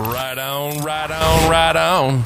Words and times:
Right 0.00 0.38
on, 0.38 0.78
right 0.82 1.10
on, 1.10 1.50
right 1.50 1.76
on. 1.76 2.22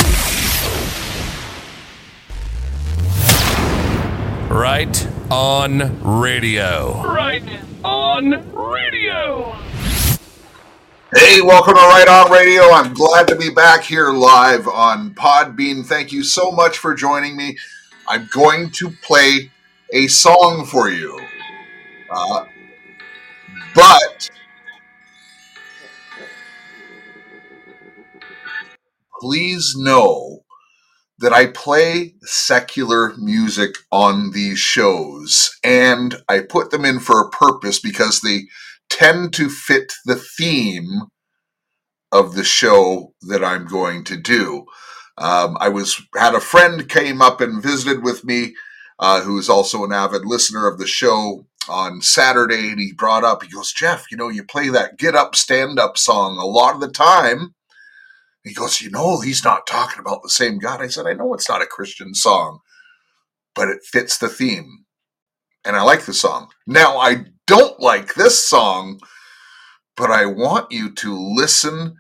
Right 4.49 5.09
on 5.29 6.21
radio. 6.21 7.03
Right 7.03 7.43
on 7.83 8.31
radio. 8.55 9.57
Hey, 11.17 11.41
welcome 11.41 11.75
to 11.75 11.81
Right 11.81 12.07
On 12.07 12.31
Radio. 12.31 12.71
I'm 12.71 12.95
glad 12.95 13.27
to 13.27 13.35
be 13.35 13.51
back 13.51 13.83
here 13.83 14.13
live 14.13 14.69
on 14.69 15.13
Podbean. 15.13 15.85
Thank 15.85 16.13
you 16.13 16.23
so 16.23 16.53
much 16.53 16.79
for 16.79 16.95
joining 16.95 17.37
me. 17.37 17.59
I'm 18.07 18.29
going 18.33 18.71
to 18.71 18.89
play 19.03 19.51
a 19.93 20.07
song 20.07 20.65
for 20.65 20.91
you. 20.91 21.19
Uh, 22.09 22.45
but 23.75 24.31
please 29.25 29.75
know 29.75 30.41
that 31.19 31.33
I 31.33 31.47
play 31.47 32.15
secular 32.25 33.15
music 33.17 33.77
on 33.91 34.33
these 34.33 34.59
shows 34.59 35.51
and 35.65 36.17
I 36.29 36.41
put 36.41 36.71
them 36.71 36.85
in 36.85 37.01
for 37.01 37.23
a 37.23 37.31
purpose 37.31 37.81
because 37.81 38.21
they 38.21 38.41
tend 38.91 39.33
to 39.35 39.49
fit 39.49 39.95
the 40.05 40.17
theme 40.17 41.05
of 42.13 42.35
the 42.35 42.45
show 42.45 43.15
that 43.23 43.43
I'm 43.43 43.67
going 43.67 44.05
to 44.05 44.19
do. 44.19 44.67
Um, 45.17 45.57
I 45.59 45.71
was 45.71 46.03
had 46.15 46.35
a 46.35 46.41
friend 46.41 46.87
came 46.87 47.23
up 47.23 47.41
and 47.41 47.63
visited 47.63 48.05
with 48.05 48.27
me, 48.27 48.55
uh, 48.99 49.23
who 49.23 49.39
is 49.39 49.49
also 49.49 49.85
an 49.85 49.93
avid 49.93 50.27
listener 50.27 50.69
of 50.69 50.79
the 50.79 50.87
show 50.87 51.47
on 51.71 52.03
Saturday, 52.03 52.69
and 52.69 52.79
he 52.79 52.93
brought 52.93 53.25
up, 53.25 53.43
he 53.43 53.49
goes, 53.49 53.73
Jeff, 53.73 54.05
you 54.11 54.19
know, 54.19 54.29
you 54.29 54.45
play 54.45 54.69
that 54.69 54.99
Get 54.99 55.15
Up, 55.15 55.35
Stand 55.35 55.79
Up 55.79 55.97
song 55.97 56.37
a 56.37 56.45
lot 56.45 56.75
of 56.75 56.83
the 56.83 56.91
time. 56.91 57.55
He 58.45 58.53
goes, 58.55 58.83
you 58.83 58.91
know, 58.91 59.21
he's 59.21 59.45
not 59.45 59.67
talking 59.67 60.01
about 60.01 60.23
the 60.23 60.29
same 60.31 60.59
God. 60.59 60.83
I 60.83 60.89
said, 60.89 61.07
I 61.07 61.15
know 61.15 61.33
it's 61.35 61.49
not 61.49 61.63
a 61.63 61.67
Christian 61.67 62.15
song, 62.15 62.61
but 63.55 63.69
it 63.69 63.83
fits 63.85 64.19
the 64.19 64.29
theme. 64.29 64.85
And 65.65 65.77
I 65.77 65.83
like 65.83 66.05
the 66.05 66.15
song. 66.15 66.51
Now, 66.67 66.99
I 66.99 67.25
don't 67.47 67.81
like 67.81 68.15
this 68.15 68.47
song, 68.47 69.01
but 69.97 70.11
I 70.11 70.27
want 70.27 70.73
you 70.73 70.93
to 70.95 71.19
listen 71.19 71.97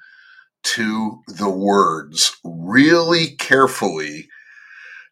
to 0.64 1.22
the 1.28 1.50
words 1.50 2.36
really 2.44 3.36
carefully, 3.36 4.28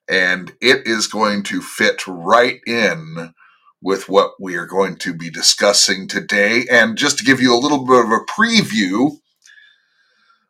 and 0.08 0.52
it 0.60 0.86
is 0.86 1.06
going 1.06 1.42
to 1.44 1.62
fit 1.62 2.06
right 2.06 2.60
in 2.66 3.34
with 3.82 4.08
what 4.08 4.32
we 4.40 4.56
are 4.56 4.66
going 4.66 4.96
to 4.96 5.14
be 5.14 5.30
discussing 5.30 6.08
today. 6.08 6.64
And 6.70 6.96
just 6.98 7.18
to 7.18 7.24
give 7.24 7.40
you 7.40 7.54
a 7.54 7.58
little 7.58 7.86
bit 7.86 8.04
of 8.04 8.10
a 8.10 8.24
preview, 8.30 9.18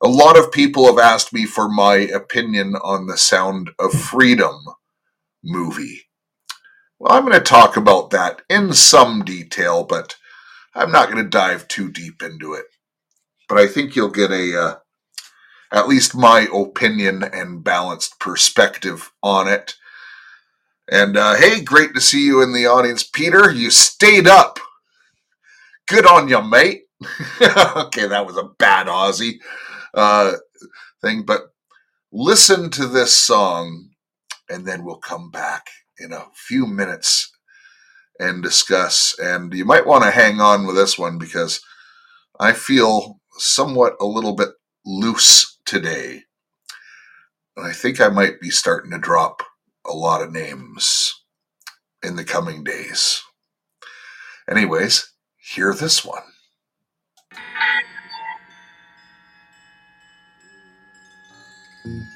a 0.03 0.09
lot 0.09 0.39
of 0.39 0.53
people 0.53 0.87
have 0.87 0.99
asked 0.99 1.33
me 1.33 1.47
for 1.47 1.69
my 1.69 1.97
opinion 1.97 2.77
on 2.77 3.07
the 3.07 3.19
Sound 3.19 3.71
of 3.79 3.93
Freedom 3.93 4.57
movie. 5.45 6.03
Well, 6.99 7.13
I'm 7.13 7.25
going 7.27 7.35
to 7.35 7.41
talk 7.41 7.77
about 7.77 8.11
that 8.11 8.43
in 8.51 8.73
some 8.75 9.25
detail, 9.25 9.85
but 9.85 10.17
I'm 10.75 10.93
not 10.93 11.11
going 11.11 11.23
to 11.25 11.31
dive 11.31 11.69
too 11.69 11.91
deep 11.91 12.23
into 12.23 12.55
it. 12.55 12.67
But 13.49 13.59
I 13.59 13.69
think 13.69 13.97
you'll 13.97 14.11
get 14.11 14.31
a, 14.33 14.61
uh, 14.61 14.75
at 15.73 15.89
least 15.89 16.17
my 16.17 16.49
opinion 16.55 17.25
and 17.25 17.65
balanced 17.65 18.21
perspective 18.21 19.13
on 19.23 19.49
it. 19.49 19.75
And 20.91 21.17
uh, 21.17 21.37
hey, 21.37 21.63
great 21.63 21.95
to 21.95 22.01
see 22.01 22.25
you 22.27 22.43
in 22.43 22.53
the 22.53 22.67
audience, 22.67 23.05
Peter. 23.05 23.51
You 23.51 23.71
stayed 23.71 24.29
up. 24.29 24.59
Good 25.89 26.07
on 26.07 26.29
you, 26.29 26.43
mate. 26.43 26.85
okay, 27.43 28.09
that 28.09 28.27
was 28.27 28.37
a 28.39 28.51
bad 28.59 28.87
Aussie 28.89 29.39
uh, 29.95 30.35
thing, 31.01 31.25
but 31.25 31.53
listen 32.13 32.71
to 32.71 32.87
this 32.87 33.17
song, 33.17 33.91
and 34.49 34.67
then 34.67 34.85
we'll 34.85 34.97
come 34.97 35.31
back 35.31 35.67
in 35.99 36.13
a 36.13 36.27
few 36.35 36.67
minutes 36.67 37.31
and 38.19 38.43
discuss. 38.43 39.17
And 39.19 39.53
you 39.53 39.65
might 39.65 39.87
want 39.87 40.05
to 40.05 40.11
hang 40.11 40.41
on 40.41 40.67
with 40.67 40.77
this 40.77 40.99
one 40.99 41.19
because 41.19 41.61
I 42.39 42.53
feel 42.53 43.21
somewhat 43.39 43.97
a 44.01 44.07
little 44.07 44.35
bit 44.35 44.51
loose 44.85 45.59
today. 45.65 46.23
And 47.57 47.67
I 47.67 47.73
think 47.73 48.01
I 48.01 48.09
might 48.09 48.41
be 48.41 48.51
starting 48.51 48.91
to 48.93 48.99
drop 48.99 49.43
a 49.87 49.93
lot 49.93 50.23
of 50.23 50.33
names 50.33 51.23
in 52.03 52.17
the 52.17 52.25
coming 52.25 52.65
days. 52.65 53.23
Anyways, 54.51 55.13
hear 55.37 55.75
this 55.75 56.05
one. 56.05 56.23
When 61.85 62.07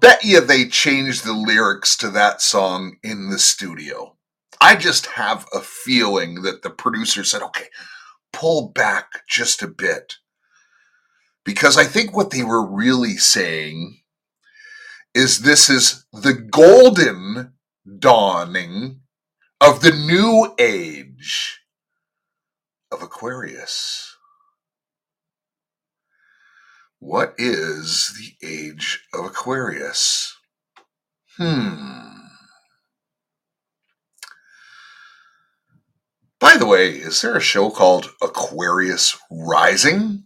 bet 0.00 0.24
you 0.24 0.40
they 0.40 0.66
changed 0.66 1.24
the 1.24 1.32
lyrics 1.32 1.96
to 1.98 2.10
that 2.10 2.42
song 2.42 2.96
in 3.02 3.30
the 3.30 3.38
studio. 3.38 4.16
I 4.60 4.76
just 4.76 5.06
have 5.06 5.46
a 5.54 5.60
feeling 5.60 6.42
that 6.42 6.62
the 6.62 6.70
producer 6.70 7.24
said, 7.24 7.42
okay, 7.42 7.66
pull 8.32 8.68
back 8.70 9.26
just 9.28 9.62
a 9.62 9.68
bit. 9.68 10.14
Because 11.44 11.78
I 11.78 11.84
think 11.84 12.14
what 12.14 12.30
they 12.30 12.42
were 12.44 12.66
really 12.66 13.16
saying 13.16 14.00
is 15.14 15.40
this 15.40 15.70
is 15.70 16.04
the 16.12 16.34
golden 16.34 17.54
dawning 17.98 19.00
of 19.60 19.80
the 19.82 19.92
new 19.92 20.54
age 20.58 21.60
of 22.92 23.02
Aquarius. 23.02 24.09
What 27.00 27.34
is 27.38 28.14
the 28.18 28.46
age 28.46 29.00
of 29.14 29.24
Aquarius? 29.24 30.36
Hmm. 31.38 32.10
By 36.38 36.58
the 36.58 36.66
way, 36.66 36.90
is 36.90 37.22
there 37.22 37.36
a 37.36 37.40
show 37.40 37.70
called 37.70 38.10
Aquarius 38.20 39.16
Rising? 39.30 40.24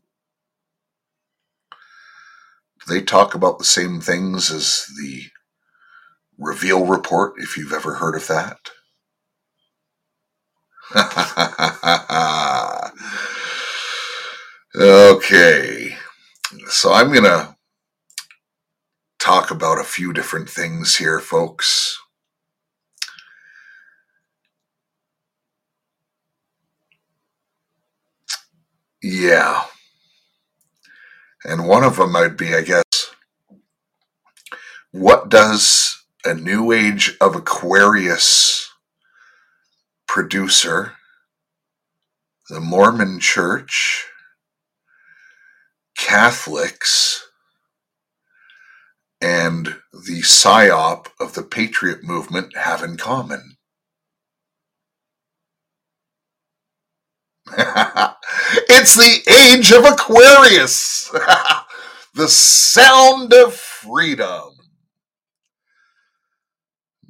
Do 2.80 2.94
they 2.94 3.02
talk 3.02 3.36
about 3.36 3.58
the 3.58 3.64
same 3.64 4.00
things 4.00 4.50
as 4.50 4.86
the 5.00 5.26
Reveal 6.38 6.86
Report, 6.86 7.34
if 7.38 7.56
you've 7.56 7.72
ever 7.72 7.94
heard 7.94 8.16
of 8.16 8.26
that? 8.26 8.58
okay. 14.76 15.83
So 16.74 16.92
I'm 16.92 17.12
going 17.12 17.22
to 17.22 17.56
talk 19.20 19.52
about 19.52 19.78
a 19.78 19.84
few 19.84 20.12
different 20.12 20.50
things 20.50 20.96
here, 20.96 21.20
folks. 21.20 21.96
Yeah. 29.00 29.66
And 31.44 31.68
one 31.68 31.84
of 31.84 31.96
them 31.96 32.10
might 32.10 32.36
be, 32.36 32.56
I 32.56 32.62
guess, 32.62 32.82
what 34.90 35.28
does 35.28 36.04
a 36.24 36.34
new 36.34 36.72
age 36.72 37.16
of 37.20 37.36
Aquarius 37.36 38.68
producer, 40.08 40.94
the 42.50 42.58
Mormon 42.58 43.20
Church, 43.20 44.08
Catholics, 46.04 47.26
and 49.22 49.76
the 49.90 50.20
PSYOP 50.20 51.06
of 51.18 51.32
the 51.34 51.42
Patriot 51.42 52.04
movement 52.04 52.54
have 52.56 52.82
in 52.82 52.98
common? 52.98 53.56
it's 57.56 58.94
the 58.94 59.22
age 59.48 59.72
of 59.72 59.86
Aquarius, 59.86 61.10
the 62.14 62.28
sound 62.28 63.32
of 63.32 63.54
freedom. 63.54 64.50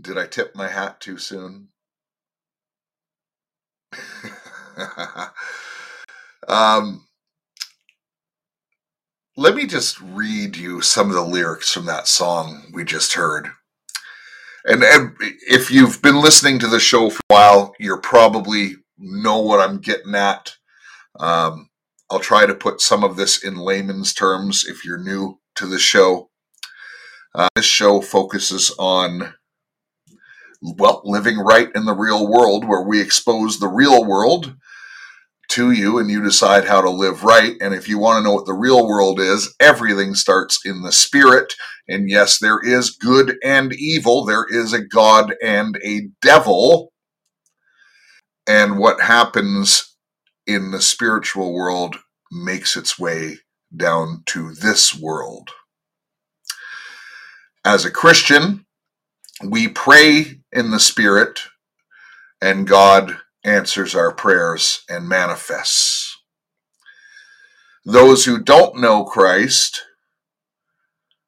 Did 0.00 0.18
I 0.18 0.26
tip 0.28 0.54
my 0.54 0.68
hat 0.68 1.00
too 1.00 1.18
soon? 1.18 1.68
um, 6.48 7.04
let 9.36 9.54
me 9.54 9.66
just 9.66 10.00
read 10.00 10.56
you 10.56 10.80
some 10.80 11.08
of 11.08 11.14
the 11.14 11.24
lyrics 11.24 11.72
from 11.72 11.86
that 11.86 12.06
song 12.06 12.70
we 12.72 12.84
just 12.84 13.14
heard. 13.14 13.48
And, 14.64 14.82
and 14.82 15.16
if 15.20 15.70
you've 15.70 16.00
been 16.00 16.20
listening 16.20 16.58
to 16.60 16.68
the 16.68 16.80
show 16.80 17.10
for 17.10 17.20
a 17.28 17.34
while, 17.34 17.74
you're 17.78 18.00
probably 18.00 18.76
know 18.96 19.40
what 19.40 19.60
I'm 19.60 19.78
getting 19.78 20.14
at. 20.14 20.56
Um, 21.18 21.68
I'll 22.10 22.20
try 22.20 22.46
to 22.46 22.54
put 22.54 22.80
some 22.80 23.02
of 23.02 23.16
this 23.16 23.42
in 23.42 23.56
layman's 23.56 24.14
terms 24.14 24.64
if 24.66 24.84
you're 24.84 25.02
new 25.02 25.40
to 25.56 25.66
the 25.66 25.78
show. 25.78 26.30
Uh, 27.34 27.48
this 27.56 27.64
show 27.64 28.00
focuses 28.00 28.72
on, 28.78 29.34
well, 30.62 31.02
living 31.04 31.38
right 31.38 31.68
in 31.74 31.84
the 31.84 31.94
real 31.94 32.28
world, 32.28 32.66
where 32.66 32.82
we 32.82 33.00
expose 33.00 33.58
the 33.58 33.68
real 33.68 34.04
world 34.04 34.54
to 35.50 35.72
you 35.72 35.98
and 35.98 36.10
you 36.10 36.22
decide 36.22 36.64
how 36.64 36.80
to 36.80 36.90
live 36.90 37.24
right. 37.24 37.54
And 37.60 37.74
if 37.74 37.88
you 37.88 37.98
want 37.98 38.18
to 38.18 38.24
know 38.24 38.34
what 38.34 38.46
the 38.46 38.54
real 38.54 38.86
world 38.86 39.20
is, 39.20 39.54
everything 39.60 40.14
starts 40.14 40.60
in 40.64 40.82
the 40.82 40.92
spirit. 40.92 41.54
And 41.88 42.08
yes, 42.08 42.38
there 42.38 42.60
is 42.62 42.90
good 42.90 43.36
and 43.44 43.72
evil, 43.72 44.24
there 44.24 44.46
is 44.50 44.72
a 44.72 44.84
God 44.84 45.34
and 45.42 45.78
a 45.84 46.08
devil. 46.22 46.92
And 48.46 48.78
what 48.78 49.00
happens 49.00 49.96
in 50.46 50.70
the 50.70 50.82
spiritual 50.82 51.54
world 51.54 51.96
makes 52.30 52.76
its 52.76 52.98
way 52.98 53.38
down 53.74 54.22
to 54.26 54.52
this 54.52 54.94
world. 54.94 55.50
As 57.64 57.84
a 57.84 57.90
Christian, 57.90 58.66
we 59.42 59.68
pray 59.68 60.40
in 60.52 60.70
the 60.70 60.80
Spirit, 60.80 61.40
and 62.40 62.66
God 62.66 63.18
answers 63.44 63.94
our 63.94 64.12
prayers 64.12 64.82
and 64.88 65.08
manifests. 65.08 66.16
Those 67.84 68.24
who 68.24 68.42
don't 68.42 68.80
know 68.80 69.04
Christ, 69.04 69.84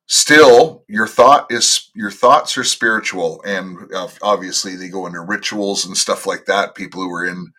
still 0.06 0.84
your 0.88 1.06
thought 1.06 1.50
is 1.50 1.90
your 1.94 2.10
thoughts 2.10 2.56
are 2.56 2.64
spiritual 2.64 3.42
and 3.44 3.76
uh, 3.92 4.08
obviously 4.22 4.76
they 4.76 4.88
go 4.88 5.06
into 5.06 5.20
rituals 5.20 5.84
and 5.84 5.96
stuff 5.96 6.26
like 6.26 6.44
that 6.46 6.76
people 6.76 7.02
who 7.02 7.12
are 7.12 7.26
in 7.26 7.52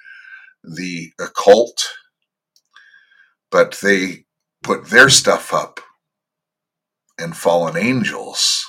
the 0.64 1.12
occult 1.20 1.90
but 3.52 3.78
they 3.84 4.26
put 4.64 4.86
their 4.86 5.10
stuff 5.10 5.54
up 5.54 5.82
and 7.20 7.36
fallen 7.36 7.76
angels 7.76 8.66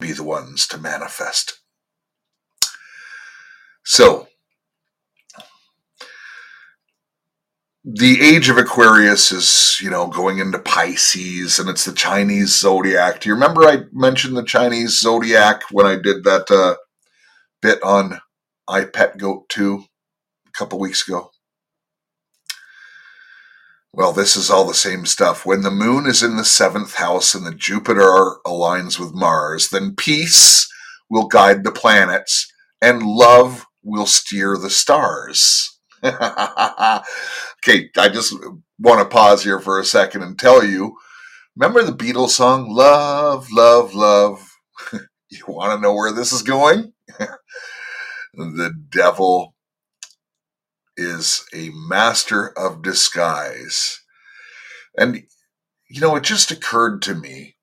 be 0.00 0.12
the 0.12 0.22
ones 0.22 0.66
to 0.68 0.78
manifest 0.78 1.58
so 3.84 4.28
the 7.84 8.22
age 8.22 8.48
of 8.48 8.56
Aquarius 8.56 9.30
is, 9.30 9.78
you 9.82 9.90
know, 9.90 10.06
going 10.06 10.38
into 10.38 10.58
Pisces 10.58 11.58
and 11.58 11.68
it's 11.68 11.84
the 11.84 11.92
Chinese 11.92 12.58
zodiac. 12.58 13.20
Do 13.20 13.28
you 13.28 13.34
remember 13.34 13.64
I 13.64 13.82
mentioned 13.92 14.36
the 14.36 14.42
Chinese 14.42 15.00
zodiac 15.00 15.64
when 15.70 15.84
I 15.84 15.96
did 15.96 16.24
that 16.24 16.50
uh, 16.50 16.76
bit 17.60 17.82
on 17.82 18.20
I 18.66 18.84
Pet 18.84 19.18
Goat 19.18 19.50
2 19.50 19.84
a 20.48 20.50
couple 20.52 20.78
weeks 20.78 21.06
ago? 21.06 21.30
Well, 23.92 24.12
this 24.12 24.34
is 24.34 24.50
all 24.50 24.66
the 24.66 24.74
same 24.74 25.04
stuff. 25.04 25.44
When 25.44 25.62
the 25.62 25.70
moon 25.70 26.06
is 26.06 26.22
in 26.22 26.36
the 26.36 26.44
seventh 26.44 26.94
house 26.94 27.34
and 27.34 27.46
the 27.46 27.54
Jupiter 27.54 28.36
aligns 28.46 28.98
with 28.98 29.14
Mars, 29.14 29.68
then 29.68 29.94
peace 29.94 30.66
will 31.10 31.28
guide 31.28 31.64
the 31.64 31.70
planets 31.70 32.50
and 32.80 33.02
love 33.02 33.66
will 33.82 34.06
steer 34.06 34.56
the 34.56 34.70
stars. 34.70 35.78
okay, 37.66 37.90
I 37.96 38.08
just 38.08 38.34
want 38.78 39.00
to 39.00 39.04
pause 39.06 39.42
here 39.42 39.60
for 39.60 39.80
a 39.80 39.84
second 39.84 40.22
and 40.22 40.38
tell 40.38 40.64
you 40.64 40.96
remember 41.56 41.82
the 41.82 41.92
Beatles 41.92 42.30
song, 42.30 42.70
Love, 42.70 43.50
Love, 43.50 43.94
Love? 43.94 44.56
you 45.30 45.44
want 45.46 45.76
to 45.76 45.82
know 45.82 45.94
where 45.94 46.12
this 46.12 46.32
is 46.32 46.42
going? 46.42 46.92
the 48.34 48.74
devil 48.90 49.54
is 50.96 51.44
a 51.54 51.70
master 51.74 52.56
of 52.58 52.82
disguise. 52.82 54.00
And, 54.96 55.24
you 55.88 56.00
know, 56.00 56.14
it 56.16 56.22
just 56.22 56.50
occurred 56.50 57.02
to 57.02 57.14
me. 57.14 57.56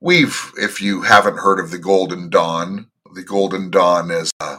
We've, 0.00 0.52
if 0.56 0.80
you 0.80 1.02
haven't 1.02 1.38
heard 1.38 1.58
of 1.58 1.70
the 1.70 1.78
Golden 1.78 2.28
Dawn, 2.28 2.90
the 3.14 3.24
Golden 3.24 3.70
Dawn 3.70 4.10
is 4.10 4.30
a 4.40 4.58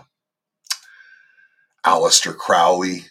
Aleister 1.85 2.35
Crowley, 2.35 3.05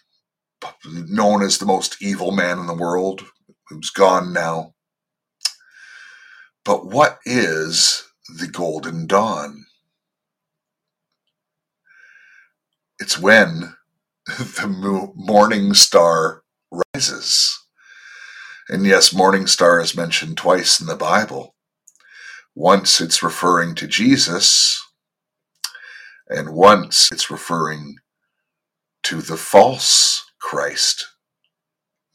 known 0.84 1.42
as 1.42 1.58
the 1.58 1.66
most 1.66 2.00
evil 2.00 2.32
man 2.32 2.58
in 2.58 2.66
the 2.66 2.74
world, 2.74 3.24
who's 3.68 3.90
gone 3.90 4.32
now. 4.32 4.74
But 6.64 6.86
what 6.86 7.18
is 7.24 8.06
the 8.28 8.46
Golden 8.46 9.06
Dawn? 9.06 9.64
It's 12.98 13.18
when 13.18 13.74
the 14.26 15.12
morning 15.14 15.72
star 15.74 16.42
rises. 16.70 17.58
And 18.68 18.84
yes, 18.84 19.14
morning 19.14 19.46
star 19.46 19.80
is 19.80 19.96
mentioned 19.96 20.36
twice 20.36 20.80
in 20.80 20.86
the 20.86 20.96
Bible. 20.96 21.54
Once 22.54 23.00
it's 23.00 23.22
referring 23.22 23.74
to 23.76 23.86
Jesus, 23.86 24.84
and 26.28 26.52
once 26.52 27.10
it's 27.10 27.30
referring 27.30 27.96
to 29.04 29.22
the 29.22 29.36
false 29.38 30.27
Christ, 30.40 31.06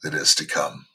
that 0.02 0.14
is 0.14 0.34
to 0.36 0.46
come. 0.46 0.86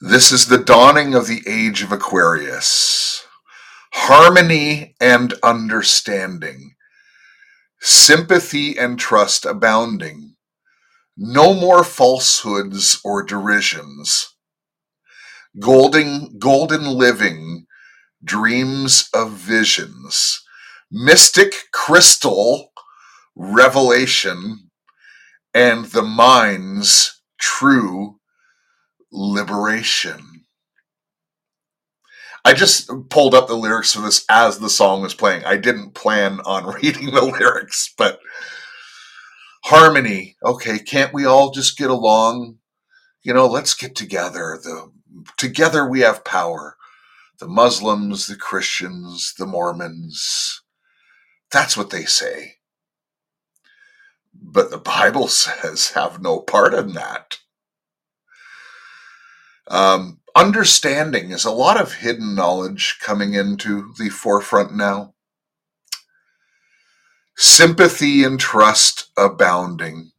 This 0.00 0.32
is 0.32 0.48
the 0.48 0.58
dawning 0.58 1.14
of 1.14 1.28
the 1.28 1.42
age 1.46 1.82
of 1.82 1.92
Aquarius. 1.92 3.24
Harmony 3.92 4.96
and 5.00 5.34
understanding, 5.42 6.74
sympathy 7.80 8.76
and 8.78 8.98
trust 8.98 9.44
abounding. 9.44 10.34
No 11.16 11.54
more 11.54 11.84
falsehoods 11.84 13.00
or 13.04 13.22
derisions. 13.22 14.34
Golden, 15.60 16.38
golden 16.38 16.86
living, 16.86 17.66
dreams 18.24 19.08
of 19.14 19.32
visions, 19.32 20.42
mystic 20.90 21.54
crystal 21.72 22.72
revelation, 23.36 24.70
and 25.54 25.86
the 25.86 26.02
mind's 26.02 27.22
true 27.40 28.18
liberation. 29.10 30.44
I 32.44 32.54
just 32.54 32.90
pulled 33.08 33.34
up 33.34 33.46
the 33.46 33.54
lyrics 33.54 33.92
for 33.92 34.00
this 34.00 34.24
as 34.28 34.58
the 34.58 34.70
song 34.70 35.02
was 35.02 35.14
playing. 35.14 35.44
I 35.44 35.56
didn't 35.56 35.94
plan 35.94 36.40
on 36.44 36.74
reading 36.82 37.12
the 37.12 37.24
lyrics, 37.24 37.92
but 37.96 38.18
harmony. 39.64 40.36
Okay, 40.44 40.78
can't 40.78 41.14
we 41.14 41.24
all 41.24 41.52
just 41.52 41.78
get 41.78 41.90
along? 41.90 42.58
You 43.22 43.32
know, 43.34 43.46
let's 43.46 43.74
get 43.74 43.94
together. 43.94 44.58
The 44.62 44.90
together 45.36 45.88
we 45.88 46.00
have 46.00 46.24
power. 46.24 46.76
The 47.38 47.48
Muslims, 47.48 48.28
the 48.28 48.36
Christians, 48.36 49.34
the 49.38 49.46
Mormons. 49.46 50.62
That's 51.50 51.76
what 51.76 51.90
they 51.90 52.04
say. 52.04 52.56
But 54.34 54.70
the 54.70 54.78
Bible 54.78 55.28
says 55.28 55.90
have 55.90 56.22
no 56.22 56.40
part 56.40 56.74
in 56.74 56.92
that. 56.94 57.38
Um, 59.68 60.20
understanding 60.36 61.30
is 61.30 61.44
a 61.44 61.50
lot 61.50 61.80
of 61.80 61.94
hidden 61.94 62.34
knowledge 62.34 62.98
coming 63.00 63.34
into 63.34 63.92
the 63.98 64.08
forefront 64.10 64.74
now. 64.74 65.14
Sympathy 67.36 68.24
and 68.24 68.38
trust 68.38 69.10
abounding. 69.16 70.10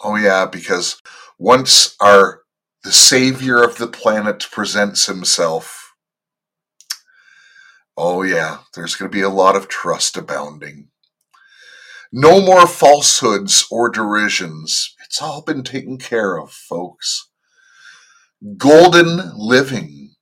Oh, 0.00 0.16
yeah, 0.16 0.46
because 0.46 1.00
once 1.38 1.96
our 2.00 2.42
the 2.84 2.92
savior 2.92 3.62
of 3.62 3.78
the 3.78 3.88
planet 3.88 4.46
presents 4.52 5.06
himself, 5.06 5.94
oh, 7.96 8.22
yeah, 8.22 8.58
there's 8.74 8.94
going 8.94 9.10
to 9.10 9.14
be 9.16 9.22
a 9.22 9.28
lot 9.28 9.56
of 9.56 9.68
trust 9.68 10.16
abounding. 10.16 10.88
No 12.12 12.40
more 12.40 12.66
falsehoods 12.66 13.66
or 13.70 13.88
derisions. 13.90 14.94
It's 15.04 15.20
all 15.20 15.42
been 15.42 15.62
taken 15.62 15.98
care 15.98 16.36
of, 16.38 16.52
folks. 16.52 17.28
Golden 18.56 19.32
living, 19.36 20.14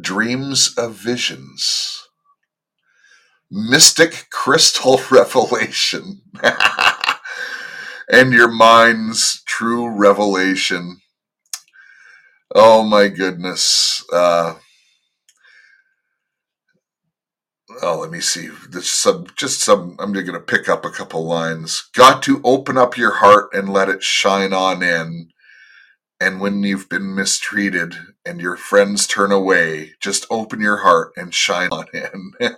dreams 0.00 0.74
of 0.76 0.94
visions, 0.94 2.02
mystic 3.50 4.26
crystal 4.30 5.00
revelation, 5.10 6.22
and 8.10 8.32
your 8.32 8.50
mind's 8.50 9.42
true 9.46 9.88
revelation. 9.88 10.98
Oh 12.54 12.82
my 12.82 13.08
goodness. 13.08 14.04
Uh, 14.12 14.54
oh, 17.82 17.98
let 18.00 18.10
me 18.10 18.20
see. 18.20 18.48
Some, 18.80 19.26
just 19.36 19.60
some, 19.60 19.96
I'm 19.98 20.12
going 20.12 20.26
to 20.26 20.40
pick 20.40 20.68
up 20.68 20.84
a 20.84 20.90
couple 20.90 21.24
lines. 21.24 21.88
Got 21.94 22.22
to 22.24 22.40
open 22.44 22.78
up 22.78 22.96
your 22.96 23.16
heart 23.16 23.50
and 23.52 23.72
let 23.72 23.88
it 23.88 24.02
shine 24.02 24.52
on 24.52 24.82
in 24.82 25.28
and 26.20 26.40
when 26.40 26.62
you've 26.64 26.88
been 26.88 27.14
mistreated 27.14 27.94
and 28.26 28.40
your 28.40 28.56
friends 28.56 29.06
turn 29.06 29.30
away, 29.30 29.92
just 30.00 30.26
open 30.30 30.60
your 30.60 30.78
heart 30.78 31.12
and 31.16 31.32
shine 31.32 31.68
on 31.70 31.86
in. 31.94 32.32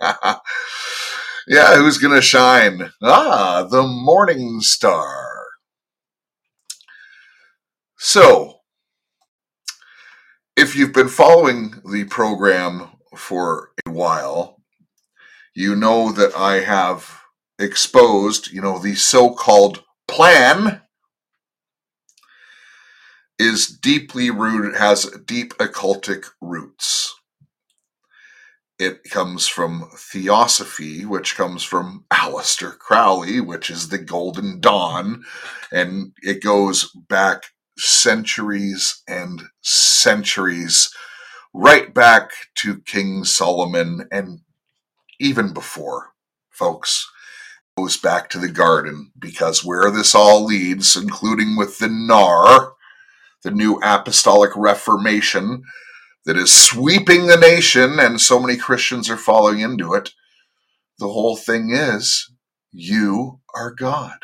yeah, 1.47 1.75
who's 1.75 1.99
going 1.99 2.15
to 2.15 2.21
shine? 2.21 2.91
Ah, 3.03 3.67
the 3.69 3.83
morning 3.83 4.61
star. 4.61 5.27
So, 7.99 8.61
if 10.57 10.75
you've 10.75 10.93
been 10.93 11.07
following 11.07 11.75
the 11.89 12.05
program 12.05 12.89
for 13.15 13.69
a 13.85 13.91
while, 13.91 14.60
you 15.53 15.75
know 15.75 16.11
that 16.11 16.35
I 16.35 16.59
have 16.61 17.21
exposed, 17.59 18.51
you 18.51 18.61
know, 18.61 18.79
the 18.79 18.95
so 18.95 19.33
called 19.33 19.83
plan 20.07 20.81
is 23.37 23.67
deeply 23.67 24.29
rooted, 24.29 24.75
has 24.79 25.05
deep 25.25 25.53
occultic 25.57 26.25
roots. 26.41 27.15
It 28.79 29.03
comes 29.03 29.47
from 29.47 29.89
Theosophy, 29.95 31.05
which 31.05 31.35
comes 31.35 31.63
from 31.63 32.05
Aleister 32.11 32.77
Crowley, 32.77 33.39
which 33.39 33.69
is 33.69 33.89
the 33.89 33.99
Golden 33.99 34.59
Dawn, 34.59 35.23
and 35.71 36.13
it 36.23 36.43
goes 36.43 36.89
back 37.07 37.43
centuries 37.77 39.03
and 39.07 39.43
centuries, 39.61 40.91
right 41.53 41.93
back 41.93 42.31
to 42.55 42.81
King 42.81 43.23
Solomon 43.23 44.07
and 44.11 44.39
even 45.21 45.53
before, 45.53 46.13
folks 46.49 47.07
goes 47.77 47.97
back 47.97 48.29
to 48.29 48.39
the 48.39 48.49
garden 48.49 49.11
because 49.17 49.63
where 49.63 49.89
this 49.91 50.13
all 50.13 50.43
leads, 50.43 50.95
including 50.95 51.55
with 51.55 51.77
the 51.79 51.87
Nar, 51.87 52.73
the 53.43 53.51
new 53.51 53.79
apostolic 53.83 54.51
reformation 54.55 55.63
that 56.25 56.37
is 56.37 56.51
sweeping 56.53 57.27
the 57.27 57.37
nation, 57.37 57.99
and 57.99 58.21
so 58.21 58.39
many 58.39 58.57
Christians 58.57 59.09
are 59.09 59.17
falling 59.17 59.59
into 59.59 59.93
it. 59.93 60.11
The 60.99 61.07
whole 61.07 61.35
thing 61.35 61.71
is, 61.71 62.31
you 62.71 63.39
are 63.55 63.71
God. 63.71 64.17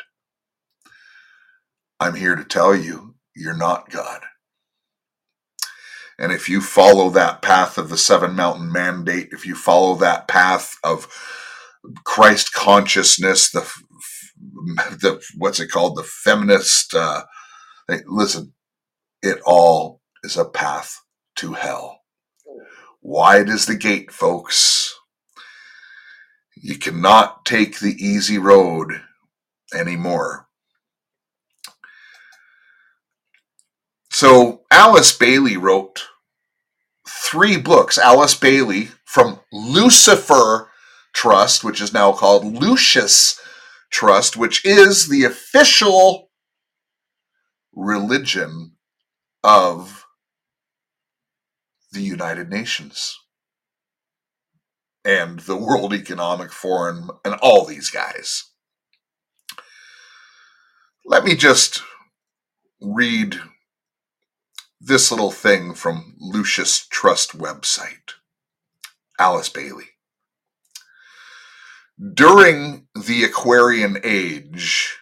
I'm 1.98 2.14
here 2.14 2.36
to 2.36 2.44
tell 2.44 2.76
you, 2.76 3.16
you're 3.34 3.56
not 3.56 3.90
God. 3.90 4.22
And 6.18 6.32
if 6.32 6.48
you 6.48 6.60
follow 6.60 7.10
that 7.10 7.42
path 7.42 7.78
of 7.78 7.88
the 7.90 7.98
seven 7.98 8.34
mountain 8.34 8.72
mandate, 8.72 9.28
if 9.32 9.46
you 9.46 9.54
follow 9.54 9.94
that 9.96 10.26
path 10.28 10.76
of 10.82 11.06
Christ 12.04 12.52
consciousness, 12.52 13.50
the 13.50 13.70
the 14.76 15.22
what's 15.36 15.60
it 15.60 15.70
called, 15.70 15.96
the 15.96 16.02
feminist. 16.02 16.94
Uh, 16.94 17.24
listen, 18.06 18.52
it 19.22 19.38
all 19.46 20.00
is 20.24 20.36
a 20.36 20.44
path 20.44 21.00
to 21.36 21.54
hell. 21.54 22.00
Wide 23.02 23.48
is 23.48 23.66
the 23.66 23.76
gate, 23.76 24.10
folks. 24.10 24.94
You 26.56 26.76
cannot 26.78 27.44
take 27.44 27.78
the 27.78 27.94
easy 28.04 28.38
road 28.38 29.02
anymore. 29.74 30.47
So, 34.20 34.62
Alice 34.72 35.16
Bailey 35.16 35.56
wrote 35.56 36.08
three 37.08 37.56
books. 37.56 37.98
Alice 37.98 38.34
Bailey 38.34 38.88
from 39.04 39.38
Lucifer 39.52 40.72
Trust, 41.14 41.62
which 41.62 41.80
is 41.80 41.92
now 41.92 42.10
called 42.10 42.44
Lucis 42.44 43.40
Trust, 43.92 44.36
which 44.36 44.64
is 44.64 45.06
the 45.06 45.22
official 45.22 46.30
religion 47.72 48.72
of 49.44 50.04
the 51.92 52.02
United 52.02 52.50
Nations 52.50 53.16
and 55.04 55.38
the 55.38 55.56
World 55.56 55.94
Economic 55.94 56.50
Forum 56.50 57.12
and 57.24 57.34
all 57.34 57.64
these 57.64 57.88
guys. 57.88 58.50
Let 61.06 61.22
me 61.22 61.36
just 61.36 61.84
read 62.80 63.40
this 64.80 65.10
little 65.10 65.30
thing 65.30 65.74
from 65.74 66.16
Lucis 66.18 66.86
Trust 66.86 67.36
website. 67.36 68.14
Alice 69.18 69.48
Bailey. 69.48 69.84
During 72.14 72.86
the 72.94 73.24
Aquarian 73.24 73.98
Age, 74.04 74.96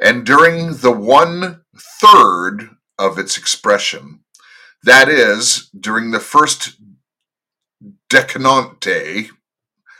and 0.00 0.24
during 0.24 0.76
the 0.78 0.90
one 0.90 1.62
third 1.76 2.70
of 2.98 3.18
its 3.18 3.36
expression. 3.36 4.20
That 4.82 5.08
is, 5.08 5.70
during 5.78 6.10
the 6.10 6.20
first 6.20 6.78
decanate, 8.08 9.30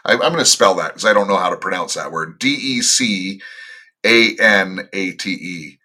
I, 0.05 0.13
am 0.13 0.19
going 0.19 0.39
to 0.39 0.45
spell 0.45 0.75
that 0.77 0.89
because 0.89 1.05
I 1.05 1.13
don't 1.13 1.29
know 1.29 1.37
how 1.37 1.51
to 1.51 1.57
pronounce 1.57 1.95
that 1.95 2.13
word. 2.13 2.39
D 2.39 2.49
E 2.49 2.83
C 2.83 3.43
A 4.05 4.37
N 4.39 4.89
A 4.93 5.13
T 5.13 5.31
E. 5.31 5.79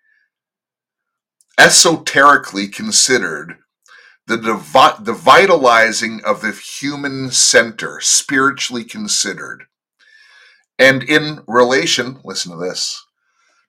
Esoterically 1.57 2.67
considered, 2.67 3.57
the, 4.27 4.37
the 4.37 5.13
vitalizing 5.13 6.21
of 6.25 6.41
the 6.41 6.51
human 6.51 7.31
center, 7.31 7.99
spiritually 8.01 8.83
considered. 8.83 9.65
And 10.77 11.03
in 11.03 11.43
relation, 11.47 12.19
listen 12.23 12.51
to 12.51 12.57
this, 12.57 13.01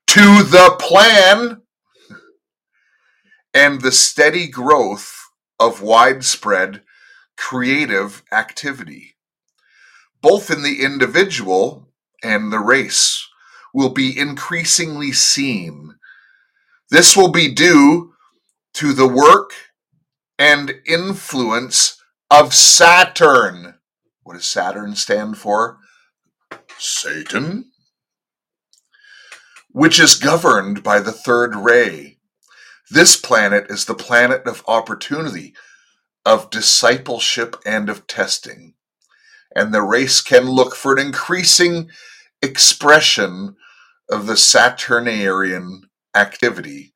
to 0.09 0.43
the 0.43 0.77
plan 0.81 1.63
and 3.55 3.81
the 3.81 3.93
steady 3.93 4.49
growth 4.49 5.13
of 5.61 5.83
widespread 5.83 6.83
creative 7.37 8.23
activity, 8.33 9.17
both 10.21 10.51
in 10.51 10.63
the 10.63 10.83
individual 10.83 11.89
and 12.23 12.53
the 12.53 12.59
race, 12.59 13.29
will 13.75 13.91
be 13.91 14.19
increasingly 14.19 15.13
seen. 15.13 15.96
This 16.91 17.17
will 17.17 17.31
be 17.33 17.53
due 17.53 18.13
to 18.75 18.93
the 18.93 19.09
work 19.09 19.53
and 20.39 20.75
influence 20.87 22.01
of 22.31 22.55
Saturn. 22.55 23.75
What 24.23 24.35
does 24.35 24.47
Saturn 24.47 24.95
stand 24.95 25.39
for? 25.39 25.79
Satan. 26.79 27.73
Which 29.71 29.99
is 29.99 30.15
governed 30.17 30.83
by 30.83 31.01
the 31.01 31.13
third 31.13 31.57
ray. 31.57 32.19
This 32.91 33.17
planet 33.17 33.67
is 33.69 33.87
the 33.87 33.95
planet 33.95 34.47
of 34.47 34.63
opportunity, 34.69 35.55
of 36.25 36.51
discipleship, 36.51 37.57
and 37.67 37.89
of 37.89 38.07
testing. 38.07 38.75
And 39.57 39.75
the 39.75 39.83
race 39.83 40.21
can 40.21 40.49
look 40.49 40.77
for 40.77 40.93
an 40.93 41.05
increasing 41.05 41.91
expression 42.43 43.57
of 44.09 44.27
the 44.27 44.35
Saturnarian 44.35 45.81
activity 46.17 46.95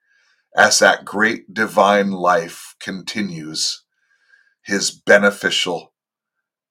as 0.57 0.81
that 0.81 1.05
great 1.05 1.55
divine 1.55 2.11
life 2.12 2.75
continues 2.81 3.85
his 4.65 4.91
beneficial 4.91 5.95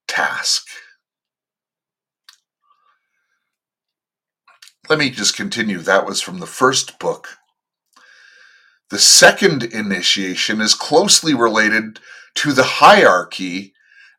task. 0.07 0.67
Let 4.89 4.99
me 4.99 5.11
just 5.11 5.35
continue. 5.37 5.79
That 5.79 6.05
was 6.05 6.21
from 6.21 6.39
the 6.39 6.47
first 6.47 6.99
book. 6.99 7.27
The 8.89 8.99
second 8.99 9.63
initiation 9.63 10.61
is 10.61 10.73
closely 10.73 11.33
related 11.35 11.99
to 12.35 12.53
the 12.53 12.63
hierarchy 12.63 13.73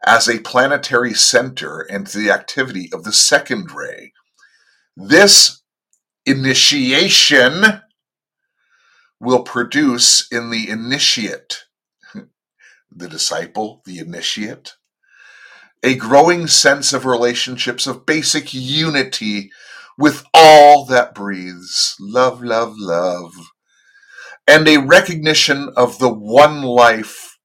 as 0.06 0.28
a 0.28 0.40
planetary 0.40 1.14
center 1.14 1.80
and 1.80 2.06
to 2.06 2.18
the 2.18 2.30
activity 2.30 2.88
of 2.92 3.04
the 3.04 3.12
second 3.12 3.72
ray. 3.72 4.12
This 4.96 5.62
initiation 6.26 7.82
will 9.20 9.42
produce 9.42 10.26
in 10.32 10.50
the 10.50 10.68
initiate, 10.68 11.64
the 12.90 13.08
disciple, 13.08 13.82
the 13.84 13.98
initiate, 13.98 14.74
a 15.82 15.94
growing 15.94 16.46
sense 16.46 16.92
of 16.92 17.06
relationships 17.06 17.86
of 17.86 18.06
basic 18.06 18.52
unity 18.52 19.50
with 19.96 20.24
all 20.32 20.84
that 20.86 21.14
breathes. 21.14 21.94
Love, 22.00 22.42
love, 22.42 22.74
love. 22.76 23.32
And 24.48 24.66
a 24.66 24.78
recognition 24.78 25.70
of 25.76 25.98
the 25.98 26.12
one 26.12 26.62
life 26.62 27.38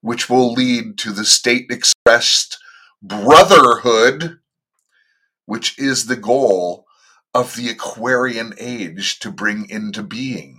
which 0.00 0.30
will 0.30 0.52
lead 0.52 0.96
to 0.98 1.12
the 1.12 1.24
state 1.24 1.66
expressed 1.70 2.58
brotherhood, 3.02 4.38
which 5.46 5.78
is 5.78 6.06
the 6.06 6.16
goal 6.16 6.86
of 7.34 7.56
the 7.56 7.68
Aquarian 7.68 8.54
age 8.58 9.18
to 9.18 9.30
bring 9.30 9.68
into 9.68 10.02
being. 10.02 10.55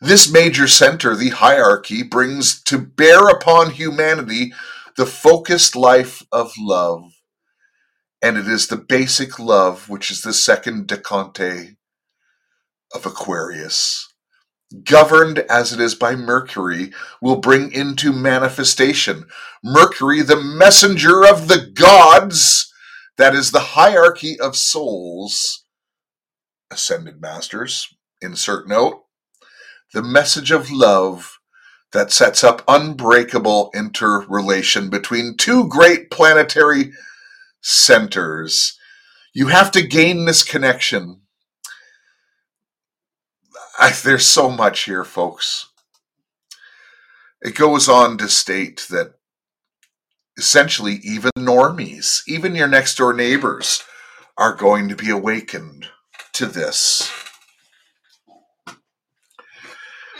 This 0.00 0.32
major 0.32 0.66
center, 0.66 1.14
the 1.14 1.28
hierarchy, 1.28 2.02
brings 2.02 2.62
to 2.64 2.78
bear 2.78 3.28
upon 3.28 3.72
humanity 3.72 4.54
the 4.96 5.04
focused 5.04 5.76
life 5.76 6.22
of 6.32 6.52
love. 6.58 7.02
And 8.22 8.38
it 8.38 8.48
is 8.48 8.66
the 8.66 8.76
basic 8.76 9.38
love 9.38 9.90
which 9.90 10.10
is 10.10 10.22
the 10.22 10.32
second 10.32 10.88
decante 10.88 11.76
of 12.94 13.04
Aquarius. 13.04 14.08
Governed 14.84 15.40
as 15.50 15.72
it 15.72 15.80
is 15.80 15.94
by 15.94 16.14
Mercury, 16.14 16.92
will 17.20 17.36
bring 17.36 17.72
into 17.72 18.12
manifestation. 18.12 19.26
Mercury, 19.62 20.22
the 20.22 20.40
messenger 20.40 21.26
of 21.26 21.48
the 21.48 21.70
gods, 21.74 22.72
that 23.18 23.34
is 23.34 23.50
the 23.50 23.60
hierarchy 23.60 24.38
of 24.40 24.56
souls. 24.56 25.64
Ascended 26.70 27.20
Masters, 27.20 27.94
insert 28.22 28.68
note 28.68 28.99
the 29.92 30.02
message 30.02 30.50
of 30.50 30.70
love 30.70 31.38
that 31.92 32.12
sets 32.12 32.44
up 32.44 32.62
unbreakable 32.68 33.70
interrelation 33.74 34.88
between 34.88 35.36
two 35.36 35.68
great 35.68 36.10
planetary 36.10 36.92
centers. 37.60 38.78
You 39.34 39.48
have 39.48 39.70
to 39.72 39.82
gain 39.86 40.24
this 40.24 40.42
connection. 40.42 41.22
I, 43.78 43.90
there's 44.04 44.26
so 44.26 44.50
much 44.50 44.84
here, 44.84 45.04
folks. 45.04 45.68
It 47.42 47.54
goes 47.54 47.88
on 47.88 48.18
to 48.18 48.28
state 48.28 48.86
that 48.90 49.14
essentially 50.36 51.00
even 51.02 51.30
normies, 51.36 52.22
even 52.28 52.54
your 52.54 52.68
next 52.68 52.96
door 52.96 53.12
neighbors, 53.12 53.82
are 54.36 54.54
going 54.54 54.88
to 54.88 54.96
be 54.96 55.10
awakened 55.10 55.88
to 56.32 56.46
this 56.46 57.10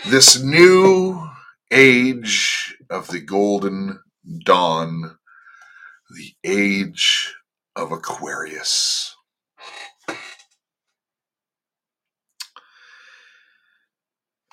this 0.06 0.42
new 0.42 1.28
age 1.70 2.76
of 2.88 3.08
the 3.08 3.20
golden 3.20 4.00
dawn, 4.44 5.18
the 6.10 6.32
age 6.44 7.34
of 7.76 7.92
Aquarius. 7.92 9.14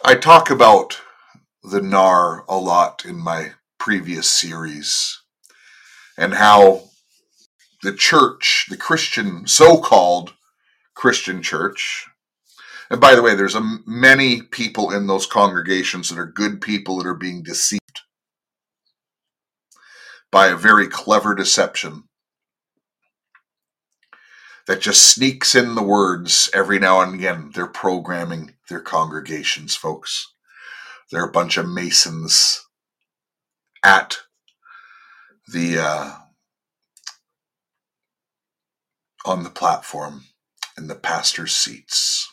I 0.04 0.16
talk 0.16 0.50
about 0.50 1.02
the 1.64 1.82
Nar 1.82 2.46
a 2.48 2.58
lot 2.58 3.04
in 3.06 3.18
my 3.18 3.54
previous 3.80 4.30
series 4.30 5.22
and 6.18 6.34
how 6.34 6.84
the 7.84 7.94
church, 7.94 8.68
the 8.70 8.78
Christian, 8.78 9.48
so 9.48 9.78
called 9.78 10.34
Christian 10.94 11.42
church, 11.42 12.08
and 12.90 13.02
by 13.02 13.16
the 13.16 13.22
way, 13.22 13.36
there's 13.36 13.56
a, 13.56 13.80
many 13.86 14.42
people 14.42 14.92
in 14.92 15.08
those 15.08 15.26
congregations 15.26 16.10
that 16.10 16.20
are 16.20 16.26
good 16.26 16.62
people 16.62 16.98
that 16.98 17.08
are 17.08 17.14
being 17.14 17.44
deceived 17.44 17.82
by 20.32 20.48
a 20.48 20.56
very 20.56 20.88
clever 20.88 21.36
deception 21.36 22.04
that 24.68 24.82
just 24.82 25.02
sneaks 25.02 25.56
in 25.56 25.76
the 25.76 25.84
words 25.84 26.50
every 26.54 26.78
now 26.78 27.02
and 27.02 27.16
again. 27.16 27.52
They're 27.54 27.68
programming 27.68 28.54
their 28.70 28.82
congregations, 28.82 29.76
folks. 29.76 30.34
They're 31.12 31.26
a 31.26 31.32
bunch 31.32 31.58
of 31.58 31.68
masons 31.68 32.66
at 33.84 34.18
the 35.48 35.80
uh, 35.80 36.12
on 39.26 39.44
the 39.44 39.50
platform 39.50 40.26
in 40.78 40.88
the 40.88 40.96
pastor's 40.96 41.56
seats. 41.56 42.28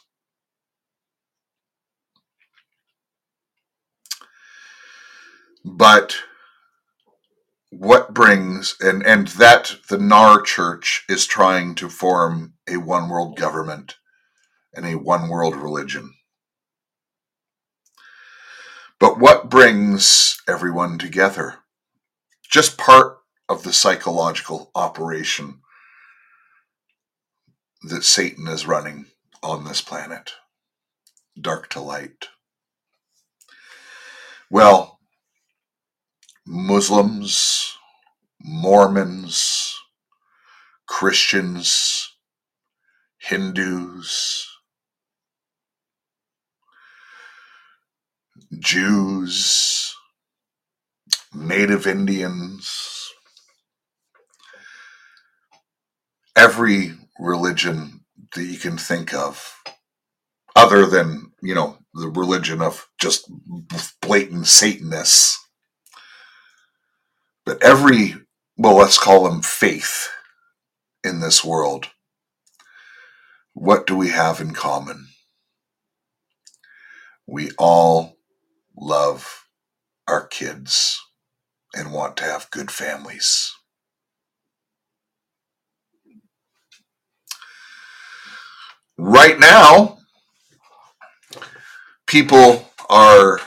But 5.65 6.17
what 7.71 8.15
brings 8.15 8.77
and 8.81 9.05
and 9.05 9.29
that 9.29 9.77
the 9.89 9.99
Nar 9.99 10.41
Church 10.43 11.05
is 11.09 11.27
trying 11.27 11.75
to 11.77 11.89
form 11.89 12.55
a 12.69 12.77
one 12.77 13.09
world 13.09 13.37
government 13.37 13.97
and 14.75 14.87
a 14.87 14.95
one 14.95 15.29
world 15.29 15.57
religion. 15.57 16.15
But 19.01 19.19
what 19.19 19.51
brings 19.51 20.41
everyone 20.49 20.99
together? 20.99 21.57
Just 22.49 22.79
part 22.79 23.19
of 23.49 23.65
the 23.65 23.73
psychological 23.73 24.71
operation 24.75 25.61
that 27.83 28.05
Satan 28.05 28.47
is 28.47 28.67
running 28.67 29.07
on 29.43 29.65
this 29.65 29.81
planet. 29.81 30.33
Dark 31.39 31.69
to 31.71 31.81
light. 31.81 32.29
Well, 34.49 35.01
Muslims, 36.47 37.77
Mormons, 38.43 39.75
Christians, 40.87 42.17
Hindus, 43.19 44.47
Jews, 48.59 49.95
Native 51.35 51.87
Indians, 51.87 53.11
every 56.37 56.93
religion 57.19 58.05
that 58.35 58.45
you 58.45 58.59
can 58.59 58.77
think 58.77 59.15
of, 59.15 59.57
other 60.55 60.87
than, 60.87 61.33
you 61.43 61.55
know, 61.55 61.79
the 61.95 62.09
religion 62.09 62.61
of 62.61 62.87
just 63.01 63.31
blatant 64.03 64.47
Satanists 64.47 65.44
but 67.47 67.63
every, 67.63 68.15
well, 68.59 68.77
let's 68.77 68.99
call 68.99 69.25
them 69.25 69.43
faith 69.43 70.09
in 71.05 71.21
this 71.21 71.45
world 71.45 71.89
What 73.55 73.87
do 73.87 73.97
we 73.97 74.11
have 74.11 74.41
in 74.41 74.53
common? 74.53 75.09
We 77.27 77.51
all 77.59 78.17
love 78.77 79.47
our 80.09 80.27
kids 80.27 81.01
and 81.75 81.93
want 81.93 82.17
to 82.19 82.25
have 82.25 82.51
good 82.51 82.71
families. 82.71 83.55
Right 88.99 89.39
now, 89.39 89.99
people 92.07 92.71
are 92.91 93.41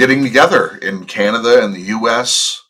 getting 0.00 0.22
together 0.22 0.78
in 0.78 1.04
Canada 1.04 1.62
and 1.62 1.74
the 1.74 1.92
US. 1.98 2.62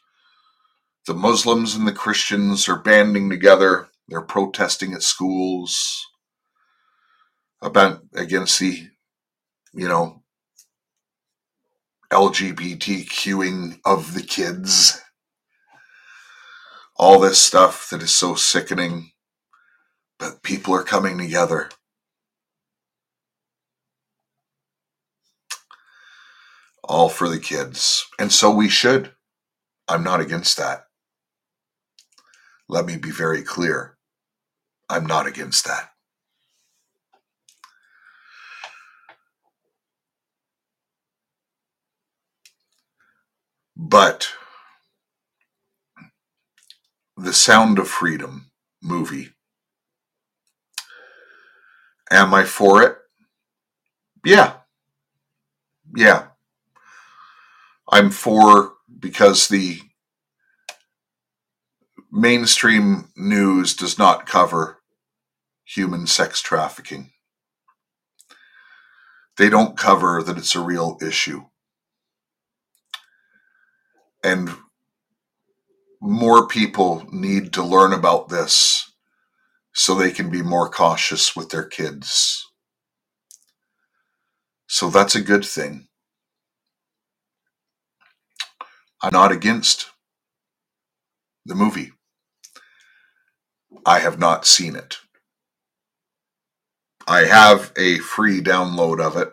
The 1.07 1.15
Muslims 1.15 1.77
and 1.77 1.87
the 1.87 1.93
Christians 1.93 2.69
are 2.69 2.83
banding 2.83 3.31
together. 3.31 3.87
They're 4.09 4.21
protesting 4.21 4.95
at 4.95 5.05
schools 5.05 6.05
about 7.63 8.03
against 8.15 8.59
the, 8.59 8.89
you 9.73 9.87
know, 9.87 10.25
LGBTQing 12.13 13.79
of 13.85 14.15
the 14.15 14.25
kids. 14.25 15.01
All 16.97 17.21
this 17.21 17.41
stuff 17.41 17.91
that 17.91 18.03
is 18.03 18.11
so 18.13 18.35
sickening. 18.35 19.13
But 20.19 20.43
people 20.43 20.75
are 20.75 20.83
coming 20.83 21.17
together. 21.17 21.71
All 26.91 27.11
for 27.11 27.31
the 27.31 27.41
kids. 27.41 28.07
And 28.19 28.33
so 28.33 28.51
we 28.51 28.69
should. 28.69 29.13
I'm 29.89 30.05
not 30.05 30.21
against 30.21 30.59
that. 30.59 30.87
Let 32.69 32.87
me 32.87 32.97
be 32.99 33.11
very 33.13 33.43
clear. 33.43 33.97
I'm 34.91 35.07
not 35.07 35.27
against 35.27 35.67
that. 35.67 35.91
But 43.77 44.31
the 47.17 47.33
Sound 47.35 47.79
of 47.79 47.89
Freedom 47.89 48.51
movie. 48.83 49.31
Am 52.11 52.35
I 52.35 52.45
for 52.45 52.83
it? 52.83 52.99
Yeah. 54.25 54.55
Yeah. 55.97 56.30
I'm 57.91 58.11
for 58.11 58.75
because 58.99 59.49
the 59.49 59.81
mainstream 62.13 63.09
news 63.17 63.75
does 63.75 63.99
not 63.99 64.27
cover 64.27 64.79
human 65.65 66.07
sex 66.07 66.41
trafficking. 66.41 67.11
They 69.37 69.49
don't 69.49 69.77
cover 69.77 70.23
that 70.23 70.39
it's 70.39 70.55
a 70.55 70.61
real 70.61 70.99
issue. 71.03 71.43
And 74.23 74.51
more 76.01 76.47
people 76.47 77.07
need 77.11 77.53
to 77.55 77.63
learn 77.63 77.93
about 77.93 78.29
this 78.29 78.93
so 79.73 79.95
they 79.95 80.11
can 80.11 80.31
be 80.31 80.43
more 80.43 80.69
cautious 80.69 81.35
with 81.35 81.51
their 81.51 81.65
kids. 81.65 82.47
So 84.67 84.91
that's 84.91 85.15
a 85.15 85.23
good 85.23 85.45
thing. 85.45 85.89
I'm 89.03 89.13
not 89.13 89.33
against 89.33 89.91
the 91.47 91.55
movie. 91.55 91.93
I 93.87 94.01
have 94.01 94.19
not 94.19 94.47
seen 94.47 94.77
it. 94.77 94.99
I 97.09 97.21
have 97.25 97.73
a 97.77 97.99
free 97.99 98.41
download 98.41 99.01
of 99.01 99.17
it. 99.17 99.31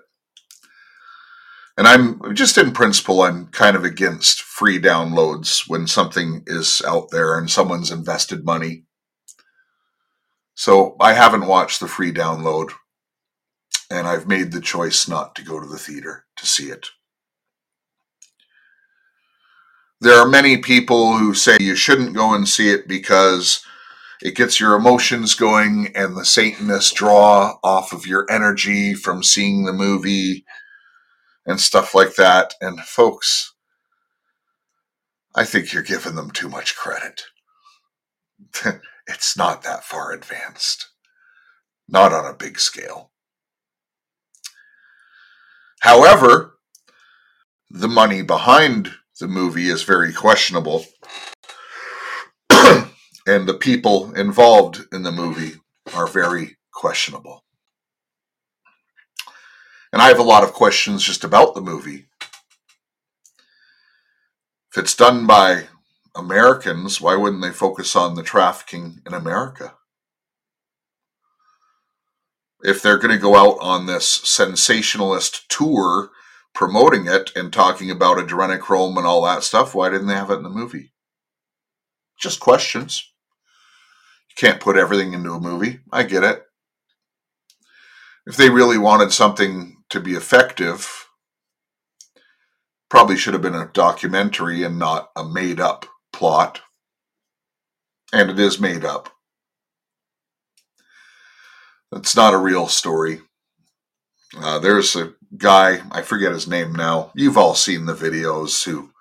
And 1.77 1.87
I'm 1.87 2.33
just 2.33 2.57
in 2.57 2.71
principle, 2.71 3.21
I'm 3.21 3.47
kind 3.47 3.75
of 3.75 3.83
against 3.83 4.41
free 4.41 4.79
downloads 4.79 5.69
when 5.69 5.85
something 5.85 6.43
is 6.47 6.81
out 6.87 7.09
there 7.11 7.37
and 7.37 7.49
someone's 7.49 7.91
invested 7.91 8.43
money. 8.45 8.85
So 10.55 10.95
I 10.99 11.13
haven't 11.13 11.45
watched 11.45 11.79
the 11.79 11.87
free 11.87 12.11
download, 12.11 12.71
and 13.91 14.07
I've 14.07 14.27
made 14.27 14.51
the 14.51 14.61
choice 14.61 15.07
not 15.07 15.35
to 15.35 15.43
go 15.43 15.59
to 15.59 15.67
the 15.67 15.77
theater 15.77 16.25
to 16.37 16.47
see 16.47 16.71
it. 16.71 16.87
There 19.99 20.19
are 20.19 20.27
many 20.27 20.57
people 20.57 21.17
who 21.17 21.33
say 21.33 21.57
you 21.59 21.75
shouldn't 21.75 22.15
go 22.15 22.33
and 22.33 22.47
see 22.47 22.69
it 22.69 22.87
because 22.87 23.65
it 24.21 24.35
gets 24.35 24.59
your 24.59 24.75
emotions 24.75 25.33
going 25.33 25.91
and 25.95 26.15
the 26.15 26.25
Satanists 26.25 26.93
draw 26.93 27.57
off 27.63 27.93
of 27.93 28.05
your 28.05 28.25
energy 28.29 28.93
from 28.93 29.23
seeing 29.23 29.65
the 29.65 29.73
movie 29.73 30.45
and 31.47 31.59
stuff 31.59 31.95
like 31.95 32.15
that. 32.15 32.53
And 32.61 32.79
folks, 32.81 33.53
I 35.33 35.45
think 35.45 35.73
you're 35.73 35.83
giving 35.83 36.15
them 36.15 36.29
too 36.29 36.49
much 36.49 36.75
credit. 36.75 37.23
it's 39.07 39.35
not 39.35 39.63
that 39.63 39.83
far 39.83 40.11
advanced, 40.11 40.89
not 41.87 42.13
on 42.13 42.25
a 42.25 42.37
big 42.37 42.59
scale. 42.59 43.11
However, 45.81 46.57
the 47.69 47.87
money 47.87 48.21
behind 48.21 48.93
the 49.19 49.27
movie 49.27 49.69
is 49.69 49.83
very 49.83 50.13
questionable. 50.13 50.85
and 52.49 53.47
the 53.47 53.57
people 53.59 54.13
involved 54.13 54.81
in 54.93 55.03
the 55.03 55.11
movie 55.11 55.53
are 55.95 56.07
very 56.07 56.57
questionable. 56.71 57.43
And 59.91 60.01
I 60.01 60.09
have 60.09 60.19
a 60.19 60.23
lot 60.23 60.43
of 60.43 60.53
questions 60.53 61.03
just 61.03 61.23
about 61.23 61.55
the 61.55 61.61
movie. 61.61 62.07
If 64.71 64.83
it's 64.83 64.95
done 64.95 65.25
by 65.25 65.63
Americans, 66.15 67.01
why 67.01 67.15
wouldn't 67.15 67.41
they 67.41 67.51
focus 67.51 67.95
on 67.95 68.15
the 68.15 68.23
trafficking 68.23 69.01
in 69.07 69.13
America? 69.13 69.73
If 72.63 72.81
they're 72.81 72.97
going 72.97 73.15
to 73.15 73.21
go 73.21 73.35
out 73.35 73.57
on 73.61 73.85
this 73.85 74.07
sensationalist 74.07 75.49
tour 75.49 76.11
promoting 76.57 77.05
it 77.05 77.31
and 77.35 77.53
talking 77.53 77.91
about 77.91 78.17
adrenochrome 78.17 78.97
and 78.97 79.05
all 79.05 79.21
that 79.21 79.43
stuff, 79.43 79.75
why 79.75 79.89
didn't 79.89 80.07
they 80.07 80.15
have 80.15 80.31
it 80.31 80.37
in 80.37 80.43
the 80.43 80.49
movie? 80.49 80.91
Just 82.19 82.39
questions. 82.39 83.13
You 84.31 84.33
can't 84.35 84.59
put 84.59 84.75
everything 84.75 85.13
into 85.13 85.33
a 85.33 85.39
movie. 85.39 85.81
I 85.91 86.01
get 86.01 86.23
it. 86.23 86.41
If 88.25 88.37
they 88.37 88.49
really 88.49 88.79
wanted 88.79 89.13
something 89.13 89.77
to 89.91 89.99
be 89.99 90.13
effective, 90.13 91.07
probably 92.89 93.17
should 93.17 93.33
have 93.33 93.43
been 93.43 93.53
a 93.53 93.69
documentary 93.71 94.63
and 94.63 94.79
not 94.79 95.11
a 95.15 95.23
made 95.23 95.59
up 95.59 95.85
plot. 96.11 96.61
And 98.11 98.31
it 98.31 98.39
is 98.39 98.59
made 98.59 98.83
up. 98.83 99.11
It's 101.91 102.15
not 102.15 102.33
a 102.33 102.39
real 102.39 102.67
story. 102.67 103.21
Uh, 104.35 104.59
there's 104.59 104.95
a 104.95 105.13
guy, 105.37 105.81
I 105.91 106.01
forget 106.01 106.31
his 106.31 106.47
name 106.47 106.73
now. 106.73 107.11
You've 107.15 107.37
all 107.37 107.55
seen 107.55 107.85
the 107.85 107.93
videos 107.95 108.63
who 108.65 108.91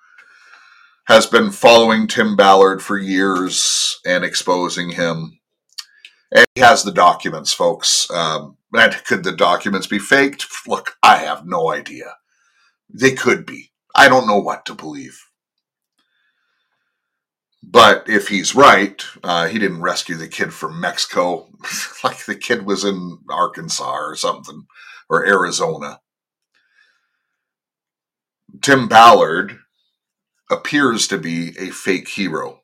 has 1.07 1.27
been 1.27 1.51
following 1.51 2.07
Tim 2.07 2.37
Ballard 2.37 2.83
for 2.83 2.99
years 2.99 3.99
and 4.05 4.25
exposing 4.25 4.91
him. 4.91 5.39
And 6.35 6.47
he 6.55 6.61
has 6.61 6.83
the 6.83 6.93
documents, 6.93 7.53
folks. 7.53 8.11
Um, 8.11 8.57
and 8.73 8.93
could 9.05 9.25
the 9.25 9.33
documents 9.33 9.87
be 9.87 9.99
faked? 9.99 10.47
Look, 10.67 10.97
I 11.03 11.17
have 11.19 11.47
no 11.47 11.73
idea. 11.73 12.17
They 12.93 13.13
could 13.13 13.47
be. 13.47 13.71
I 13.95 14.09
don't 14.09 14.27
know 14.27 14.39
what 14.39 14.67
to 14.67 14.75
believe. 14.75 15.19
But 17.63 18.09
if 18.09 18.29
he's 18.29 18.55
right, 18.55 19.05
uh, 19.25 19.49
he 19.49 19.59
didn't 19.59 19.81
rescue 19.81 20.17
the 20.17 20.29
kid 20.29 20.53
from 20.53 20.81
Mexico. 20.81 21.49
like 22.05 22.25
the 22.25 22.37
kid 22.37 22.65
was 22.65 22.85
in 22.85 23.19
Arkansas 23.29 23.93
or 23.93 24.15
something, 24.15 24.67
or 25.09 25.27
Arizona. 25.27 26.01
Tim 28.61 28.89
Ballard 28.89 29.59
appears 30.51 31.07
to 31.09 31.19
be 31.19 31.57
a 31.59 31.71
fake 31.71 32.09
hero. 32.09 32.63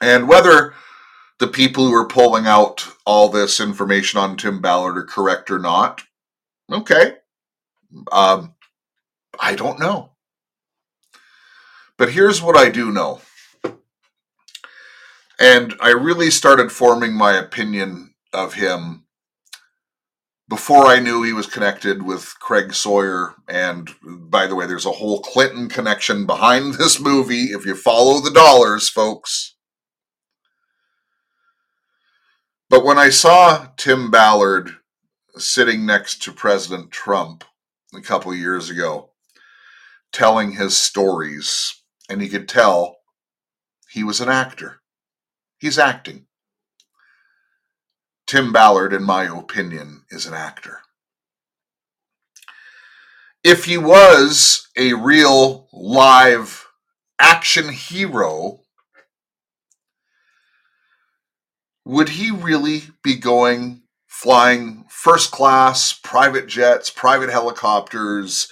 And 0.00 0.28
whether 0.28 0.74
the 1.38 1.46
people 1.46 1.86
who 1.86 1.94
are 1.94 2.08
pulling 2.08 2.46
out 2.46 2.88
all 3.04 3.28
this 3.28 3.60
information 3.60 4.18
on 4.18 4.36
Tim 4.36 4.60
Ballard 4.60 4.96
are 4.96 5.04
correct 5.04 5.50
or 5.50 5.58
not, 5.58 6.02
okay. 6.70 7.14
Um, 8.10 8.54
I 9.38 9.54
don't 9.54 9.78
know. 9.78 10.12
But 11.98 12.12
here's 12.12 12.42
what 12.42 12.56
I 12.56 12.68
do 12.68 12.90
know. 12.90 13.20
And 15.38 15.74
I 15.80 15.90
really 15.90 16.30
started 16.30 16.72
forming 16.72 17.14
my 17.14 17.34
opinion 17.36 18.14
of 18.32 18.54
him 18.54 19.05
before 20.48 20.86
I 20.86 21.00
knew 21.00 21.22
he 21.22 21.32
was 21.32 21.46
connected 21.46 22.02
with 22.02 22.34
Craig 22.40 22.72
Sawyer. 22.72 23.34
And 23.48 23.90
by 24.02 24.46
the 24.46 24.54
way, 24.54 24.66
there's 24.66 24.86
a 24.86 24.92
whole 24.92 25.20
Clinton 25.20 25.68
connection 25.68 26.26
behind 26.26 26.74
this 26.74 27.00
movie. 27.00 27.46
If 27.46 27.66
you 27.66 27.74
follow 27.74 28.20
the 28.20 28.30
dollars, 28.30 28.88
folks. 28.88 29.54
But 32.68 32.84
when 32.84 32.98
I 32.98 33.10
saw 33.10 33.68
Tim 33.76 34.10
Ballard 34.10 34.70
sitting 35.36 35.86
next 35.86 36.22
to 36.22 36.32
President 36.32 36.90
Trump 36.90 37.44
a 37.94 38.00
couple 38.00 38.34
years 38.34 38.70
ago, 38.70 39.10
telling 40.12 40.52
his 40.52 40.76
stories, 40.76 41.82
and 42.08 42.22
you 42.22 42.28
could 42.28 42.48
tell 42.48 42.96
he 43.90 44.02
was 44.02 44.20
an 44.20 44.28
actor. 44.28 44.80
He's 45.58 45.78
acting. 45.78 46.26
Tim 48.26 48.52
Ballard, 48.52 48.92
in 48.92 49.04
my 49.04 49.24
opinion, 49.24 50.02
is 50.10 50.26
an 50.26 50.34
actor. 50.34 50.80
If 53.44 53.64
he 53.64 53.78
was 53.78 54.66
a 54.76 54.94
real 54.94 55.68
live 55.72 56.66
action 57.20 57.68
hero, 57.68 58.60
would 61.84 62.08
he 62.08 62.32
really 62.32 62.82
be 63.04 63.14
going 63.14 63.82
flying 64.08 64.84
first 64.88 65.30
class, 65.30 65.92
private 65.92 66.48
jets, 66.48 66.90
private 66.90 67.30
helicopters, 67.30 68.48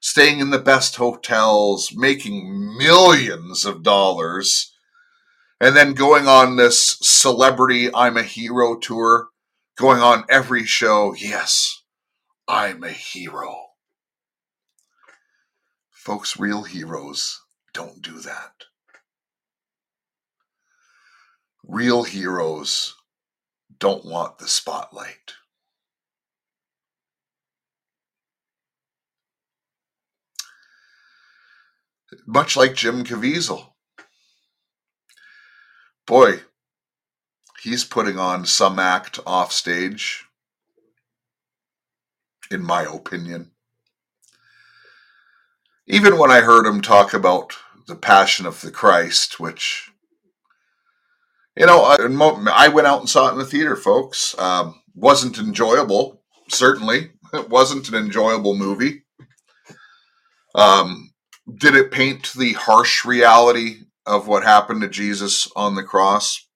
staying 0.00 0.40
in 0.40 0.50
the 0.50 0.58
best 0.58 0.96
hotels, 0.96 1.90
making 1.94 2.76
millions 2.76 3.64
of 3.64 3.82
dollars, 3.82 4.69
and 5.60 5.76
then 5.76 5.92
going 5.92 6.26
on 6.26 6.56
this 6.56 6.96
celebrity 7.02 7.94
I'm 7.94 8.16
a 8.16 8.22
hero 8.22 8.78
tour, 8.78 9.28
going 9.76 10.00
on 10.00 10.24
every 10.30 10.64
show. 10.64 11.14
Yes, 11.14 11.82
I'm 12.48 12.82
a 12.82 12.90
hero. 12.90 13.66
Folks, 15.90 16.40
real 16.40 16.62
heroes 16.62 17.42
don't 17.74 18.00
do 18.00 18.18
that. 18.20 18.52
Real 21.62 22.04
heroes 22.04 22.96
don't 23.78 24.04
want 24.04 24.38
the 24.38 24.48
spotlight. 24.48 25.34
Much 32.26 32.56
like 32.56 32.74
Jim 32.74 33.04
Caviezel. 33.04 33.70
Boy, 36.10 36.40
he's 37.62 37.84
putting 37.84 38.18
on 38.18 38.44
some 38.44 38.80
act 38.80 39.20
off 39.24 39.52
stage, 39.52 40.24
in 42.50 42.64
my 42.64 42.82
opinion. 42.82 43.52
Even 45.86 46.18
when 46.18 46.32
I 46.32 46.40
heard 46.40 46.66
him 46.66 46.80
talk 46.80 47.14
about 47.14 47.52
the 47.86 47.94
Passion 47.94 48.44
of 48.44 48.60
the 48.60 48.72
Christ, 48.72 49.38
which 49.38 49.92
you 51.56 51.64
know, 51.66 51.84
I, 51.84 52.66
went 52.66 52.88
out 52.88 52.98
and 52.98 53.08
saw 53.08 53.28
it 53.28 53.34
in 53.34 53.38
the 53.38 53.44
theater, 53.44 53.76
folks. 53.76 54.36
Um, 54.36 54.82
wasn't 54.96 55.38
enjoyable, 55.38 56.22
certainly. 56.48 57.12
It 57.32 57.48
wasn't 57.48 57.88
an 57.88 57.94
enjoyable 57.94 58.56
movie. 58.56 59.04
Um, 60.56 61.12
did 61.58 61.76
it 61.76 61.92
paint 61.92 62.32
the 62.36 62.54
harsh 62.54 63.04
reality 63.04 63.84
of 64.06 64.26
what 64.26 64.42
happened 64.42 64.80
to 64.82 64.88
Jesus 64.88 65.50
on 65.54 65.74
the 65.74 65.82
cross 65.82 66.48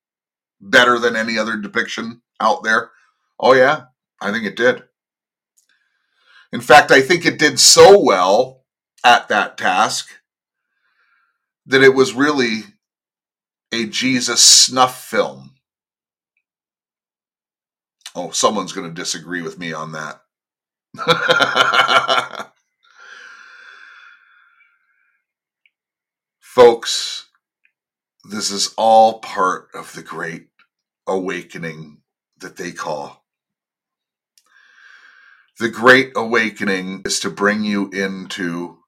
better 0.60 0.98
than 0.98 1.16
any 1.16 1.38
other 1.38 1.56
depiction 1.56 2.22
out 2.40 2.62
there? 2.62 2.90
Oh, 3.38 3.52
yeah, 3.54 3.84
I 4.20 4.32
think 4.32 4.44
it 4.44 4.56
did. 4.56 4.84
In 6.52 6.60
fact, 6.60 6.90
I 6.90 7.00
think 7.00 7.26
it 7.26 7.38
did 7.38 7.58
so 7.58 8.00
well 8.00 8.64
at 9.04 9.28
that 9.28 9.58
task 9.58 10.08
that 11.66 11.82
it 11.82 11.94
was 11.94 12.14
really 12.14 12.62
a 13.72 13.86
Jesus 13.86 14.42
snuff 14.42 15.04
film. 15.04 15.54
Oh, 18.14 18.30
someone's 18.30 18.72
going 18.72 18.86
to 18.86 18.94
disagree 18.94 19.42
with 19.42 19.58
me 19.58 19.72
on 19.72 19.92
that. 19.92 20.20
Folks, 26.40 27.23
this 28.30 28.50
is 28.50 28.74
all 28.76 29.20
part 29.20 29.68
of 29.74 29.92
the 29.94 30.02
great 30.02 30.48
awakening 31.06 31.98
that 32.40 32.56
they 32.56 32.72
call. 32.72 33.24
The 35.60 35.70
great 35.70 36.12
awakening 36.16 37.02
is 37.04 37.20
to 37.20 37.30
bring 37.30 37.64
you 37.64 37.90
into 37.90 38.78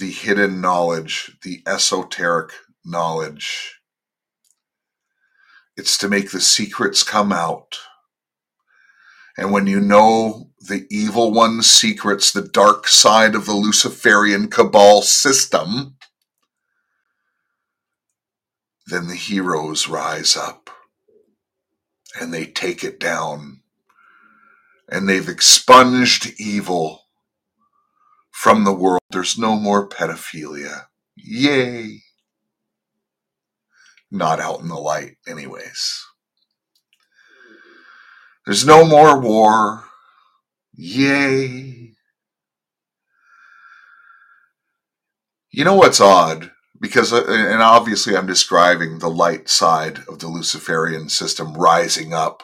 the 0.00 0.10
hidden 0.10 0.60
knowledge, 0.60 1.36
the 1.42 1.62
esoteric 1.66 2.52
knowledge 2.84 3.74
it's 5.76 5.98
to 5.98 6.08
make 6.08 6.30
the 6.30 6.40
secrets 6.40 7.02
come 7.02 7.32
out. 7.32 7.78
And 9.36 9.50
when 9.50 9.66
you 9.66 9.80
know 9.80 10.50
the 10.60 10.86
evil 10.90 11.32
one's 11.32 11.68
secrets, 11.68 12.32
the 12.32 12.42
dark 12.42 12.86
side 12.86 13.34
of 13.34 13.46
the 13.46 13.54
Luciferian 13.54 14.48
cabal 14.48 15.02
system, 15.02 15.96
then 18.86 19.08
the 19.08 19.14
heroes 19.14 19.88
rise 19.88 20.36
up 20.36 20.70
and 22.20 22.32
they 22.32 22.46
take 22.46 22.84
it 22.84 23.00
down. 23.00 23.60
And 24.88 25.08
they've 25.08 25.28
expunged 25.28 26.38
evil 26.38 27.04
from 28.30 28.64
the 28.64 28.72
world. 28.72 29.00
There's 29.10 29.38
no 29.38 29.56
more 29.56 29.88
pedophilia. 29.88 30.86
Yay! 31.16 32.02
not 34.14 34.40
out 34.40 34.60
in 34.60 34.68
the 34.68 34.76
light, 34.76 35.16
anyways. 35.26 36.04
There's 38.46 38.64
no 38.64 38.84
more 38.84 39.20
war. 39.20 39.84
Yay. 40.74 41.92
You 45.50 45.64
know 45.64 45.74
what's 45.74 46.00
odd? 46.00 46.50
Because, 46.84 47.14
uh, 47.14 47.24
and 47.26 47.62
obviously, 47.62 48.14
I'm 48.14 48.26
describing 48.26 48.98
the 48.98 49.08
light 49.08 49.48
side 49.48 50.00
of 50.06 50.18
the 50.18 50.28
Luciferian 50.28 51.08
system 51.08 51.54
rising 51.54 52.12
up. 52.12 52.42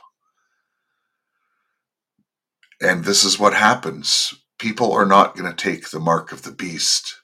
And 2.80 3.04
this 3.04 3.22
is 3.22 3.38
what 3.38 3.52
happens 3.52 4.32
people 4.58 4.92
are 4.92 5.04
not 5.04 5.36
going 5.36 5.50
to 5.50 5.56
take 5.56 5.90
the 5.90 6.00
mark 6.00 6.32
of 6.32 6.42
the 6.42 6.52
beast 6.52 7.16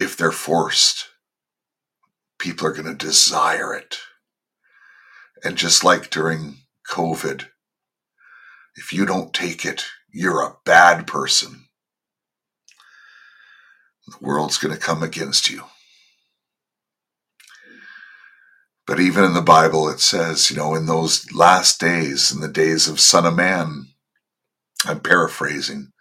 if 0.00 0.16
they're 0.16 0.32
forced 0.32 1.08
people 2.38 2.66
are 2.66 2.72
going 2.72 2.86
to 2.86 3.06
desire 3.06 3.74
it. 3.74 3.98
And 5.44 5.56
just 5.56 5.84
like 5.84 6.08
during 6.08 6.56
COVID, 6.90 7.46
if 8.76 8.92
you 8.92 9.04
don't 9.04 9.34
take 9.34 9.66
it, 9.66 9.84
you're 10.10 10.40
a 10.40 10.56
bad 10.64 11.06
person. 11.06 11.67
The 14.08 14.16
world's 14.26 14.58
going 14.58 14.74
to 14.74 14.80
come 14.80 15.02
against 15.02 15.50
you. 15.50 15.64
But 18.86 19.00
even 19.00 19.24
in 19.24 19.34
the 19.34 19.42
Bible, 19.42 19.88
it 19.88 20.00
says, 20.00 20.50
you 20.50 20.56
know, 20.56 20.74
in 20.74 20.86
those 20.86 21.30
last 21.32 21.78
days, 21.80 22.32
in 22.32 22.40
the 22.40 22.48
days 22.48 22.88
of 22.88 23.00
Son 23.00 23.26
of 23.26 23.36
Man, 23.36 23.88
I'm 24.86 25.00
paraphrasing, 25.00 25.92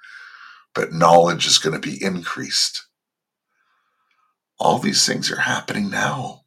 but 0.73 0.93
knowledge 0.93 1.47
is 1.47 1.57
going 1.57 1.79
to 1.79 1.85
be 1.85 2.01
increased. 2.03 2.87
All 4.59 4.79
these 4.79 5.05
things 5.05 5.31
are 5.31 5.41
happening 5.41 5.89
now. 5.89 6.43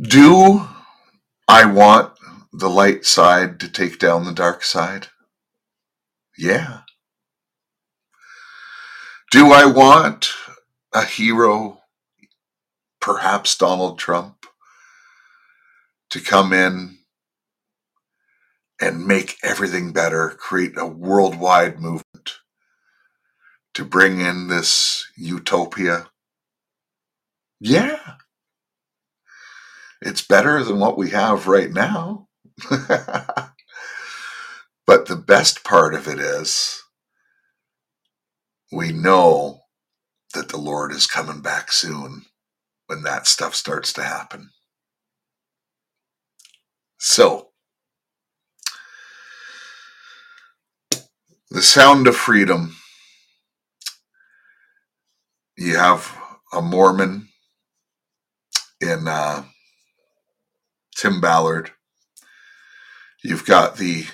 Do 0.00 0.68
I 1.48 1.66
want 1.66 2.12
the 2.52 2.70
light 2.70 3.04
side 3.04 3.60
to 3.60 3.68
take 3.68 3.98
down 3.98 4.24
the 4.24 4.32
dark 4.32 4.64
side? 4.64 5.08
Yeah. 6.38 6.80
Do 9.36 9.52
I 9.52 9.66
want 9.66 10.30
a 10.94 11.04
hero, 11.04 11.82
perhaps 13.02 13.54
Donald 13.54 13.98
Trump, 13.98 14.46
to 16.08 16.20
come 16.20 16.54
in 16.54 16.96
and 18.80 19.06
make 19.06 19.36
everything 19.42 19.92
better, 19.92 20.30
create 20.30 20.78
a 20.78 20.86
worldwide 20.86 21.78
movement? 21.78 22.06
to 23.74 23.84
bring 23.84 24.22
in 24.22 24.48
this 24.48 25.06
utopia? 25.18 26.08
Yeah. 27.60 28.14
It's 30.00 30.22
better 30.22 30.64
than 30.64 30.80
what 30.80 30.96
we 30.96 31.10
have 31.10 31.46
right 31.46 31.70
now. 31.70 32.28
but 32.70 33.50
the 34.86 35.22
best 35.26 35.62
part 35.62 35.92
of 35.92 36.08
it 36.08 36.18
is 36.18 36.82
we 38.72 38.92
know 38.92 39.60
that 40.34 40.48
the 40.48 40.56
Lord 40.56 40.92
is 40.92 41.06
coming 41.06 41.40
back 41.40 41.72
soon 41.72 42.26
when 42.86 43.02
that 43.02 43.26
stuff 43.26 43.54
starts 43.54 43.92
to 43.94 44.02
happen. 44.02 44.50
So, 46.98 47.48
the 51.50 51.62
sound 51.62 52.06
of 52.06 52.16
freedom 52.16 52.76
you 55.56 55.76
have 55.76 56.14
a 56.52 56.60
Mormon 56.60 57.28
in 58.80 59.08
uh, 59.08 59.44
Tim 60.96 61.20
Ballard. 61.20 61.70
You've 63.24 63.46
got 63.46 63.76
the 63.76 64.06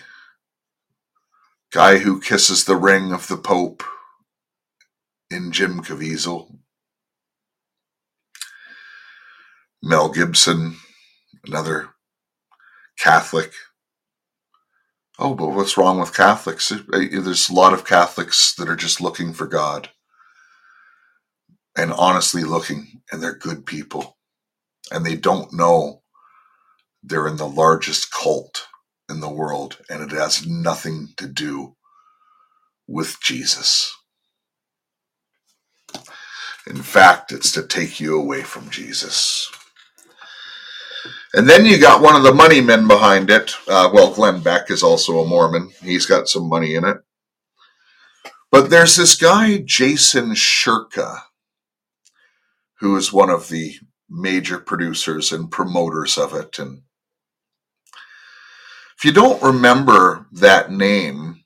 guy 1.73 1.99
who 1.99 2.21
kisses 2.21 2.65
the 2.65 2.77
ring 2.77 3.13
of 3.13 3.27
the 3.29 3.37
Pope 3.37 3.83
in 5.33 5.53
Jim 5.53 5.83
Caviezel. 5.83 6.59
Mel 9.83 10.11
Gibson, 10.11 10.77
another 11.47 11.91
Catholic. 12.99 13.53
Oh, 15.19 15.35
but 15.35 15.49
what's 15.51 15.77
wrong 15.79 16.01
with 16.01 16.15
Catholics? 16.17 16.73
There's 16.91 17.51
a 17.51 17.55
lot 17.55 17.75
of 17.75 17.87
Catholics 17.87 18.55
that 18.57 18.69
are 18.69 18.77
just 18.77 19.01
looking 19.01 19.33
for 19.33 19.47
God 19.47 19.91
and 21.77 21.93
honestly 21.93 22.45
looking, 22.45 23.03
and 23.13 23.23
they're 23.23 23.35
good 23.37 23.67
people. 23.67 24.19
And 24.93 25.07
they 25.07 25.17
don't 25.17 25.53
know 25.53 26.03
they're 27.05 27.29
in 27.29 27.39
the 27.39 27.49
largest 27.49 28.13
cult 28.13 28.67
in 29.11 29.21
the 29.21 29.31
world, 29.31 29.79
and 29.91 30.03
it 30.03 30.17
has 30.17 30.47
nothing 30.47 31.11
to 31.19 31.29
do 31.29 31.77
with 32.89 33.19
Jesus. 33.23 33.95
In 36.67 36.83
fact, 36.83 37.33
it's 37.33 37.53
to 37.53 37.67
take 37.67 38.01
you 38.01 38.19
away 38.19 38.43
from 38.43 38.71
Jesus. 38.71 39.51
And 41.35 41.49
then 41.49 41.65
you 41.65 41.79
got 41.79 42.03
one 42.03 42.15
of 42.15 42.23
the 42.23 42.35
money 42.35 42.61
men 42.61 42.87
behind 42.87 43.31
it. 43.31 43.55
Uh, 43.67 43.91
well, 43.93 44.13
Glenn 44.15 44.43
Beck 44.43 44.71
is 44.71 44.83
also 44.83 45.21
a 45.21 45.27
Mormon. 45.27 45.71
He's 45.83 46.07
got 46.07 46.29
some 46.29 46.49
money 46.49 46.75
in 46.75 46.85
it. 46.85 46.99
But 48.51 48.69
there's 48.69 48.97
this 48.97 49.17
guy, 49.17 49.59
Jason 49.59 50.33
Shurka, 50.33 51.21
who 52.81 52.97
is 52.97 53.13
one 53.13 53.31
of 53.31 53.49
the 53.49 53.75
major 54.11 54.59
producers 54.59 55.33
and 55.33 55.51
promoters 55.51 56.19
of 56.19 56.35
it. 56.35 56.59
And 56.59 56.83
if 58.99 59.05
you 59.05 59.13
don't 59.13 59.43
remember 59.43 60.27
that 60.33 60.71
name, 60.71 61.42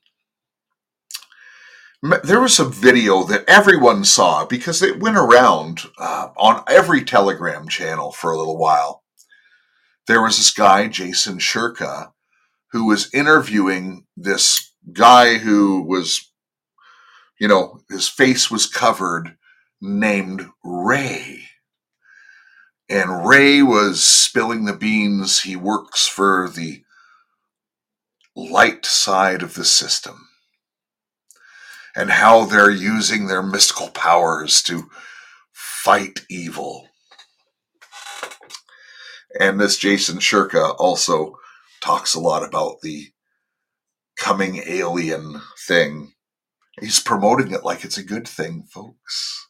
there 2.25 2.41
was 2.41 2.59
a 2.59 2.65
video 2.65 3.23
that 3.25 3.45
everyone 3.49 4.05
saw 4.05 4.45
because 4.45 4.83
it 4.83 5.01
went 5.01 5.17
around 5.17 5.81
uh, 5.99 6.29
on 6.37 6.63
every 6.69 7.03
Telegram 7.05 7.69
channel 7.69 8.13
for 8.13 8.33
a 8.33 8.39
little 8.39 8.59
while. 8.59 9.03
There 10.07 10.23
was 10.23 10.37
this 10.37 10.53
guy, 10.53 10.89
Jason 10.89 11.39
Shurka, 11.39 12.13
who 12.73 12.87
was 12.87 13.13
interviewing 13.15 14.05
this 14.17 14.73
guy 14.93 15.39
who 15.39 15.83
was, 15.83 16.31
you 17.41 17.49
know, 17.49 17.81
his 17.89 18.09
face 18.09 18.51
was 18.51 18.67
covered, 18.67 19.37
named 19.81 20.47
Ray. 20.65 21.41
And 22.89 23.27
Ray 23.27 23.63
was 23.63 24.05
spilling 24.05 24.65
the 24.65 24.77
beans. 24.77 25.41
He 25.41 25.57
works 25.57 26.07
for 26.07 26.49
the 26.49 26.83
light 28.37 28.85
side 28.85 29.43
of 29.43 29.55
the 29.55 29.65
system 29.65 30.26
and 31.97 32.11
how 32.11 32.45
they're 32.45 32.71
using 32.71 33.27
their 33.27 33.43
mystical 33.43 33.89
powers 33.89 34.63
to 34.63 34.91
fight 35.53 36.21
evil. 36.29 36.89
And 39.41 39.59
this 39.59 39.79
Jason 39.79 40.19
Shurka 40.19 40.77
also 40.79 41.37
talks 41.81 42.15
a 42.15 42.21
lot 42.21 42.47
about 42.47 42.83
the 42.83 43.07
coming 44.19 44.63
alien 44.67 45.41
thing. 45.67 46.13
He's 46.81 47.01
promoting 47.01 47.53
it 47.53 47.65
like 47.65 47.85
it's 47.85 47.99
a 47.99 48.05
good 48.05 48.29
thing, 48.29 48.65
folks. 48.71 49.49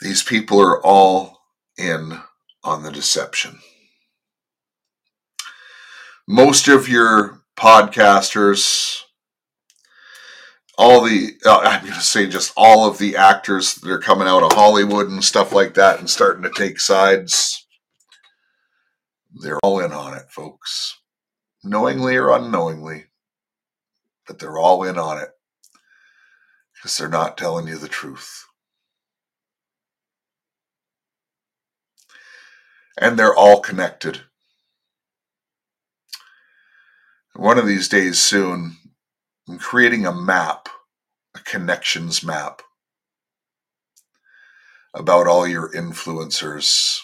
These 0.00 0.22
people 0.22 0.60
are 0.60 0.84
all 0.84 1.38
in 1.76 2.20
on 2.62 2.82
the 2.84 2.92
deception. 2.92 3.58
Most 6.28 6.68
of 6.68 6.88
your 6.88 7.40
podcasters 7.56 9.02
all 10.78 11.02
the 11.02 11.34
uh, 11.44 11.58
I'm 11.58 11.82
going 11.82 11.94
to 11.94 12.00
say 12.00 12.26
just 12.26 12.52
all 12.56 12.88
of 12.88 12.98
the 12.98 13.16
actors 13.16 13.74
that 13.76 13.90
are 13.90 13.98
coming 13.98 14.28
out 14.28 14.42
of 14.42 14.52
Hollywood 14.52 15.08
and 15.08 15.22
stuff 15.22 15.52
like 15.52 15.74
that 15.74 15.98
and 15.98 16.08
starting 16.08 16.42
to 16.42 16.50
take 16.50 16.80
sides. 16.80 17.66
They're 19.34 19.60
all 19.62 19.80
in 19.80 19.92
on 19.92 20.14
it, 20.14 20.30
folks, 20.30 20.98
knowingly 21.64 22.16
or 22.16 22.30
unknowingly, 22.30 23.04
but 24.26 24.38
they're 24.38 24.58
all 24.58 24.84
in 24.84 24.98
on 24.98 25.18
it 25.18 25.30
because 26.74 26.96
they're 26.98 27.08
not 27.08 27.38
telling 27.38 27.66
you 27.66 27.78
the 27.78 27.88
truth. 27.88 28.44
And 32.98 33.18
they're 33.18 33.34
all 33.34 33.60
connected. 33.60 34.22
One 37.34 37.58
of 37.58 37.66
these 37.66 37.88
days 37.88 38.18
soon, 38.18 38.76
I'm 39.48 39.58
creating 39.58 40.06
a 40.06 40.12
map, 40.12 40.68
a 41.34 41.40
connections 41.40 42.22
map 42.22 42.62
about 44.94 45.26
all 45.26 45.46
your 45.46 45.70
influencers 45.72 46.98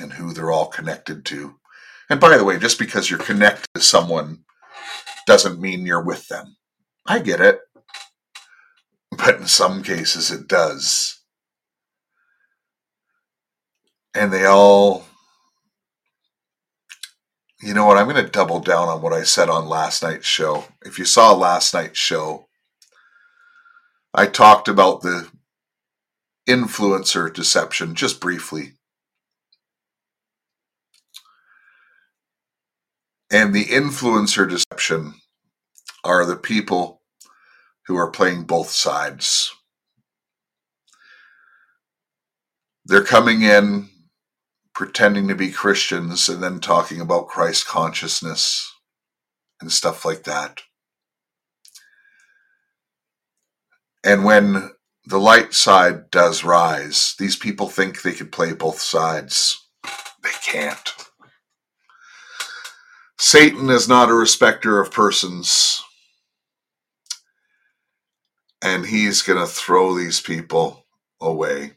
and 0.00 0.12
who 0.12 0.32
they're 0.32 0.50
all 0.50 0.66
connected 0.66 1.24
to. 1.26 1.54
And 2.08 2.20
by 2.20 2.36
the 2.36 2.44
way, 2.44 2.58
just 2.58 2.78
because 2.78 3.08
you're 3.08 3.18
connected 3.18 3.68
to 3.74 3.80
someone 3.80 4.44
doesn't 5.26 5.60
mean 5.60 5.86
you're 5.86 6.02
with 6.02 6.26
them. 6.28 6.56
I 7.06 7.20
get 7.20 7.40
it. 7.40 7.60
But 9.16 9.36
in 9.36 9.46
some 9.46 9.82
cases, 9.82 10.30
it 10.30 10.48
does. 10.48 11.20
And 14.14 14.32
they 14.32 14.44
all 14.44 15.04
you 17.62 17.74
know 17.74 17.86
what? 17.86 17.98
I'm 17.98 18.08
going 18.08 18.24
to 18.24 18.29
double 18.40 18.58
down 18.58 18.88
on 18.88 19.02
what 19.02 19.12
I 19.12 19.22
said 19.22 19.50
on 19.50 19.68
last 19.68 20.02
night's 20.02 20.26
show. 20.26 20.64
If 20.80 20.98
you 20.98 21.04
saw 21.04 21.34
last 21.34 21.74
night's 21.74 21.98
show, 21.98 22.48
I 24.14 24.24
talked 24.24 24.66
about 24.66 25.02
the 25.02 25.28
influencer 26.48 27.30
deception 27.30 27.94
just 27.94 28.18
briefly. 28.18 28.72
And 33.30 33.54
the 33.54 33.66
influencer 33.66 34.48
deception 34.48 35.16
are 36.02 36.24
the 36.24 36.36
people 36.36 37.02
who 37.88 37.96
are 37.98 38.10
playing 38.10 38.44
both 38.44 38.70
sides. 38.70 39.54
They're 42.86 43.04
coming 43.04 43.42
in 43.42 43.90
pretending 44.80 45.28
to 45.28 45.34
be 45.34 45.50
Christians 45.50 46.26
and 46.30 46.42
then 46.42 46.58
talking 46.58 47.02
about 47.02 47.28
Christ 47.28 47.66
consciousness 47.66 48.72
and 49.60 49.70
stuff 49.70 50.06
like 50.06 50.22
that. 50.22 50.62
And 54.02 54.24
when 54.24 54.70
the 55.04 55.18
light 55.18 55.52
side 55.52 56.10
does 56.10 56.44
rise, 56.44 57.14
these 57.18 57.36
people 57.36 57.68
think 57.68 58.00
they 58.00 58.14
could 58.14 58.32
play 58.32 58.54
both 58.54 58.80
sides. 58.80 59.68
They 60.22 60.30
can't. 60.42 60.94
Satan 63.18 63.68
is 63.68 63.86
not 63.86 64.08
a 64.08 64.14
respecter 64.14 64.80
of 64.80 64.90
persons. 64.90 65.84
And 68.62 68.86
he's 68.86 69.20
going 69.20 69.38
to 69.38 69.46
throw 69.46 69.94
these 69.94 70.22
people 70.22 70.86
away 71.20 71.74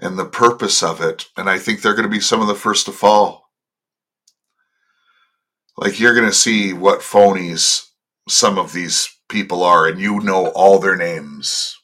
and 0.00 0.18
the 0.18 0.24
purpose 0.24 0.82
of 0.82 1.00
it. 1.00 1.26
And 1.36 1.48
I 1.48 1.58
think 1.58 1.82
they're 1.82 1.94
going 1.94 2.08
to 2.08 2.08
be 2.08 2.20
some 2.20 2.40
of 2.40 2.48
the 2.48 2.54
first 2.54 2.86
to 2.86 2.92
fall. 2.92 3.50
Like 5.76 6.00
you're 6.00 6.14
going 6.14 6.28
to 6.28 6.32
see 6.32 6.72
what 6.72 7.00
phonies 7.00 7.86
some 8.28 8.58
of 8.58 8.72
these 8.72 9.08
people 9.28 9.62
are, 9.62 9.86
and 9.86 10.00
you 10.00 10.20
know 10.20 10.48
all 10.48 10.78
their 10.78 10.96
names. 10.96 11.76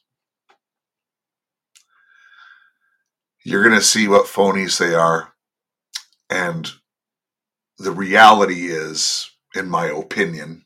You're 3.43 3.63
going 3.63 3.79
to 3.79 3.85
see 3.85 4.07
what 4.07 4.25
phonies 4.25 4.77
they 4.77 4.93
are. 4.93 5.33
And 6.29 6.69
the 7.77 7.91
reality 7.91 8.67
is, 8.67 9.31
in 9.55 9.69
my 9.69 9.87
opinion, 9.87 10.65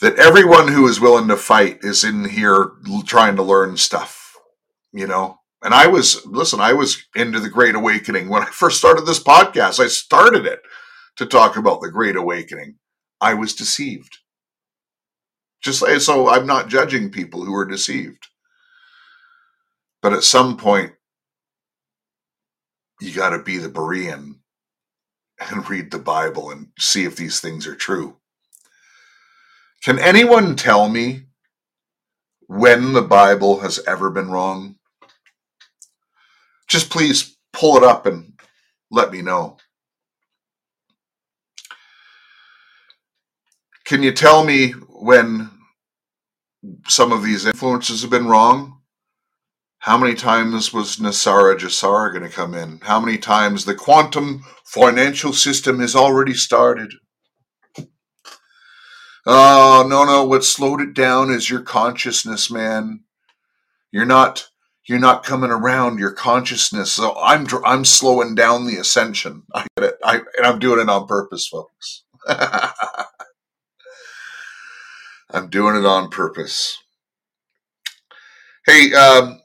that 0.00 0.18
everyone 0.18 0.68
who 0.68 0.86
is 0.86 1.00
willing 1.00 1.28
to 1.28 1.36
fight 1.36 1.78
is 1.82 2.04
in 2.04 2.28
here 2.28 2.70
trying 3.04 3.36
to 3.36 3.42
learn 3.42 3.76
stuff 3.76 4.17
you 4.92 5.06
know? 5.06 5.38
And 5.62 5.74
i 5.74 5.86
was 5.86 6.24
listen 6.26 6.60
i 6.60 6.72
was 6.72 7.04
into 7.16 7.40
the 7.40 7.50
great 7.50 7.74
awakening. 7.74 8.28
When 8.28 8.42
i 8.42 8.46
first 8.46 8.78
started 8.78 9.06
this 9.06 9.22
podcast 9.22 9.80
i 9.80 9.88
started 9.88 10.46
it 10.46 10.60
to 11.16 11.26
talk 11.26 11.56
about 11.56 11.80
the 11.80 11.90
great 11.90 12.16
awakening. 12.16 12.76
I 13.20 13.34
was 13.34 13.54
deceived. 13.54 14.18
Just 15.60 15.84
so 16.04 16.28
i'm 16.28 16.46
not 16.46 16.68
judging 16.68 17.10
people 17.10 17.44
who 17.44 17.54
are 17.54 17.66
deceived. 17.66 18.28
But 20.00 20.12
at 20.12 20.22
some 20.22 20.56
point 20.56 20.92
you 23.00 23.12
got 23.12 23.30
to 23.30 23.42
be 23.42 23.58
the 23.58 23.68
berean 23.68 24.36
and 25.40 25.68
read 25.68 25.90
the 25.90 25.98
bible 25.98 26.50
and 26.50 26.68
see 26.78 27.04
if 27.04 27.16
these 27.16 27.40
things 27.40 27.66
are 27.66 27.76
true. 27.76 28.16
Can 29.82 29.98
anyone 29.98 30.56
tell 30.56 30.88
me 30.88 31.24
when 32.46 32.92
the 32.92 33.02
bible 33.02 33.60
has 33.60 33.80
ever 33.86 34.10
been 34.10 34.30
wrong 34.30 34.76
just 36.68 36.90
please 36.90 37.36
pull 37.52 37.76
it 37.76 37.82
up 37.82 38.06
and 38.06 38.32
let 38.90 39.10
me 39.10 39.22
know. 39.22 39.56
Can 43.84 44.02
you 44.02 44.12
tell 44.12 44.44
me 44.44 44.72
when 44.88 45.50
some 46.86 47.10
of 47.10 47.22
these 47.22 47.46
influences 47.46 48.02
have 48.02 48.10
been 48.10 48.28
wrong? 48.28 48.80
How 49.78 49.96
many 49.96 50.14
times 50.14 50.72
was 50.72 50.96
NESARA 50.96 51.56
GESARA 51.56 52.12
going 52.12 52.28
to 52.28 52.28
come 52.28 52.52
in? 52.52 52.80
How 52.82 53.00
many 53.00 53.16
times 53.16 53.64
the 53.64 53.74
quantum 53.74 54.44
financial 54.64 55.32
system 55.32 55.78
has 55.80 55.96
already 55.96 56.34
started? 56.34 56.92
Oh, 59.24 59.86
no, 59.88 60.04
no. 60.04 60.24
What 60.24 60.44
slowed 60.44 60.80
it 60.80 60.94
down 60.94 61.30
is 61.30 61.48
your 61.48 61.62
consciousness, 61.62 62.50
man. 62.50 63.04
You're 63.92 64.04
not 64.04 64.48
you're 64.88 64.98
not 64.98 65.22
coming 65.22 65.50
around 65.50 65.98
your 65.98 66.12
consciousness. 66.12 66.92
So 66.92 67.14
I'm 67.20 67.46
I'm 67.64 67.84
slowing 67.84 68.34
down 68.34 68.66
the 68.66 68.76
ascension. 68.76 69.42
I 69.54 69.66
get 69.76 69.90
it. 69.90 69.96
I 70.02 70.16
and 70.36 70.46
I'm 70.46 70.58
doing 70.58 70.80
it 70.80 70.88
on 70.88 71.06
purpose, 71.06 71.46
folks. 71.46 72.04
I'm 75.30 75.50
doing 75.50 75.76
it 75.76 75.84
on 75.84 76.08
purpose. 76.08 76.78
Hey, 78.64 78.94
um, 78.94 79.42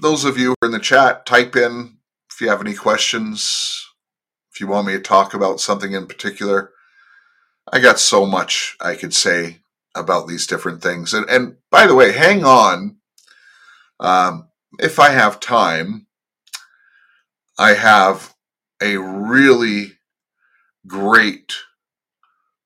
those 0.00 0.24
of 0.24 0.36
you 0.36 0.48
who 0.48 0.54
are 0.62 0.66
in 0.66 0.72
the 0.72 0.80
chat, 0.80 1.24
type 1.24 1.54
in 1.54 1.98
if 2.30 2.40
you 2.40 2.48
have 2.48 2.60
any 2.60 2.74
questions, 2.74 3.86
if 4.52 4.60
you 4.60 4.66
want 4.66 4.88
me 4.88 4.92
to 4.94 5.00
talk 5.00 5.34
about 5.34 5.60
something 5.60 5.92
in 5.92 6.06
particular. 6.06 6.72
I 7.70 7.80
got 7.80 7.98
so 7.98 8.24
much 8.24 8.76
I 8.80 8.94
could 8.94 9.14
say 9.14 9.58
about 9.94 10.26
these 10.26 10.46
different 10.46 10.82
things. 10.82 11.12
And, 11.12 11.28
and 11.28 11.56
by 11.70 11.86
the 11.86 11.94
way, 11.94 12.12
hang 12.12 12.44
on. 12.44 12.96
Um, 14.00 14.47
if 14.78 14.98
I 14.98 15.10
have 15.10 15.40
time, 15.40 16.06
I 17.58 17.74
have 17.74 18.34
a 18.80 18.96
really 18.96 19.98
great 20.86 21.54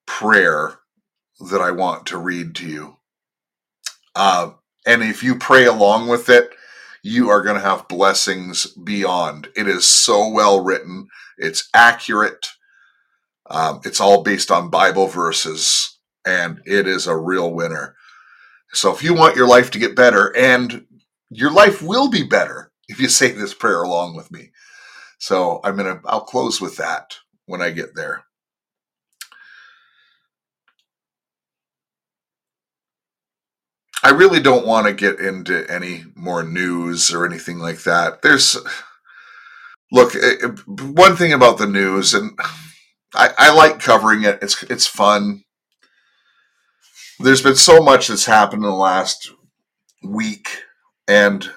prayer 0.06 0.78
that 1.50 1.60
I 1.60 1.70
want 1.70 2.06
to 2.06 2.18
read 2.18 2.54
to 2.56 2.68
you. 2.68 2.96
Uh, 4.14 4.50
and 4.86 5.02
if 5.02 5.22
you 5.22 5.36
pray 5.36 5.64
along 5.64 6.08
with 6.08 6.28
it, 6.28 6.50
you 7.02 7.30
are 7.30 7.42
going 7.42 7.56
to 7.56 7.66
have 7.66 7.88
blessings 7.88 8.66
beyond. 8.66 9.48
It 9.56 9.66
is 9.66 9.84
so 9.84 10.28
well 10.28 10.62
written, 10.62 11.08
it's 11.38 11.68
accurate, 11.74 12.46
um, 13.50 13.80
it's 13.84 14.00
all 14.00 14.22
based 14.22 14.50
on 14.50 14.70
Bible 14.70 15.06
verses, 15.06 15.98
and 16.24 16.60
it 16.64 16.86
is 16.86 17.06
a 17.06 17.16
real 17.16 17.52
winner. 17.52 17.96
So 18.72 18.92
if 18.94 19.02
you 19.02 19.14
want 19.14 19.36
your 19.36 19.48
life 19.48 19.70
to 19.72 19.78
get 19.78 19.96
better, 19.96 20.34
and 20.36 20.86
your 21.32 21.52
life 21.52 21.82
will 21.82 22.10
be 22.10 22.22
better 22.22 22.70
if 22.88 23.00
you 23.00 23.08
say 23.08 23.32
this 23.32 23.54
prayer 23.54 23.82
along 23.82 24.16
with 24.16 24.30
me. 24.30 24.50
So 25.18 25.60
I'm 25.64 25.76
gonna 25.76 26.00
I'll 26.04 26.22
close 26.22 26.60
with 26.60 26.76
that 26.76 27.16
when 27.46 27.62
I 27.62 27.70
get 27.70 27.94
there. 27.94 28.24
I 34.02 34.10
really 34.10 34.40
don't 34.40 34.66
want 34.66 34.86
to 34.86 34.92
get 34.92 35.20
into 35.20 35.64
any 35.70 36.04
more 36.16 36.42
news 36.42 37.14
or 37.14 37.24
anything 37.24 37.58
like 37.58 37.84
that. 37.84 38.22
There's, 38.22 38.56
look, 39.92 40.16
eh, 40.16 40.34
eh, 40.42 40.48
one 40.66 41.14
thing 41.14 41.32
about 41.32 41.58
the 41.58 41.68
news, 41.68 42.12
and 42.12 42.32
I, 43.14 43.30
I 43.38 43.54
like 43.54 43.78
covering 43.78 44.24
it. 44.24 44.40
It's 44.42 44.62
it's 44.64 44.86
fun. 44.88 45.44
There's 47.20 47.42
been 47.42 47.54
so 47.54 47.80
much 47.80 48.08
that's 48.08 48.26
happened 48.26 48.64
in 48.64 48.70
the 48.70 48.76
last 48.76 49.30
week, 50.02 50.48
and 51.12 51.50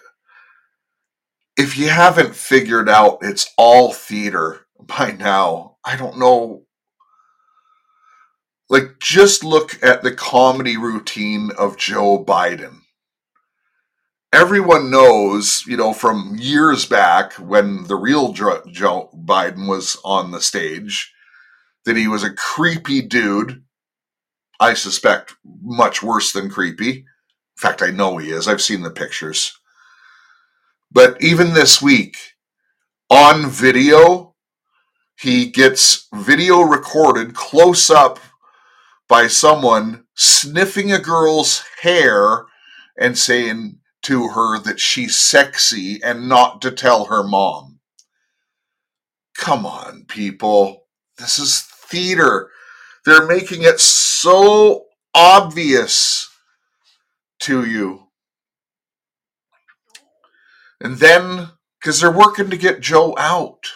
if 1.55 1.77
you 1.77 1.87
haven't 1.87 2.35
figured 2.35 2.89
out 2.89 3.19
it's 3.21 3.47
all 3.57 3.93
theater 3.93 4.65
by 4.77 5.11
now, 5.11 5.77
I 5.85 5.95
don't 5.95 6.19
know 6.19 6.63
like 8.69 8.99
just 8.99 9.43
look 9.43 9.81
at 9.83 10.01
the 10.01 10.11
comedy 10.11 10.75
routine 10.75 11.51
of 11.57 11.77
Joe 11.77 12.23
Biden. 12.23 12.79
Everyone 14.33 14.91
knows, 14.91 15.63
you 15.65 15.77
know, 15.77 15.93
from 15.93 16.35
years 16.37 16.85
back 16.85 17.33
when 17.33 17.83
the 17.85 17.95
real 17.95 18.33
Joe 18.33 19.09
Biden 19.15 19.69
was 19.69 19.97
on 20.03 20.31
the 20.31 20.41
stage, 20.41 21.13
that 21.85 21.95
he 21.95 22.07
was 22.07 22.23
a 22.23 22.33
creepy 22.33 23.01
dude. 23.01 23.63
I 24.59 24.73
suspect 24.73 25.35
much 25.61 26.03
worse 26.03 26.33
than 26.33 26.49
creepy. 26.49 27.05
In 27.57 27.61
fact, 27.61 27.81
I 27.81 27.91
know 27.91 28.17
he 28.17 28.31
is. 28.31 28.47
I've 28.47 28.61
seen 28.61 28.81
the 28.83 28.91
pictures. 28.91 29.57
But 30.91 31.21
even 31.21 31.53
this 31.53 31.81
week, 31.81 32.17
on 33.09 33.49
video, 33.49 34.35
he 35.19 35.47
gets 35.47 36.07
video 36.13 36.61
recorded 36.61 37.33
close 37.33 37.89
up 37.89 38.19
by 39.07 39.27
someone 39.27 40.05
sniffing 40.15 40.91
a 40.91 40.99
girl's 40.99 41.63
hair 41.81 42.45
and 42.97 43.17
saying 43.17 43.79
to 44.03 44.29
her 44.29 44.59
that 44.59 44.79
she's 44.79 45.17
sexy 45.17 46.01
and 46.03 46.27
not 46.27 46.61
to 46.61 46.71
tell 46.71 47.05
her 47.05 47.23
mom. 47.23 47.79
Come 49.37 49.65
on, 49.65 50.05
people. 50.07 50.85
This 51.17 51.39
is 51.39 51.61
theater. 51.61 52.49
They're 53.05 53.27
making 53.27 53.63
it 53.63 53.79
so 53.79 54.85
obvious 55.13 56.29
to 57.41 57.65
you. 57.65 58.07
And 60.81 60.97
then, 60.97 61.49
because 61.79 62.01
they're 62.01 62.11
working 62.11 62.49
to 62.49 62.57
get 62.57 62.81
Joe 62.81 63.15
out. 63.17 63.71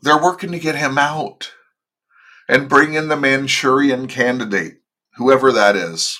They're 0.00 0.22
working 0.22 0.52
to 0.52 0.58
get 0.58 0.76
him 0.76 0.96
out 0.96 1.52
and 2.48 2.68
bring 2.68 2.94
in 2.94 3.08
the 3.08 3.16
Manchurian 3.16 4.06
candidate, 4.06 4.80
whoever 5.16 5.52
that 5.52 5.76
is. 5.76 6.18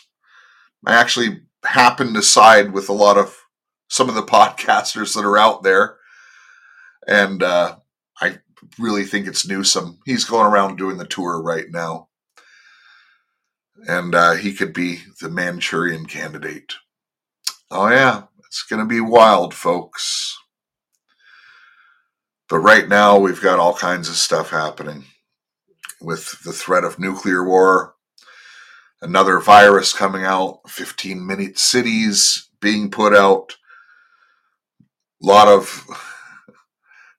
I 0.86 0.94
actually 0.94 1.42
happen 1.64 2.12
to 2.14 2.22
side 2.22 2.72
with 2.72 2.88
a 2.88 2.92
lot 2.94 3.16
of 3.16 3.36
some 3.88 4.08
of 4.08 4.14
the 4.14 4.22
podcasters 4.24 5.14
that 5.14 5.24
are 5.24 5.38
out 5.38 5.62
there. 5.62 5.96
And 7.06 7.42
uh, 7.42 7.76
I 8.20 8.38
really 8.78 9.04
think 9.04 9.26
it's 9.26 9.46
Newsom. 9.46 9.98
He's 10.04 10.24
going 10.24 10.46
around 10.46 10.76
doing 10.76 10.98
the 10.98 11.06
tour 11.06 11.40
right 11.40 11.66
now. 11.70 12.07
And 13.86 14.14
uh, 14.14 14.32
he 14.32 14.52
could 14.52 14.72
be 14.72 15.00
the 15.20 15.30
Manchurian 15.30 16.06
candidate. 16.06 16.74
Oh, 17.70 17.88
yeah. 17.88 18.24
It's 18.46 18.62
going 18.62 18.80
to 18.80 18.86
be 18.86 19.00
wild, 19.00 19.54
folks. 19.54 20.38
But 22.48 22.60
right 22.60 22.88
now, 22.88 23.18
we've 23.18 23.42
got 23.42 23.58
all 23.58 23.74
kinds 23.74 24.08
of 24.08 24.16
stuff 24.16 24.50
happening 24.50 25.04
with 26.00 26.42
the 26.44 26.52
threat 26.52 26.84
of 26.84 26.98
nuclear 26.98 27.44
war, 27.44 27.94
another 29.02 29.38
virus 29.38 29.92
coming 29.92 30.24
out, 30.24 30.60
15 30.68 31.26
minute 31.26 31.58
cities 31.58 32.48
being 32.60 32.90
put 32.90 33.14
out, 33.14 33.56
a 35.22 35.26
lot 35.26 35.48
of 35.48 35.86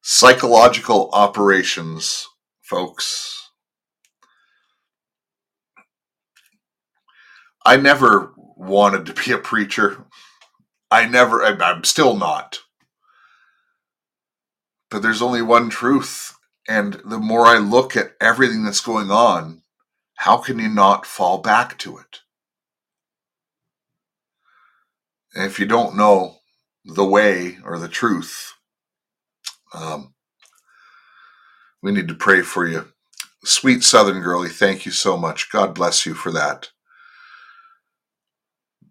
psychological 0.01 1.09
operations, 1.13 2.27
folks. 2.61 3.48
I 7.69 7.77
never 7.77 8.33
wanted 8.57 9.05
to 9.05 9.13
be 9.13 9.31
a 9.31 9.37
preacher. 9.37 10.03
I 10.89 11.05
never, 11.05 11.45
I'm 11.45 11.83
still 11.83 12.17
not. 12.17 12.61
But 14.89 15.03
there's 15.03 15.21
only 15.21 15.43
one 15.43 15.69
truth. 15.69 16.35
And 16.67 16.95
the 17.05 17.19
more 17.19 17.45
I 17.45 17.59
look 17.59 17.95
at 17.95 18.13
everything 18.19 18.63
that's 18.63 18.79
going 18.81 19.11
on, 19.11 19.61
how 20.15 20.37
can 20.37 20.57
you 20.57 20.67
not 20.67 21.05
fall 21.05 21.37
back 21.37 21.77
to 21.79 21.99
it? 21.99 22.21
And 25.35 25.45
if 25.45 25.59
you 25.59 25.67
don't 25.67 25.95
know 25.95 26.37
the 26.83 27.05
way 27.05 27.59
or 27.63 27.77
the 27.77 27.87
truth, 27.87 28.53
um, 29.75 30.15
we 31.83 31.91
need 31.91 32.07
to 32.07 32.15
pray 32.15 32.41
for 32.41 32.67
you. 32.67 32.87
Sweet 33.43 33.83
Southern 33.83 34.21
girlie, 34.21 34.49
thank 34.49 34.87
you 34.87 34.91
so 34.91 35.17
much. 35.17 35.51
God 35.51 35.75
bless 35.75 36.07
you 36.07 36.15
for 36.15 36.31
that. 36.31 36.71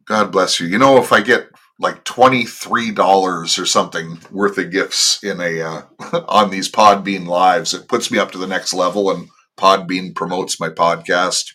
God 0.09 0.33
bless 0.33 0.59
you. 0.59 0.67
You 0.67 0.79
know, 0.79 0.97
if 0.97 1.13
I 1.13 1.21
get 1.21 1.51
like 1.79 2.05
$23 2.05 3.59
or 3.59 3.67
something 3.67 4.19
worth 4.31 4.59
of 4.59 4.71
gifts 4.71 5.23
in 5.23 5.41
a 5.41 5.61
uh, 5.61 5.83
on 6.29 6.51
these 6.51 6.71
podbean 6.71 7.27
lives 7.27 7.73
it 7.73 7.89
puts 7.89 8.11
me 8.11 8.19
up 8.19 8.33
to 8.33 8.39
the 8.39 8.47
next 8.47 8.73
level 8.73 9.11
and 9.11 9.29
podbean 9.57 10.15
promotes 10.15 10.59
my 10.59 10.69
podcast. 10.71 11.53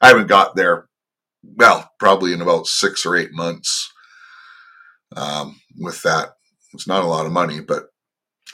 I 0.00 0.08
haven't 0.08 0.26
got 0.26 0.56
there 0.56 0.88
well 1.42 1.90
probably 1.98 2.32
in 2.32 2.42
about 2.42 2.66
six 2.66 3.06
or 3.06 3.16
eight 3.16 3.32
months 3.32 3.90
um, 5.16 5.60
with 5.78 6.02
that. 6.02 6.30
It's 6.74 6.88
not 6.88 7.04
a 7.04 7.08
lot 7.08 7.26
of 7.26 7.32
money 7.32 7.60
but 7.60 7.84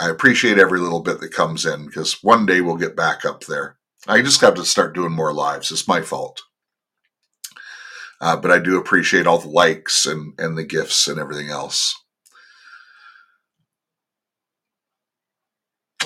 i 0.00 0.08
appreciate 0.08 0.58
every 0.58 0.78
little 0.78 1.02
bit 1.02 1.18
that 1.18 1.32
comes 1.32 1.66
in 1.66 1.86
because 1.86 2.22
one 2.22 2.46
day 2.46 2.60
we'll 2.60 2.76
get 2.76 2.94
back 2.94 3.24
up 3.24 3.44
there. 3.44 3.78
I 4.06 4.22
just 4.22 4.40
got 4.40 4.54
to 4.56 4.64
start 4.64 4.94
doing 4.94 5.12
more 5.12 5.32
lives. 5.32 5.72
It's 5.72 5.88
my 5.88 6.02
fault 6.02 6.40
Uh, 8.20 8.36
but 8.36 8.50
I 8.50 8.58
do 8.58 8.78
appreciate 8.78 9.26
all 9.26 9.38
the 9.38 9.48
likes 9.48 10.06
and, 10.06 10.32
and 10.38 10.58
the 10.58 10.64
gifts 10.64 11.06
and 11.06 11.18
everything 11.20 11.50
else. 11.50 11.94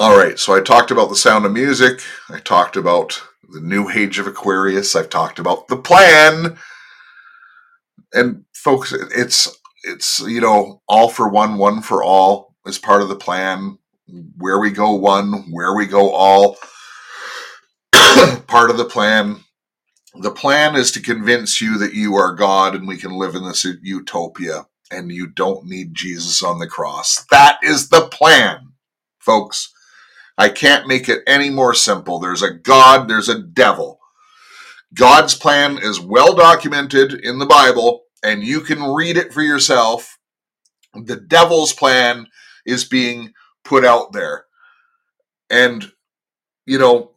All 0.00 0.16
right, 0.16 0.38
so 0.38 0.54
I 0.54 0.60
talked 0.60 0.90
about 0.90 1.10
the 1.10 1.16
sound 1.16 1.44
of 1.44 1.52
music. 1.52 2.00
I 2.30 2.38
talked 2.38 2.76
about 2.76 3.22
the 3.50 3.60
new 3.60 3.90
age 3.90 4.18
of 4.18 4.26
Aquarius. 4.26 4.96
I've 4.96 5.10
talked 5.10 5.38
about 5.38 5.68
the 5.68 5.76
plan. 5.76 6.58
And 8.12 8.44
folks, 8.54 8.92
it's 8.92 9.54
it's 9.84 10.20
you 10.20 10.40
know 10.40 10.80
all 10.88 11.08
for 11.08 11.28
one, 11.28 11.58
one 11.58 11.82
for 11.82 12.02
all 12.02 12.54
is 12.66 12.78
part 12.78 13.02
of 13.02 13.08
the 13.08 13.16
plan. 13.16 13.78
Where 14.38 14.58
we 14.58 14.70
go 14.70 14.92
one, 14.94 15.50
where 15.50 15.74
we 15.74 15.86
go 15.86 16.10
all, 16.10 16.56
part 17.92 18.70
of 18.70 18.78
the 18.78 18.88
plan. 18.90 19.40
The 20.14 20.30
plan 20.30 20.76
is 20.76 20.92
to 20.92 21.00
convince 21.00 21.60
you 21.60 21.78
that 21.78 21.94
you 21.94 22.14
are 22.16 22.34
God 22.34 22.74
and 22.74 22.86
we 22.86 22.98
can 22.98 23.12
live 23.12 23.34
in 23.34 23.44
this 23.44 23.64
utopia 23.82 24.66
and 24.90 25.10
you 25.10 25.26
don't 25.26 25.64
need 25.64 25.94
Jesus 25.94 26.42
on 26.42 26.58
the 26.58 26.68
cross. 26.68 27.24
That 27.30 27.58
is 27.62 27.88
the 27.88 28.08
plan, 28.08 28.72
folks. 29.18 29.72
I 30.36 30.50
can't 30.50 30.86
make 30.86 31.08
it 31.08 31.22
any 31.26 31.48
more 31.48 31.74
simple. 31.74 32.18
There's 32.18 32.42
a 32.42 32.52
God, 32.52 33.08
there's 33.08 33.28
a 33.28 33.40
devil. 33.40 34.00
God's 34.94 35.34
plan 35.34 35.78
is 35.78 35.98
well 35.98 36.34
documented 36.34 37.14
in 37.14 37.38
the 37.38 37.46
Bible, 37.46 38.02
and 38.22 38.42
you 38.42 38.60
can 38.60 38.82
read 38.82 39.16
it 39.16 39.32
for 39.32 39.40
yourself. 39.40 40.18
The 40.94 41.16
devil's 41.16 41.72
plan 41.72 42.26
is 42.66 42.84
being 42.84 43.32
put 43.64 43.84
out 43.84 44.12
there. 44.12 44.44
And, 45.48 45.90
you 46.66 46.78
know, 46.78 47.11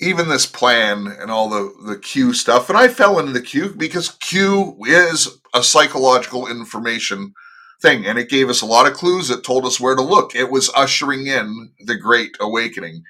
even 0.00 0.28
this 0.28 0.46
plan 0.46 1.06
and 1.06 1.30
all 1.30 1.48
the, 1.48 1.74
the 1.86 1.98
Q 1.98 2.32
stuff, 2.32 2.68
and 2.68 2.78
I 2.78 2.88
fell 2.88 3.18
into 3.18 3.32
the 3.32 3.42
Q 3.42 3.74
because 3.76 4.10
Q 4.10 4.76
is 4.86 5.40
a 5.54 5.62
psychological 5.62 6.46
information 6.46 7.32
thing. 7.80 8.06
And 8.06 8.18
it 8.18 8.28
gave 8.28 8.48
us 8.48 8.62
a 8.62 8.66
lot 8.66 8.86
of 8.86 8.94
clues 8.94 9.28
that 9.28 9.44
told 9.44 9.64
us 9.64 9.80
where 9.80 9.94
to 9.94 10.02
look. 10.02 10.34
It 10.34 10.50
was 10.50 10.70
ushering 10.76 11.26
in 11.26 11.72
the 11.80 11.96
Great 11.96 12.36
Awakening 12.40 13.02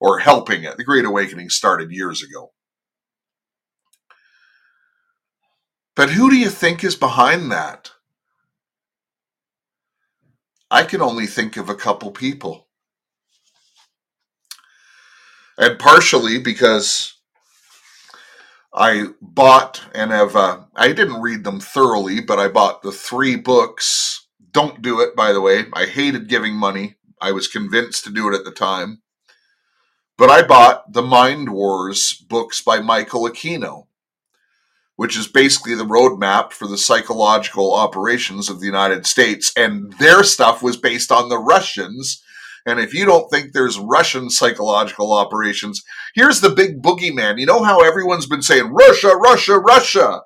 or 0.00 0.18
helping 0.18 0.64
it. 0.64 0.76
The 0.76 0.84
Great 0.84 1.04
Awakening 1.04 1.50
started 1.50 1.90
years 1.90 2.22
ago. 2.22 2.52
But 5.96 6.10
who 6.10 6.30
do 6.30 6.36
you 6.36 6.50
think 6.50 6.82
is 6.82 6.96
behind 6.96 7.52
that? 7.52 7.92
I 10.70 10.82
can 10.82 11.00
only 11.00 11.26
think 11.26 11.56
of 11.56 11.68
a 11.68 11.74
couple 11.74 12.10
people. 12.10 12.63
And 15.56 15.78
partially 15.78 16.38
because 16.38 17.14
I 18.72 19.06
bought 19.20 19.84
and 19.94 20.10
have, 20.10 20.34
uh, 20.34 20.62
I 20.74 20.88
didn't 20.92 21.22
read 21.22 21.44
them 21.44 21.60
thoroughly, 21.60 22.20
but 22.20 22.40
I 22.40 22.48
bought 22.48 22.82
the 22.82 22.90
three 22.90 23.36
books. 23.36 24.26
Don't 24.50 24.82
do 24.82 25.00
it, 25.00 25.14
by 25.14 25.32
the 25.32 25.40
way. 25.40 25.66
I 25.72 25.86
hated 25.86 26.28
giving 26.28 26.54
money. 26.54 26.96
I 27.20 27.30
was 27.32 27.46
convinced 27.46 28.04
to 28.04 28.12
do 28.12 28.28
it 28.28 28.36
at 28.36 28.44
the 28.44 28.50
time. 28.50 29.02
But 30.18 30.30
I 30.30 30.42
bought 30.42 30.92
the 30.92 31.02
Mind 31.02 31.50
Wars 31.50 32.12
books 32.12 32.60
by 32.60 32.80
Michael 32.80 33.28
Aquino, 33.28 33.86
which 34.96 35.16
is 35.16 35.26
basically 35.28 35.74
the 35.74 35.84
roadmap 35.84 36.52
for 36.52 36.66
the 36.66 36.78
psychological 36.78 37.74
operations 37.74 38.48
of 38.48 38.60
the 38.60 38.66
United 38.66 39.06
States. 39.06 39.52
And 39.56 39.92
their 39.94 40.24
stuff 40.24 40.62
was 40.62 40.76
based 40.76 41.12
on 41.12 41.28
the 41.28 41.38
Russians 41.38 42.22
and 42.66 42.80
if 42.80 42.94
you 42.94 43.04
don't 43.04 43.30
think 43.30 43.52
there's 43.52 43.78
Russian 43.78 44.30
psychological 44.30 45.12
operations, 45.12 45.82
here's 46.14 46.40
the 46.40 46.50
big 46.50 46.82
boogeyman. 46.82 47.38
You 47.38 47.46
know 47.46 47.62
how 47.62 47.82
everyone's 47.82 48.26
been 48.26 48.42
saying, 48.42 48.72
Russia, 48.72 49.14
Russia, 49.16 49.58
Russia? 49.58 50.22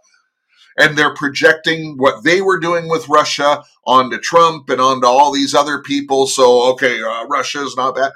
And 0.78 0.96
they're 0.96 1.14
projecting 1.14 1.96
what 1.96 2.22
they 2.22 2.40
were 2.40 2.60
doing 2.60 2.88
with 2.88 3.08
Russia 3.08 3.64
onto 3.84 4.18
Trump 4.20 4.70
and 4.70 4.80
onto 4.80 5.08
all 5.08 5.32
these 5.32 5.52
other 5.52 5.82
people. 5.82 6.28
So, 6.28 6.70
okay, 6.72 7.02
uh, 7.02 7.26
Russia 7.26 7.64
is 7.64 7.74
not 7.76 7.96
bad. 7.96 8.12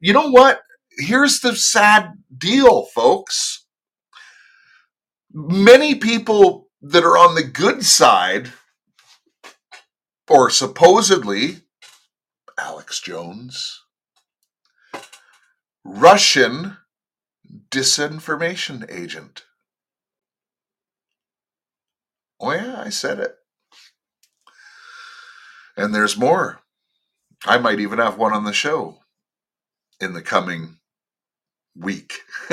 You 0.00 0.12
know 0.12 0.28
what? 0.28 0.62
Here's 0.98 1.38
the 1.40 1.54
sad 1.54 2.14
deal, 2.36 2.86
folks. 2.86 3.66
Many 5.32 5.94
people 5.94 6.68
that 6.82 7.04
are 7.04 7.16
on 7.16 7.36
the 7.36 7.44
good 7.44 7.84
side, 7.84 8.50
or 10.28 10.50
supposedly 10.50 11.58
Alex 12.58 13.00
Jones. 13.00 13.82
Russian 15.84 16.78
disinformation 17.70 18.90
agent. 18.90 19.44
Oh, 22.40 22.52
yeah, 22.52 22.82
I 22.84 22.90
said 22.90 23.18
it. 23.20 23.36
And 25.76 25.94
there's 25.94 26.16
more. 26.16 26.60
I 27.44 27.58
might 27.58 27.80
even 27.80 27.98
have 27.98 28.18
one 28.18 28.32
on 28.32 28.44
the 28.44 28.52
show 28.52 28.98
in 30.00 30.12
the 30.12 30.22
coming 30.22 30.78
week. 31.76 32.20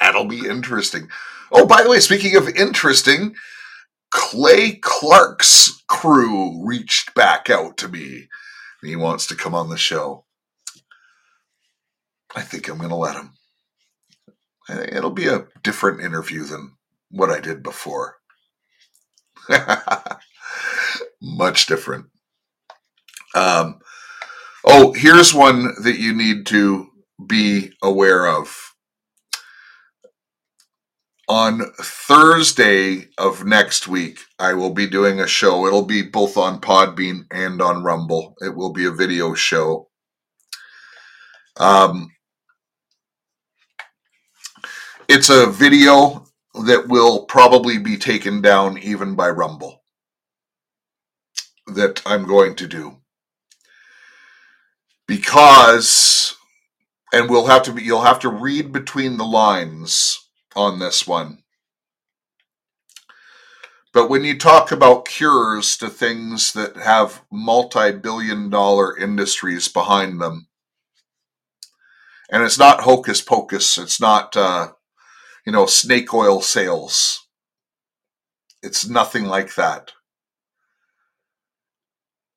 That'll 0.00 0.24
be 0.26 0.46
interesting. 0.46 1.08
Oh, 1.52 1.66
by 1.66 1.82
the 1.82 1.90
way, 1.90 2.00
speaking 2.00 2.36
of 2.36 2.48
interesting, 2.48 3.34
Clay 4.10 4.72
Clark's 4.72 5.82
crew 5.96 6.62
reached 6.66 7.14
back 7.14 7.48
out 7.48 7.78
to 7.78 7.88
me. 7.88 8.28
and 8.82 8.90
He 8.90 8.96
wants 8.96 9.26
to 9.28 9.34
come 9.34 9.54
on 9.54 9.70
the 9.70 9.78
show. 9.78 10.26
I 12.34 12.42
think 12.42 12.68
I'm 12.68 12.78
going 12.78 12.90
to 12.90 12.96
let 12.96 13.16
him. 13.16 13.32
It'll 14.68 15.10
be 15.10 15.28
a 15.28 15.46
different 15.62 16.02
interview 16.02 16.44
than 16.44 16.76
what 17.10 17.30
I 17.30 17.40
did 17.40 17.62
before. 17.62 18.16
Much 21.22 21.66
different. 21.66 22.06
Um, 23.34 23.78
oh, 24.64 24.92
here's 24.92 25.34
one 25.34 25.74
that 25.82 25.98
you 25.98 26.14
need 26.14 26.46
to 26.46 26.88
be 27.26 27.72
aware 27.82 28.26
of 28.28 28.74
on 31.28 31.60
Thursday 31.80 33.08
of 33.18 33.44
next 33.44 33.88
week, 33.88 34.20
I 34.38 34.54
will 34.54 34.72
be 34.72 34.86
doing 34.86 35.20
a 35.20 35.26
show. 35.26 35.66
It'll 35.66 35.84
be 35.84 36.02
both 36.02 36.36
on 36.36 36.60
Podbean 36.60 37.26
and 37.30 37.60
on 37.60 37.82
Rumble. 37.82 38.36
It 38.40 38.54
will 38.54 38.72
be 38.72 38.84
a 38.86 38.92
video 38.92 39.34
show. 39.34 39.88
Um, 41.56 42.10
it's 45.08 45.28
a 45.28 45.46
video 45.46 46.26
that 46.66 46.86
will 46.88 47.24
probably 47.26 47.78
be 47.78 47.96
taken 47.96 48.40
down 48.40 48.78
even 48.78 49.14
by 49.16 49.28
Rumble 49.30 49.82
that 51.66 52.02
I'm 52.06 52.26
going 52.26 52.54
to 52.56 52.68
do. 52.68 52.98
Because, 55.08 56.36
and 57.12 57.28
we'll 57.28 57.46
have 57.46 57.64
to 57.64 57.72
be, 57.72 57.82
you'll 57.82 58.02
have 58.02 58.20
to 58.20 58.28
read 58.28 58.72
between 58.72 59.16
the 59.16 59.24
lines 59.24 60.25
on 60.56 60.78
this 60.78 61.06
one. 61.06 61.44
But 63.92 64.10
when 64.10 64.24
you 64.24 64.38
talk 64.38 64.72
about 64.72 65.06
cures 65.06 65.76
to 65.78 65.88
things 65.88 66.52
that 66.52 66.76
have 66.76 67.22
multi 67.32 67.92
billion 67.92 68.50
dollar 68.50 68.96
industries 68.96 69.68
behind 69.68 70.20
them, 70.20 70.48
and 72.30 72.42
it's 72.42 72.58
not 72.58 72.82
hocus 72.82 73.22
pocus, 73.22 73.78
it's 73.78 74.00
not, 74.00 74.36
uh, 74.36 74.72
you 75.46 75.52
know, 75.52 75.66
snake 75.66 76.12
oil 76.12 76.42
sales. 76.42 77.26
It's 78.62 78.88
nothing 78.88 79.24
like 79.24 79.54
that. 79.54 79.92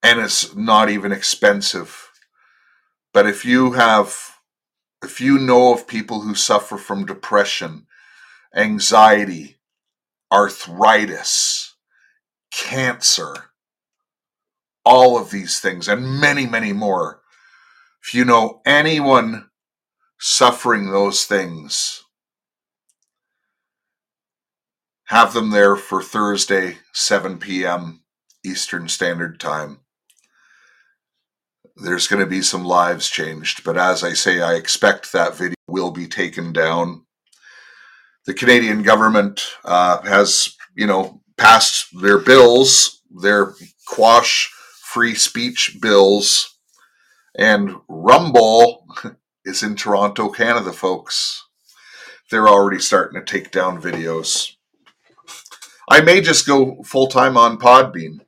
And 0.04 0.20
it's 0.22 0.56
not 0.56 0.90
even 0.90 1.12
expensive. 1.12 2.10
But 3.14 3.28
if 3.28 3.44
you 3.44 3.74
have, 3.74 4.16
if 5.04 5.20
you 5.20 5.40
know 5.40 5.74
of 5.74 5.88
people 5.88 6.22
who 6.22 6.36
suffer 6.36 6.78
from 6.78 7.06
depression, 7.06 7.88
anxiety, 8.56 9.58
arthritis, 10.32 11.76
cancer, 12.52 13.52
all 14.86 15.18
of 15.18 15.32
these 15.32 15.60
things, 15.60 15.88
and 15.88 16.20
many, 16.20 16.46
many 16.46 16.74
more. 16.74 17.22
If 18.04 18.14
you 18.14 18.26
know 18.26 18.62
anyone 18.66 19.50
suffering 20.20 20.92
those 20.92 21.26
things, 21.26 22.04
have 25.06 25.34
them 25.34 25.50
there 25.50 25.76
for 25.76 26.04
Thursday, 26.04 26.78
7 26.94 27.40
p.m. 27.40 28.04
Eastern 28.46 28.88
Standard 28.88 29.40
Time. 29.40 29.80
There's 31.76 32.08
going 32.08 32.20
to 32.20 32.30
be 32.30 32.42
some 32.42 32.66
lives 32.66 33.10
changed, 33.10 33.64
but 33.64 33.78
as 33.78 34.04
I 34.04 34.14
say, 34.14 34.42
I 34.42 34.56
expect 34.56 35.12
that 35.12 35.36
video 35.36 35.56
will 35.68 35.92
be 35.92 36.08
taken 36.08 36.52
down 36.52 37.06
the 38.30 38.36
Canadian 38.36 38.84
government 38.84 39.44
uh, 39.66 40.04
has, 40.04 40.56
you 40.76 40.86
know, 40.86 41.20
passed 41.36 41.88
their 42.00 42.20
bills, 42.20 43.02
their 43.10 43.56
quash 43.88 44.54
free 44.84 45.16
speech 45.16 45.78
bills, 45.82 46.60
and 47.36 47.72
Rumble 47.88 48.86
is 49.46 49.64
in 49.64 49.76
Toronto, 49.76 50.30
Canada, 50.30 50.72
folks. 50.72 51.44
they're 52.30 52.48
already 52.48 52.80
starting 52.80 53.20
to 53.20 53.26
take 53.26 53.50
down 53.50 53.82
videos. 53.82 54.52
I 55.90 56.02
may 56.02 56.22
just 56.22 56.46
go 56.46 56.84
full 56.84 57.08
time 57.08 57.36
on 57.36 57.58
Podbean, 57.58 58.20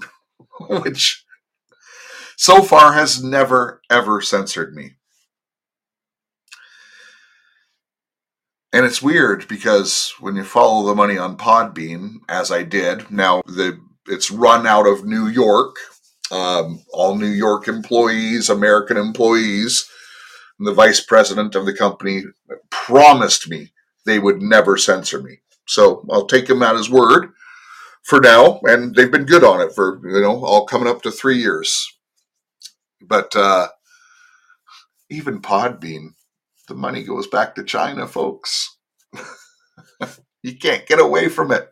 which 0.82 1.24
so 2.36 2.60
far 2.60 2.92
has 2.92 3.24
never 3.24 3.80
ever 3.88 4.20
censored 4.20 4.74
me. 4.74 4.96
And 8.72 8.84
it's 8.84 9.00
weird 9.00 9.48
because 9.48 10.12
when 10.20 10.36
you 10.36 10.44
follow 10.44 10.86
the 10.86 10.94
money 10.94 11.16
on 11.16 11.36
Podbean, 11.36 12.16
as 12.28 12.50
I 12.50 12.62
did, 12.62 13.10
now 13.10 13.42
the 13.46 13.80
it's 14.08 14.30
run 14.30 14.66
out 14.66 14.86
of 14.86 15.04
New 15.04 15.26
York, 15.26 15.76
um, 16.30 16.80
all 16.92 17.16
New 17.16 17.26
York 17.26 17.68
employees, 17.68 18.48
American 18.48 18.96
employees. 18.96 19.88
The 20.58 20.72
vice 20.72 21.00
president 21.00 21.54
of 21.54 21.66
the 21.66 21.74
company 21.76 22.22
promised 22.70 23.48
me 23.48 23.72
they 24.06 24.18
would 24.18 24.40
never 24.40 24.76
censor 24.76 25.20
me. 25.20 25.40
So 25.66 26.06
I'll 26.10 26.26
take 26.26 26.48
him 26.48 26.62
at 26.62 26.76
his 26.76 26.88
word 26.88 27.32
for 28.04 28.20
now, 28.20 28.60
and 28.62 28.94
they've 28.94 29.10
been 29.10 29.26
good 29.26 29.44
on 29.44 29.60
it 29.60 29.74
for 29.74 30.00
you 30.04 30.22
know 30.22 30.44
all 30.44 30.66
coming 30.66 30.88
up 30.88 31.02
to 31.02 31.10
three 31.10 31.38
years. 31.38 31.86
But 33.02 33.34
uh, 33.36 33.68
even 35.10 35.42
Podbean, 35.42 36.14
the 36.68 36.74
money 36.74 37.02
goes 37.02 37.26
back 37.26 37.54
to 37.54 37.64
China, 37.64 38.06
folks. 38.06 38.76
you 40.42 40.56
can't 40.56 40.86
get 40.86 41.00
away 41.00 41.28
from 41.28 41.52
it. 41.52 41.68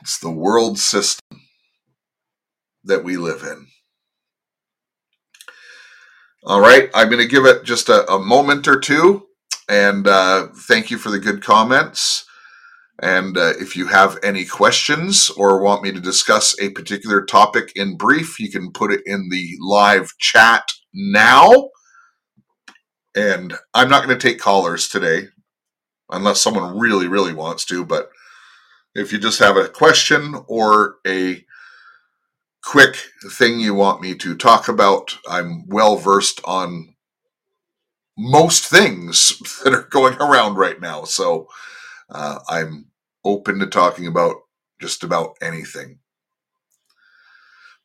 It's 0.00 0.18
the 0.18 0.30
world 0.30 0.78
system 0.78 1.40
that 2.84 3.04
we 3.04 3.16
live 3.16 3.42
in. 3.42 3.66
All 6.46 6.60
right, 6.60 6.90
I'm 6.94 7.08
going 7.08 7.22
to 7.22 7.28
give 7.28 7.46
it 7.46 7.64
just 7.64 7.88
a, 7.88 8.06
a 8.12 8.18
moment 8.18 8.68
or 8.68 8.78
two, 8.78 9.26
and 9.66 10.06
uh, 10.06 10.48
thank 10.68 10.90
you 10.90 10.98
for 10.98 11.10
the 11.10 11.18
good 11.18 11.42
comments. 11.42 12.26
And 13.00 13.36
uh, 13.36 13.54
if 13.58 13.76
you 13.76 13.86
have 13.86 14.18
any 14.22 14.44
questions 14.44 15.30
or 15.30 15.62
want 15.62 15.82
me 15.82 15.90
to 15.92 16.00
discuss 16.00 16.54
a 16.60 16.68
particular 16.70 17.24
topic 17.24 17.72
in 17.74 17.96
brief, 17.96 18.38
you 18.38 18.50
can 18.50 18.72
put 18.72 18.92
it 18.92 19.00
in 19.06 19.30
the 19.30 19.56
live 19.60 20.12
chat 20.18 20.68
now. 20.92 21.70
And 23.14 23.54
I'm 23.74 23.88
not 23.88 24.04
going 24.04 24.18
to 24.18 24.28
take 24.28 24.40
callers 24.40 24.88
today 24.88 25.28
unless 26.10 26.40
someone 26.40 26.78
really, 26.78 27.08
really 27.08 27.32
wants 27.32 27.64
to. 27.66 27.84
But 27.84 28.10
if 28.94 29.12
you 29.12 29.18
just 29.18 29.38
have 29.38 29.56
a 29.56 29.68
question 29.68 30.34
or 30.48 30.96
a 31.06 31.44
quick 32.62 32.96
thing 33.30 33.60
you 33.60 33.74
want 33.74 34.00
me 34.00 34.14
to 34.16 34.36
talk 34.36 34.68
about, 34.68 35.16
I'm 35.28 35.66
well 35.68 35.96
versed 35.96 36.40
on 36.44 36.94
most 38.18 38.66
things 38.66 39.38
that 39.64 39.74
are 39.74 39.88
going 39.90 40.14
around 40.16 40.56
right 40.56 40.80
now. 40.80 41.04
So 41.04 41.48
uh, 42.10 42.38
I'm 42.48 42.86
open 43.24 43.58
to 43.60 43.66
talking 43.66 44.06
about 44.06 44.36
just 44.80 45.04
about 45.04 45.36
anything. 45.42 45.98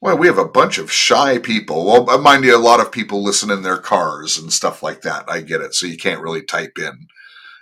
Well, 0.02 0.18
we 0.18 0.28
have 0.28 0.38
a 0.38 0.48
bunch 0.48 0.78
of 0.78 0.92
shy 0.92 1.40
people. 1.40 1.86
Well, 1.86 2.20
mind 2.22 2.46
you, 2.46 2.56
a 2.56 2.58
lot 2.58 2.80
of 2.80 2.92
people 2.92 3.24
listen 3.24 3.52
in 3.52 3.64
their 3.64 3.78
cars 3.78 4.38
and 4.38 4.52
stuff 4.52 4.82
like 4.82 5.02
that. 5.02 5.26
I 5.30 5.42
get 5.42 5.62
it. 5.62 5.74
So 5.74 5.88
you 5.88 5.98
can't 5.98 6.22
really 6.22 6.42
type 6.44 6.78
in. 6.78 7.08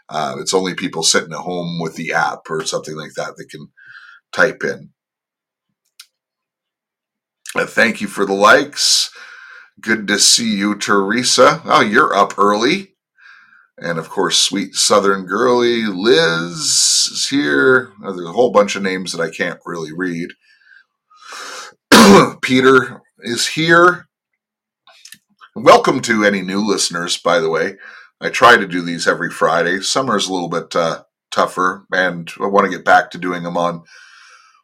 Uh, 0.09 0.35
it's 0.39 0.53
only 0.53 0.75
people 0.75 1.03
sitting 1.03 1.33
at 1.33 1.39
home 1.39 1.79
with 1.81 1.95
the 1.95 2.13
app 2.13 2.49
or 2.49 2.63
something 2.65 2.95
like 2.95 3.13
that 3.15 3.37
that 3.37 3.49
can 3.49 3.69
type 4.31 4.63
in. 4.63 4.91
Uh, 7.55 7.65
thank 7.65 8.01
you 8.01 8.07
for 8.07 8.25
the 8.25 8.33
likes. 8.33 9.09
Good 9.81 10.07
to 10.07 10.19
see 10.19 10.55
you, 10.55 10.75
Teresa. 10.75 11.61
Oh, 11.65 11.81
you're 11.81 12.15
up 12.15 12.37
early. 12.37 12.95
And 13.77 13.99
of 13.99 14.09
course, 14.09 14.39
sweet 14.39 14.75
Southern 14.75 15.25
girly 15.25 15.83
Liz 15.83 17.09
is 17.11 17.27
here. 17.29 17.91
Uh, 18.03 18.11
there's 18.11 18.27
a 18.27 18.33
whole 18.33 18.51
bunch 18.51 18.75
of 18.75 18.83
names 18.83 19.11
that 19.11 19.21
I 19.21 19.31
can't 19.31 19.59
really 19.65 19.91
read. 19.93 20.29
Peter 22.41 23.01
is 23.19 23.47
here. 23.47 24.07
Welcome 25.55 26.01
to 26.01 26.23
any 26.23 26.41
new 26.41 26.65
listeners, 26.65 27.17
by 27.17 27.39
the 27.39 27.49
way. 27.49 27.75
I 28.21 28.29
try 28.29 28.55
to 28.57 28.67
do 28.67 28.81
these 28.81 29.07
every 29.07 29.29
Friday. 29.29 29.81
Summer's 29.81 30.27
a 30.27 30.33
little 30.33 30.49
bit 30.49 30.75
uh, 30.75 31.03
tougher, 31.31 31.85
and 31.91 32.31
I 32.39 32.45
want 32.45 32.65
to 32.65 32.75
get 32.75 32.85
back 32.85 33.11
to 33.11 33.17
doing 33.17 33.43
them 33.43 33.57
on 33.57 33.83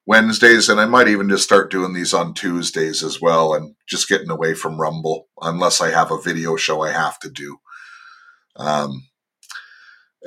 Wednesdays, 0.05 0.69
and 0.69 0.79
I 0.79 0.85
might 0.85 1.07
even 1.07 1.29
just 1.29 1.43
start 1.43 1.71
doing 1.71 1.93
these 1.93 2.13
on 2.13 2.33
Tuesdays 2.33 3.03
as 3.03 3.19
well, 3.21 3.53
and 3.53 3.75
just 3.87 4.07
getting 4.07 4.29
away 4.29 4.53
from 4.53 4.79
Rumble, 4.79 5.27
unless 5.41 5.81
I 5.81 5.89
have 5.89 6.11
a 6.11 6.21
video 6.21 6.55
show 6.55 6.81
I 6.81 6.91
have 6.91 7.19
to 7.19 7.29
do. 7.29 7.57
Um, 8.55 9.07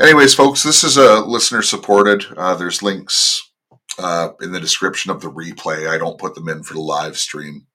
anyways, 0.00 0.34
folks, 0.34 0.62
this 0.62 0.84
is 0.84 0.96
a 0.96 1.20
listener 1.20 1.62
supported. 1.62 2.26
Uh, 2.36 2.56
there's 2.56 2.82
links 2.82 3.45
uh, 3.98 4.30
in 4.40 4.52
the 4.52 4.60
description 4.60 5.10
of 5.10 5.20
the 5.20 5.30
replay. 5.30 5.88
I 5.88 5.98
don't 5.98 6.18
put 6.18 6.34
them 6.34 6.48
in 6.48 6.62
for 6.62 6.74
the 6.74 6.80
live 6.80 7.16
stream, 7.16 7.66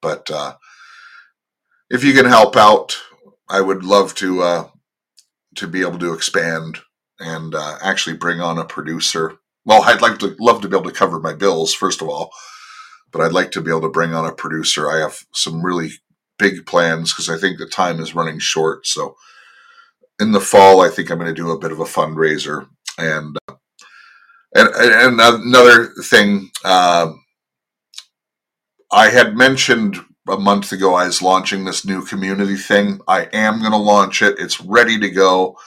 but 0.00 0.30
uh, 0.30 0.56
if 1.90 2.04
you 2.04 2.12
can 2.12 2.26
help 2.26 2.56
out, 2.56 2.98
I 3.48 3.60
would 3.60 3.84
love 3.84 4.14
to 4.16 4.42
uh, 4.42 4.68
to 5.56 5.66
be 5.66 5.82
able 5.82 5.98
to 5.98 6.12
expand 6.12 6.80
and 7.18 7.54
uh, 7.54 7.78
actually 7.82 8.16
bring 8.16 8.40
on 8.40 8.58
a 8.58 8.64
producer. 8.64 9.38
Well, 9.64 9.82
I'd 9.84 10.02
like 10.02 10.18
to 10.20 10.34
love 10.40 10.60
to 10.62 10.68
be 10.68 10.76
able 10.76 10.90
to 10.90 10.96
cover 10.96 11.20
my 11.20 11.34
bills 11.34 11.72
first 11.74 12.02
of 12.02 12.08
all, 12.08 12.30
but 13.12 13.20
I'd 13.20 13.32
like 13.32 13.52
to 13.52 13.60
be 13.60 13.70
able 13.70 13.82
to 13.82 13.88
bring 13.88 14.14
on 14.14 14.26
a 14.26 14.32
producer. 14.32 14.90
I 14.90 15.00
have 15.00 15.24
some 15.32 15.64
really 15.64 15.90
big 16.38 16.66
plans 16.66 17.12
because 17.12 17.28
I 17.28 17.38
think 17.38 17.58
the 17.58 17.66
time 17.66 18.00
is 18.00 18.14
running 18.14 18.38
short. 18.38 18.86
So 18.86 19.16
in 20.20 20.32
the 20.32 20.40
fall, 20.40 20.80
I 20.80 20.88
think 20.88 21.10
I'm 21.10 21.18
going 21.18 21.32
to 21.32 21.34
do 21.34 21.50
a 21.50 21.58
bit 21.58 21.72
of 21.72 21.80
a 21.80 21.84
fundraiser 21.84 22.68
and. 22.98 23.36
Uh, 23.48 23.54
and, 24.54 24.68
and 24.74 25.20
another 25.20 25.88
thing, 26.04 26.50
uh, 26.64 27.12
I 28.92 29.10
had 29.10 29.36
mentioned 29.36 29.98
a 30.28 30.38
month 30.38 30.72
ago 30.72 30.94
I 30.94 31.06
was 31.06 31.22
launching 31.22 31.64
this 31.64 31.84
new 31.86 32.04
community 32.04 32.56
thing. 32.56 33.00
I 33.08 33.28
am 33.32 33.60
going 33.60 33.72
to 33.72 33.78
launch 33.78 34.22
it. 34.22 34.38
It's 34.38 34.60
ready 34.60 34.98
to 35.00 35.10
go, 35.10 35.58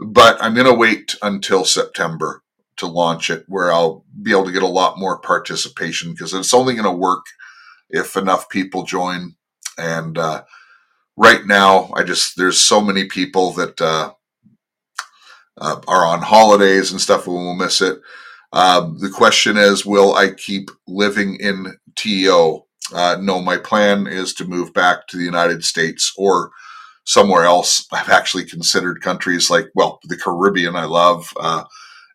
but 0.00 0.42
I'm 0.42 0.54
going 0.54 0.66
to 0.66 0.74
wait 0.74 1.16
until 1.22 1.64
September 1.64 2.42
to 2.78 2.86
launch 2.86 3.30
it, 3.30 3.44
where 3.48 3.72
I'll 3.72 4.04
be 4.22 4.32
able 4.32 4.46
to 4.46 4.52
get 4.52 4.62
a 4.62 4.68
lot 4.68 4.98
more 4.98 5.20
participation 5.20 6.12
because 6.12 6.34
it's 6.34 6.54
only 6.54 6.74
going 6.74 6.84
to 6.84 6.92
work 6.92 7.26
if 7.90 8.16
enough 8.16 8.48
people 8.48 8.84
join. 8.84 9.36
And 9.78 10.18
uh, 10.18 10.44
right 11.16 11.46
now, 11.46 11.90
I 11.94 12.04
just 12.04 12.36
there's 12.36 12.60
so 12.60 12.80
many 12.80 13.06
people 13.06 13.52
that 13.54 13.80
uh, 13.80 14.12
uh, 15.60 15.80
are 15.86 16.06
on 16.06 16.20
holidays 16.20 16.90
and 16.90 17.00
stuff, 17.00 17.26
and 17.26 17.36
we'll 17.36 17.54
miss 17.54 17.80
it. 17.80 17.98
Um, 18.52 18.98
the 18.98 19.10
question 19.10 19.56
is, 19.56 19.84
will 19.84 20.14
I 20.14 20.32
keep 20.32 20.70
living 20.86 21.36
in 21.40 21.76
TO? 21.96 22.62
Uh, 22.94 23.16
no, 23.20 23.40
my 23.40 23.58
plan 23.58 24.06
is 24.06 24.32
to 24.34 24.46
move 24.46 24.72
back 24.72 25.06
to 25.08 25.16
the 25.16 25.24
United 25.24 25.64
States 25.64 26.12
or 26.16 26.50
somewhere 27.04 27.44
else. 27.44 27.86
I've 27.92 28.08
actually 28.08 28.44
considered 28.44 29.02
countries 29.02 29.50
like, 29.50 29.66
well, 29.74 29.98
the 30.04 30.16
Caribbean, 30.16 30.76
I 30.76 30.84
love. 30.84 31.32
Uh, 31.38 31.64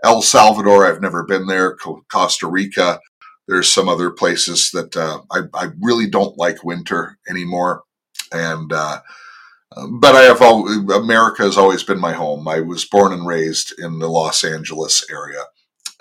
El 0.04 0.22
Salvador, 0.22 0.86
I've 0.86 1.02
never 1.02 1.24
been 1.24 1.48
there. 1.48 1.78
Costa 2.12 2.48
Rica, 2.48 3.00
there's 3.48 3.72
some 3.72 3.88
other 3.88 4.12
places 4.12 4.70
that 4.72 4.96
uh, 4.98 5.20
I, 5.32 5.42
I, 5.54 5.68
really 5.82 6.10
don't 6.10 6.38
like 6.38 6.64
winter 6.64 7.18
anymore. 7.30 7.84
And, 8.32 8.72
uh, 8.74 9.00
but 10.00 10.16
I 10.16 10.22
have 10.24 10.42
all, 10.42 10.68
America 10.94 11.44
has 11.44 11.58
always 11.58 11.84
been 11.84 12.00
my 12.00 12.14
home. 12.14 12.48
I 12.48 12.62
was 12.62 12.86
born 12.86 13.14
and 13.14 13.28
raised 13.28 13.74
in 13.80 14.00
the 14.00 14.10
Los 14.10 14.44
Angeles 14.44 15.06
area. 15.12 15.44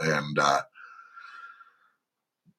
And, 0.01 0.39
uh, 0.39 0.61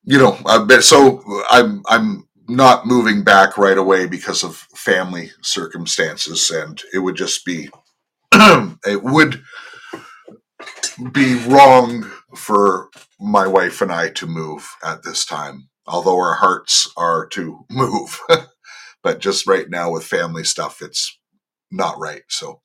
you 0.03 0.17
know, 0.17 0.37
uh, 0.45 0.81
so 0.81 1.23
I'm 1.49 1.83
I'm 1.87 2.27
not 2.47 2.85
moving 2.85 3.23
back 3.23 3.57
right 3.57 3.77
away 3.77 4.07
because 4.07 4.43
of 4.43 4.55
family 4.75 5.31
circumstances, 5.41 6.49
and 6.49 6.81
it 6.93 6.99
would 6.99 7.15
just 7.15 7.45
be 7.45 7.69
it 8.33 9.03
would 9.03 9.43
be 11.13 11.35
wrong 11.47 12.11
for 12.35 12.89
my 13.19 13.47
wife 13.47 13.81
and 13.81 13.91
I 13.91 14.09
to 14.11 14.27
move 14.27 14.69
at 14.83 15.03
this 15.03 15.25
time, 15.25 15.69
although 15.87 16.17
our 16.17 16.35
hearts 16.35 16.91
are 16.97 17.27
to 17.27 17.65
move. 17.69 18.21
but 19.03 19.19
just 19.19 19.47
right 19.47 19.69
now 19.69 19.91
with 19.91 20.05
family 20.05 20.43
stuff, 20.45 20.81
it's 20.81 21.19
not 21.71 21.99
right. 21.99 22.23
So, 22.29 22.61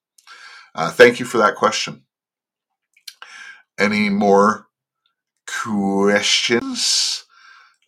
uh, 0.74 0.90
thank 0.90 1.20
you 1.20 1.26
for 1.26 1.38
that 1.38 1.56
question. 1.56 2.04
Any 3.78 4.10
more 4.10 4.66
questions? 5.46 7.24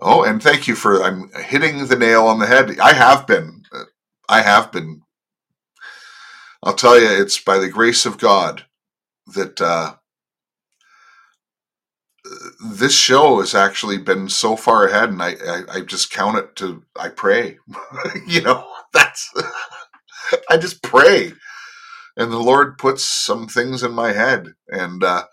Oh, 0.00 0.24
and 0.24 0.42
thank 0.42 0.68
you 0.68 0.76
for 0.76 1.02
I'm 1.02 1.30
hitting 1.44 1.86
the 1.88 1.96
nail 1.96 2.26
on 2.26 2.38
the 2.40 2.46
head. 2.46 2.78
I 2.80 2.94
have 2.94 3.26
been. 3.26 3.64
I 4.28 4.42
have 4.42 4.72
been. 4.72 5.02
I'll 6.62 6.74
tell 6.74 7.00
you, 7.00 7.08
it's 7.22 7.38
by 7.40 7.58
the 7.58 7.70
grace 7.70 8.06
of 8.06 8.18
God 8.18 8.64
that 9.34 9.60
uh, 9.60 9.96
this 12.62 12.94
show 12.94 13.40
has 13.40 13.54
actually 13.54 13.98
been 13.98 14.28
so 14.28 14.56
far 14.56 14.86
ahead, 14.86 15.10
and 15.10 15.22
I, 15.22 15.34
I, 15.46 15.62
I 15.76 15.80
just 15.80 16.12
count 16.12 16.38
it 16.38 16.56
to 16.56 16.84
I 16.96 17.08
pray. 17.08 17.58
you 18.26 18.42
know, 18.42 18.70
that's 18.92 19.32
I 20.50 20.56
just 20.58 20.82
pray, 20.82 21.32
and 22.16 22.32
the 22.32 22.38
Lord 22.38 22.78
puts 22.78 23.04
some 23.04 23.48
things 23.48 23.82
in 23.82 23.92
my 23.92 24.12
head, 24.12 24.54
and 24.68 25.02
uh, 25.02 25.24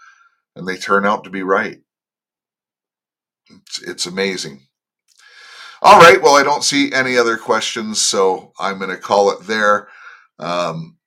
and 0.55 0.67
they 0.67 0.77
turn 0.77 1.05
out 1.05 1.23
to 1.25 1.29
be 1.29 1.43
right. 1.43 1.79
It's, 3.49 3.81
it's 3.83 4.05
amazing. 4.05 4.67
All 5.81 5.99
right. 5.99 6.21
Well, 6.21 6.35
I 6.35 6.43
don't 6.43 6.63
see 6.63 6.91
any 6.91 7.17
other 7.17 7.37
questions, 7.37 8.01
so 8.01 8.51
I'm 8.59 8.79
going 8.79 8.89
to 8.89 8.97
call 8.97 9.31
it 9.31 9.41
there. 9.45 9.87
Um, 10.39 10.97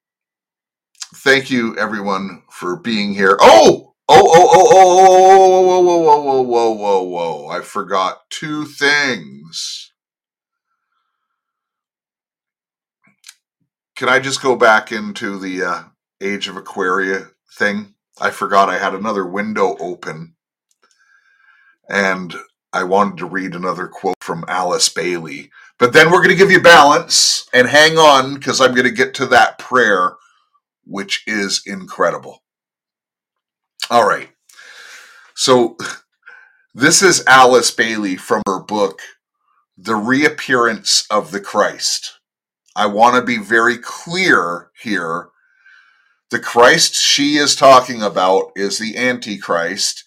thank 1.17 1.51
you, 1.51 1.77
everyone, 1.77 2.43
for 2.51 2.77
being 2.77 3.13
here. 3.15 3.37
Oh, 3.41 3.90
Oh, 4.13 4.29
oh, 4.35 4.49
oh, 4.53 4.69
oh, 4.73 5.01
oh, 5.31 5.61
whoa, 5.61 5.81
whoa, 5.81 5.99
whoa, 5.99 6.43
whoa, 6.43 6.43
whoa, 6.43 6.73
whoa, 6.73 7.03
whoa. 7.03 7.49
I 7.49 7.61
forgot 7.61 8.29
two 8.29 8.65
things. 8.65 9.93
Can 13.95 14.09
I 14.09 14.19
just 14.19 14.43
go 14.43 14.57
back 14.57 14.91
into 14.91 15.39
the 15.39 15.63
uh, 15.63 15.83
Age 16.21 16.49
of 16.49 16.57
Aquaria 16.57 17.29
thing? 17.53 17.95
I 18.21 18.31
forgot 18.31 18.69
I 18.69 18.79
had 18.79 18.95
another 18.95 19.25
window 19.25 19.77
open 19.79 20.35
and 21.89 22.35
I 22.73 22.83
wanted 22.83 23.19
to 23.19 23.27
read 23.27 23.55
another 23.55 23.87
quote 23.87 24.17
from 24.21 24.45
Alice 24.49 24.89
Bailey. 24.89 25.53
But 25.79 25.93
then 25.93 26.11
we're 26.11 26.19
going 26.19 26.31
to 26.31 26.35
give 26.35 26.51
you 26.51 26.61
balance 26.61 27.49
and 27.53 27.69
hang 27.69 27.97
on 27.97 28.35
because 28.35 28.61
I'm 28.61 28.75
going 28.75 28.89
to 28.89 28.91
get 28.91 29.15
to 29.15 29.27
that 29.27 29.61
prayer, 29.61 30.17
which 30.85 31.23
is 31.29 31.63
incredible. 31.65 32.43
All 33.91 34.07
right. 34.07 34.29
So 35.35 35.77
this 36.75 37.03
is 37.03 37.25
Alice 37.27 37.73
Bailey 37.73 38.15
from 38.15 38.41
her 38.47 38.61
book, 38.61 39.01
The 39.77 39.97
Reappearance 39.97 41.09
of 41.11 41.33
the 41.33 41.41
Christ. 41.41 42.21
I 42.77 42.87
want 42.87 43.17
to 43.17 43.23
be 43.23 43.39
very 43.39 43.79
clear 43.79 44.71
here. 44.81 45.31
The 46.31 46.39
Christ 46.39 46.95
she 46.95 47.35
is 47.35 47.57
talking 47.57 48.01
about 48.01 48.53
is 48.55 48.79
the 48.79 48.97
Antichrist, 48.97 50.05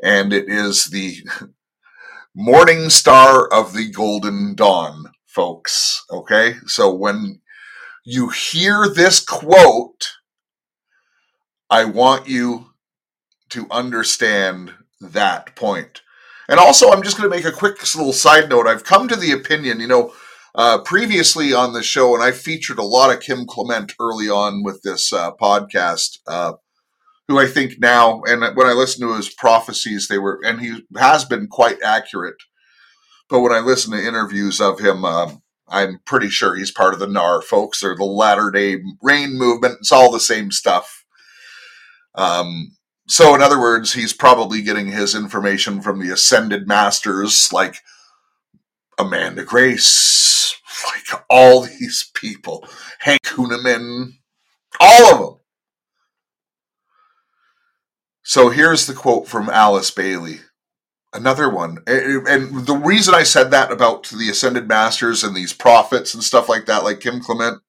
and 0.00 0.32
it 0.32 0.48
is 0.48 0.84
the 0.84 1.16
morning 2.36 2.88
star 2.88 3.52
of 3.52 3.74
the 3.74 3.90
golden 3.90 4.54
dawn, 4.54 5.06
folks. 5.26 6.04
Okay? 6.08 6.54
So 6.66 6.94
when 6.94 7.40
you 8.04 8.28
hear 8.28 8.86
this 8.88 9.18
quote, 9.18 10.12
I 11.68 11.84
want 11.84 12.28
you 12.28 12.66
to 13.54 13.66
understand 13.70 14.72
that 15.00 15.56
point. 15.56 16.02
And 16.48 16.60
also, 16.60 16.90
I'm 16.90 17.02
just 17.02 17.16
going 17.16 17.30
to 17.30 17.34
make 17.34 17.46
a 17.46 17.56
quick 17.56 17.80
little 17.96 18.12
side 18.12 18.48
note. 18.48 18.66
I've 18.66 18.84
come 18.84 19.08
to 19.08 19.16
the 19.16 19.32
opinion, 19.32 19.80
you 19.80 19.86
know, 19.86 20.12
uh, 20.54 20.82
previously 20.82 21.52
on 21.52 21.72
the 21.72 21.82
show, 21.82 22.14
and 22.14 22.22
I 22.22 22.32
featured 22.32 22.78
a 22.78 22.84
lot 22.84 23.12
of 23.12 23.20
Kim 23.20 23.46
Clement 23.46 23.94
early 23.98 24.28
on 24.28 24.62
with 24.62 24.82
this 24.82 25.12
uh, 25.12 25.32
podcast, 25.32 26.18
uh, 26.26 26.52
who 27.28 27.38
I 27.38 27.46
think 27.46 27.80
now, 27.80 28.22
and 28.24 28.42
when 28.56 28.66
I 28.66 28.72
listen 28.72 29.06
to 29.06 29.16
his 29.16 29.32
prophecies, 29.32 30.08
they 30.08 30.18
were, 30.18 30.40
and 30.44 30.60
he 30.60 30.84
has 30.96 31.24
been 31.24 31.48
quite 31.48 31.82
accurate. 31.82 32.36
But 33.28 33.40
when 33.40 33.52
I 33.52 33.60
listen 33.60 33.92
to 33.92 34.06
interviews 34.06 34.60
of 34.60 34.78
him, 34.78 35.04
um, 35.04 35.42
I'm 35.68 36.00
pretty 36.04 36.28
sure 36.28 36.54
he's 36.54 36.70
part 36.70 36.92
of 36.92 37.00
the 37.00 37.06
NAR 37.06 37.40
folks 37.40 37.82
or 37.82 37.96
the 37.96 38.04
Latter 38.04 38.50
day 38.50 38.82
Rain 39.02 39.38
movement. 39.38 39.78
It's 39.80 39.92
all 39.92 40.12
the 40.12 40.20
same 40.20 40.50
stuff. 40.50 41.04
Um, 42.14 42.76
so, 43.06 43.34
in 43.34 43.42
other 43.42 43.60
words, 43.60 43.92
he's 43.92 44.14
probably 44.14 44.62
getting 44.62 44.86
his 44.86 45.14
information 45.14 45.82
from 45.82 46.00
the 46.00 46.12
ascended 46.12 46.66
masters 46.66 47.52
like 47.52 47.76
Amanda 48.98 49.44
Grace, 49.44 50.54
like 50.86 51.22
all 51.28 51.62
these 51.62 52.10
people, 52.14 52.66
Hank 53.00 53.20
Kunneman, 53.22 54.12
all 54.80 55.12
of 55.12 55.18
them. 55.18 55.38
So, 58.22 58.48
here's 58.48 58.86
the 58.86 58.94
quote 58.94 59.28
from 59.28 59.50
Alice 59.50 59.90
Bailey. 59.90 60.40
Another 61.12 61.48
one. 61.50 61.78
And 61.86 62.66
the 62.66 62.80
reason 62.82 63.14
I 63.14 63.22
said 63.22 63.50
that 63.50 63.70
about 63.70 64.08
the 64.08 64.30
ascended 64.30 64.66
masters 64.66 65.22
and 65.22 65.36
these 65.36 65.52
prophets 65.52 66.14
and 66.14 66.24
stuff 66.24 66.48
like 66.48 66.66
that, 66.66 66.84
like 66.84 67.00
Kim 67.00 67.20
Clement, 67.20 67.60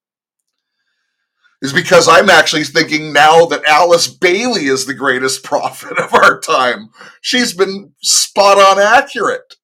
is 1.62 1.74
because 1.74 2.08
I'm 2.08 2.30
actually 2.30 2.64
thinking 2.64 3.14
now 3.14 3.45
that 3.47 3.66
Alice 3.66 4.08
Bailey 4.08 4.66
is 4.66 4.86
the 4.86 4.93
greatest 4.93 5.43
prophet 5.43 5.97
of 5.99 6.14
our 6.14 6.39
time. 6.39 6.89
She's 7.22 7.53
been 7.53 7.93
spot 8.01 8.58
on 8.58 8.80
accurate. 8.80 9.56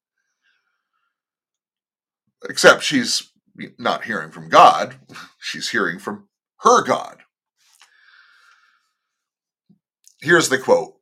Except 2.49 2.81
she's 2.83 3.31
not 3.77 4.05
hearing 4.05 4.31
from 4.31 4.49
God, 4.49 4.95
she's 5.39 5.69
hearing 5.69 5.99
from 5.99 6.27
her 6.61 6.83
God. 6.83 7.19
Here's 10.21 10.49
the 10.49 10.57
quote 10.57 10.95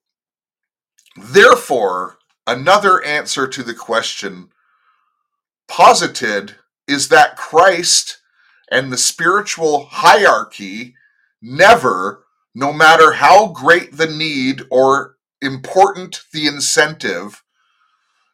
Therefore, 1.16 2.18
another 2.48 3.04
answer 3.04 3.48
to 3.48 3.64
the 3.64 3.74
question 3.74 4.50
posited 5.68 6.56
is 6.88 7.10
that 7.10 7.38
Christ 7.38 8.18
and 8.72 8.91
the 8.91 8.97
spiritual 8.97 9.86
hierarchy 9.86 10.95
never, 11.41 12.26
no 12.53 12.74
matter 12.74 13.13
how 13.13 13.47
great 13.47 13.97
the 13.97 14.07
need 14.07 14.61
or 14.70 15.15
important 15.41 16.22
the 16.34 16.47
incentive, 16.47 17.43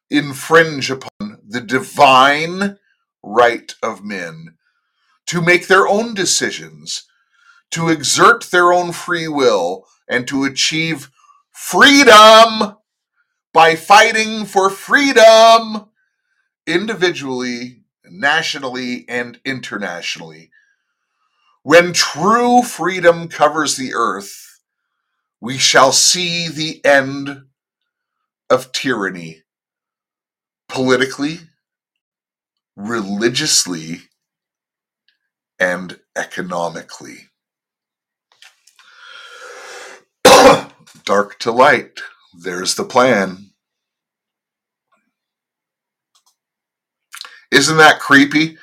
infringe 0.09 0.91
upon 0.91 1.39
the 1.47 1.61
divine 1.61 2.77
right 3.23 3.73
of 3.81 4.03
men 4.03 4.55
to 5.27 5.41
make 5.41 5.67
their 5.67 5.87
own 5.87 6.13
decisions, 6.13 7.05
to 7.71 7.89
exert 7.89 8.45
their 8.45 8.71
own 8.71 8.91
free 8.91 9.27
will, 9.27 9.85
and 10.07 10.27
to 10.27 10.43
achieve 10.43 11.09
freedom 11.51 12.77
by 13.53 13.75
fighting 13.75 14.45
for 14.45 14.69
freedom 14.69 15.85
individually 16.67 17.84
nationally 18.09 19.05
and 19.09 19.39
internationally. 19.45 20.51
When 21.63 21.93
true 21.93 22.61
freedom 22.61 23.27
covers 23.27 23.75
the 23.77 23.93
earth, 23.95 24.59
we 25.41 25.57
shall 25.57 25.91
see 25.91 26.47
the 26.47 26.83
end 26.85 27.45
of 28.49 28.71
tyranny 28.71 29.43
politically, 30.67 31.39
religiously, 32.75 34.01
and 35.59 35.99
economically. 36.15 37.29
Dark 41.05 41.39
to 41.39 41.51
light, 41.51 42.01
there's 42.33 42.75
the 42.75 42.83
plan. 42.83 43.51
Isn't 47.51 47.77
that 47.77 47.99
creepy? 47.99 48.57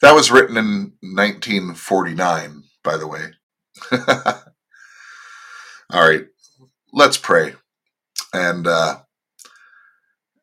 That 0.00 0.14
was 0.14 0.30
written 0.30 0.56
in 0.56 0.92
1949, 1.00 2.64
by 2.82 2.96
the 2.96 3.06
way. 3.06 3.26
All 5.90 6.08
right, 6.08 6.26
let's 6.92 7.18
pray. 7.18 7.54
And 8.32 8.66
uh, 8.66 9.00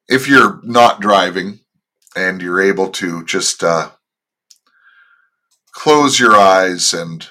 if 0.07 0.27
you're 0.27 0.59
not 0.63 1.01
driving 1.01 1.59
and 2.15 2.41
you're 2.41 2.61
able 2.61 2.89
to 2.89 3.25
just 3.25 3.63
uh, 3.63 3.91
close 5.71 6.19
your 6.19 6.35
eyes 6.35 6.93
and 6.93 7.27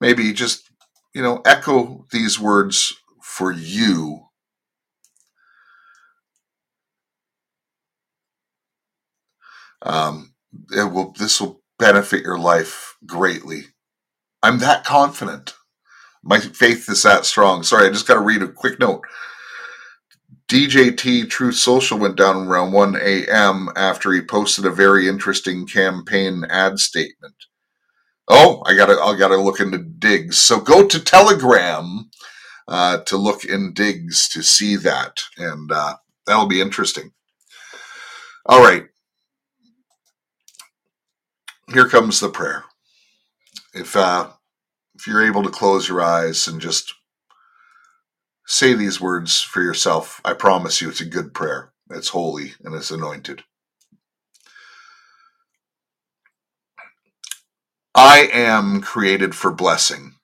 maybe 0.00 0.32
just, 0.32 0.70
you 1.14 1.22
know, 1.22 1.42
echo 1.46 2.06
these 2.10 2.38
words 2.38 2.94
for 3.22 3.52
you 3.52 4.26
Um, 9.82 10.34
it 10.70 10.92
will. 10.92 11.12
This 11.12 11.40
will 11.40 11.62
benefit 11.78 12.22
your 12.22 12.38
life 12.38 12.96
greatly. 13.06 13.64
I'm 14.42 14.58
that 14.58 14.84
confident. 14.84 15.54
My 16.22 16.38
faith 16.40 16.88
is 16.88 17.02
that 17.04 17.26
strong. 17.26 17.62
Sorry, 17.62 17.88
I 17.88 17.92
just 17.92 18.06
got 18.08 18.14
to 18.14 18.20
read 18.20 18.42
a 18.42 18.48
quick 18.48 18.78
note. 18.80 19.04
DJT 20.48 21.30
Truth 21.30 21.56
Social 21.56 21.98
went 21.98 22.16
down 22.16 22.46
around 22.46 22.72
1 22.72 22.96
a.m. 22.96 23.70
after 23.76 24.12
he 24.12 24.20
posted 24.20 24.66
a 24.66 24.70
very 24.70 25.08
interesting 25.08 25.66
campaign 25.66 26.44
ad 26.50 26.78
statement. 26.78 27.34
Oh, 28.28 28.62
I 28.66 28.76
gotta, 28.76 29.00
I 29.00 29.18
gotta 29.18 29.36
look 29.36 29.60
into 29.60 29.78
Diggs. 29.78 30.38
So 30.38 30.60
go 30.60 30.86
to 30.86 31.02
Telegram 31.04 32.10
uh, 32.68 32.98
to 33.04 33.16
look 33.16 33.44
in 33.44 33.72
Diggs 33.74 34.28
to 34.30 34.42
see 34.42 34.76
that, 34.76 35.20
and 35.38 35.72
uh, 35.72 35.96
that'll 36.26 36.46
be 36.46 36.60
interesting. 36.60 37.12
All 38.46 38.62
right, 38.62 38.84
here 41.72 41.88
comes 41.88 42.20
the 42.20 42.28
prayer. 42.28 42.64
If 43.74 43.96
uh, 43.96 44.30
if 44.94 45.06
you're 45.06 45.26
able 45.26 45.42
to 45.42 45.50
close 45.50 45.88
your 45.88 46.02
eyes 46.02 46.46
and 46.46 46.60
just 46.60 46.92
say 48.46 48.74
these 48.74 49.00
words 49.00 49.40
for 49.40 49.62
yourself, 49.62 50.20
I 50.24 50.34
promise 50.34 50.80
you 50.80 50.88
it's 50.88 51.00
a 51.00 51.06
good 51.06 51.34
prayer. 51.34 51.72
It's 51.90 52.08
holy 52.08 52.52
and 52.62 52.74
it's 52.74 52.90
anointed. 52.90 53.44
I 57.94 58.28
am 58.32 58.80
created 58.80 59.34
for 59.34 59.50
blessing. 59.52 60.14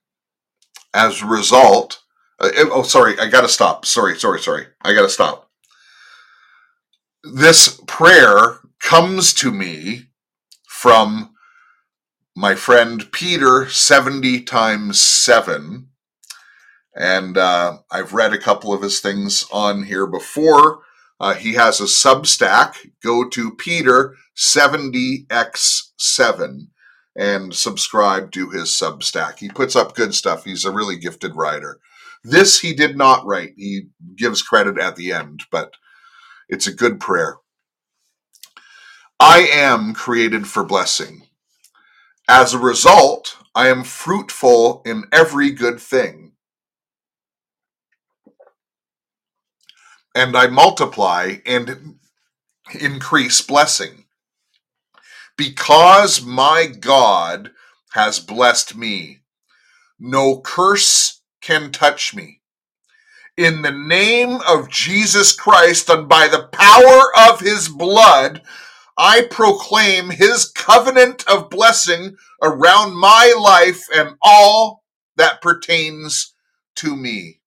As 0.94 1.22
a 1.22 1.26
result, 1.26 2.01
uh, 2.40 2.51
oh, 2.57 2.82
sorry, 2.82 3.18
I 3.18 3.28
gotta 3.28 3.49
stop. 3.49 3.84
Sorry, 3.84 4.18
sorry, 4.18 4.40
sorry. 4.40 4.66
I 4.82 4.94
gotta 4.94 5.09
stop. 5.11 5.51
This 7.22 7.80
prayer 7.86 8.61
comes 8.80 9.34
to 9.34 9.51
me 9.51 10.05
from 10.66 11.34
my 12.39 12.55
friend 12.55 13.11
Peter 13.11 13.68
70 13.68 14.43
times 14.43 15.01
7. 15.01 15.89
And 16.95 17.36
uh, 17.36 17.78
I've 17.91 18.12
read 18.12 18.32
a 18.32 18.39
couple 18.39 18.72
of 18.72 18.80
his 18.80 19.01
things 19.01 19.45
on 19.51 19.82
here 19.82 20.07
before. 20.07 20.82
Uh, 21.18 21.34
he 21.34 21.55
has 21.55 21.80
a 21.80 21.84
Substack. 21.84 22.76
Go 23.03 23.28
to 23.28 23.57
Peter 23.57 24.14
70x7 24.36 26.68
and 27.16 27.53
subscribe 27.53 28.30
to 28.30 28.51
his 28.51 28.68
Substack. 28.68 29.41
He 29.41 29.49
puts 29.49 29.74
up 29.74 29.97
good 29.97 30.14
stuff. 30.14 30.45
He's 30.45 30.64
a 30.64 30.70
really 30.70 30.97
gifted 30.97 31.34
writer. 31.34 31.80
This 32.22 32.61
he 32.61 32.72
did 32.72 32.97
not 32.97 33.26
write. 33.26 33.55
He 33.57 33.89
gives 34.14 34.43
credit 34.43 34.78
at 34.78 34.95
the 34.95 35.11
end, 35.11 35.43
but 35.51 35.74
it's 36.49 36.68
a 36.68 36.72
good 36.72 37.01
prayer. 37.01 37.39
I 39.18 39.49
am 39.53 39.93
created 39.93 40.47
for 40.47 40.62
blessing. 40.62 41.24
As 42.28 42.52
a 42.52 42.58
result, 42.58 43.38
I 43.54 43.68
am 43.68 43.84
fruitful 43.84 44.82
in 44.84 45.04
every 45.10 45.50
good 45.50 45.80
thing. 45.80 46.32
And 50.14 50.36
I 50.36 50.48
multiply 50.48 51.36
and 51.46 51.96
increase 52.78 53.40
blessing. 53.40 54.04
Because 55.38 56.22
my 56.22 56.66
God 56.66 57.52
has 57.92 58.18
blessed 58.18 58.76
me, 58.76 59.20
no 59.98 60.40
curse 60.42 61.22
can 61.40 61.72
touch 61.72 62.14
me. 62.14 62.42
In 63.38 63.62
the 63.62 63.72
name 63.72 64.40
of 64.46 64.68
Jesus 64.68 65.32
Christ 65.32 65.88
and 65.88 66.08
by 66.08 66.28
the 66.28 66.48
power 66.52 67.30
of 67.30 67.40
his 67.40 67.68
blood, 67.68 68.42
I 68.99 69.28
proclaim 69.30 70.11
his 70.11 70.46
covenant 70.51 71.24
of 71.28 71.51
blessing 71.51 72.16
around 72.42 72.96
my 72.96 73.34
life 73.40 73.84
and 73.94 74.16
all 74.22 74.84
that 75.16 75.42
pertains 75.42 76.34
to 76.76 76.96
me. 76.96 77.40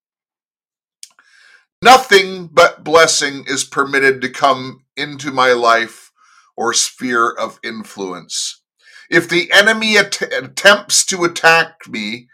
Nothing 1.82 2.48
but 2.48 2.84
blessing 2.84 3.44
is 3.46 3.64
permitted 3.64 4.22
to 4.22 4.30
come 4.30 4.84
into 4.96 5.30
my 5.30 5.52
life 5.52 6.12
or 6.56 6.72
sphere 6.74 7.30
of 7.30 7.60
influence. 7.64 8.62
If 9.10 9.28
the 9.28 9.52
enemy 9.52 9.96
att- 9.96 10.22
attempts 10.32 11.04
to 11.06 11.24
attack 11.24 11.88
me, 11.88 12.28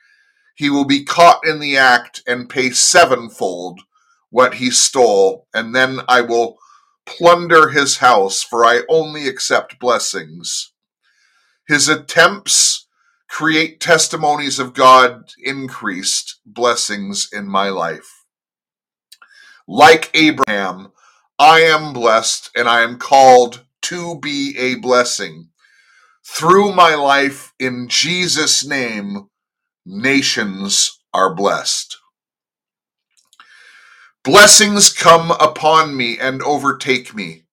he 0.56 0.70
will 0.70 0.84
be 0.86 1.04
caught 1.04 1.46
in 1.46 1.60
the 1.60 1.76
act 1.76 2.22
and 2.26 2.48
pay 2.48 2.70
sevenfold 2.70 3.80
what 4.30 4.54
he 4.54 4.70
stole, 4.70 5.46
and 5.54 5.74
then 5.74 6.00
I 6.08 6.20
will 6.22 6.58
plunder 7.08 7.70
his 7.70 7.98
house, 7.98 8.42
for 8.42 8.64
I 8.64 8.82
only 8.88 9.26
accept 9.28 9.80
blessings. 9.80 10.72
His 11.66 11.88
attempts 11.88 12.86
create 13.28 13.80
testimonies 13.80 14.58
of 14.58 14.74
God 14.74 15.30
increased 15.42 16.40
blessings 16.46 17.28
in 17.32 17.46
my 17.46 17.68
life. 17.68 18.24
Like 19.66 20.10
Abraham, 20.14 20.92
I 21.38 21.60
am 21.60 21.92
blessed 21.92 22.50
and 22.56 22.68
I 22.68 22.82
am 22.82 22.98
called 22.98 23.64
to 23.82 24.18
be 24.18 24.56
a 24.58 24.76
blessing. 24.76 25.50
Through 26.26 26.74
my 26.74 26.94
life, 26.94 27.52
in 27.58 27.88
Jesus' 27.88 28.64
name, 28.66 29.28
nations 29.86 30.98
are 31.14 31.34
blessed. 31.34 31.96
Blessings 34.28 34.92
come 34.92 35.30
upon 35.30 35.96
me 35.96 36.18
and 36.18 36.42
overtake 36.42 37.14
me. 37.14 37.44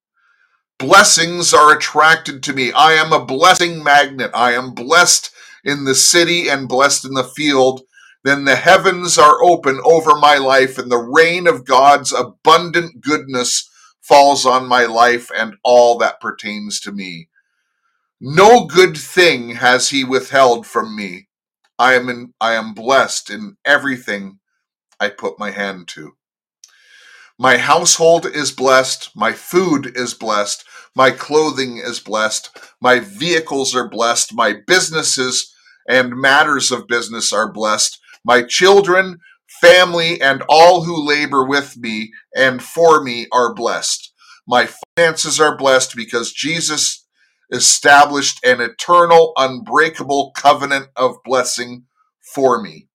Blessings 0.77 1.53
are 1.53 1.73
attracted 1.73 2.43
to 2.43 2.51
me. 2.51 2.73
I 2.73 2.95
am 2.95 3.13
a 3.13 3.23
blessing 3.23 3.81
magnet. 3.81 4.31
I 4.33 4.55
am 4.55 4.73
blessed 4.73 5.33
in 5.63 5.85
the 5.85 5.95
city 5.95 6.49
and 6.49 6.67
blessed 6.67 7.05
in 7.05 7.13
the 7.13 7.23
field. 7.23 7.83
Then 8.25 8.43
the 8.43 8.57
heavens 8.57 9.17
are 9.17 9.41
open 9.41 9.79
over 9.85 10.17
my 10.17 10.35
life, 10.35 10.77
and 10.77 10.91
the 10.91 10.97
rain 10.97 11.47
of 11.47 11.63
God's 11.63 12.11
abundant 12.11 12.99
goodness 12.99 13.69
falls 14.01 14.45
on 14.45 14.67
my 14.67 14.83
life 14.83 15.29
and 15.33 15.55
all 15.63 15.97
that 15.99 16.19
pertains 16.19 16.81
to 16.81 16.91
me. 16.91 17.29
No 18.19 18.65
good 18.65 18.97
thing 18.97 19.51
has 19.51 19.91
he 19.91 20.03
withheld 20.03 20.67
from 20.67 20.93
me. 20.93 21.29
I 21.79 21.93
am 21.93 22.09
in, 22.09 22.33
I 22.41 22.55
am 22.55 22.73
blessed 22.73 23.29
in 23.29 23.55
everything 23.63 24.39
I 24.99 25.07
put 25.07 25.39
my 25.39 25.51
hand 25.51 25.87
to. 25.95 26.17
My 27.37 27.57
household 27.57 28.25
is 28.25 28.51
blessed. 28.51 29.11
My 29.15 29.33
food 29.33 29.91
is 29.97 30.13
blessed. 30.13 30.63
My 30.95 31.11
clothing 31.11 31.77
is 31.77 31.99
blessed. 31.99 32.57
My 32.81 32.99
vehicles 32.99 33.75
are 33.75 33.89
blessed. 33.89 34.33
My 34.33 34.55
businesses 34.65 35.53
and 35.87 36.15
matters 36.15 36.71
of 36.71 36.87
business 36.87 37.33
are 37.33 37.51
blessed. 37.51 37.99
My 38.23 38.43
children, 38.43 39.19
family, 39.61 40.21
and 40.21 40.43
all 40.47 40.83
who 40.85 41.05
labor 41.05 41.43
with 41.45 41.75
me 41.77 42.13
and 42.35 42.63
for 42.63 43.03
me 43.03 43.27
are 43.33 43.53
blessed. 43.53 44.13
My 44.47 44.69
finances 44.95 45.39
are 45.39 45.57
blessed 45.57 45.93
because 45.95 46.31
Jesus 46.31 47.05
established 47.51 48.43
an 48.45 48.61
eternal, 48.61 49.33
unbreakable 49.35 50.31
covenant 50.37 50.87
of 50.95 51.17
blessing 51.25 51.83
for 52.33 52.61
me. 52.61 52.87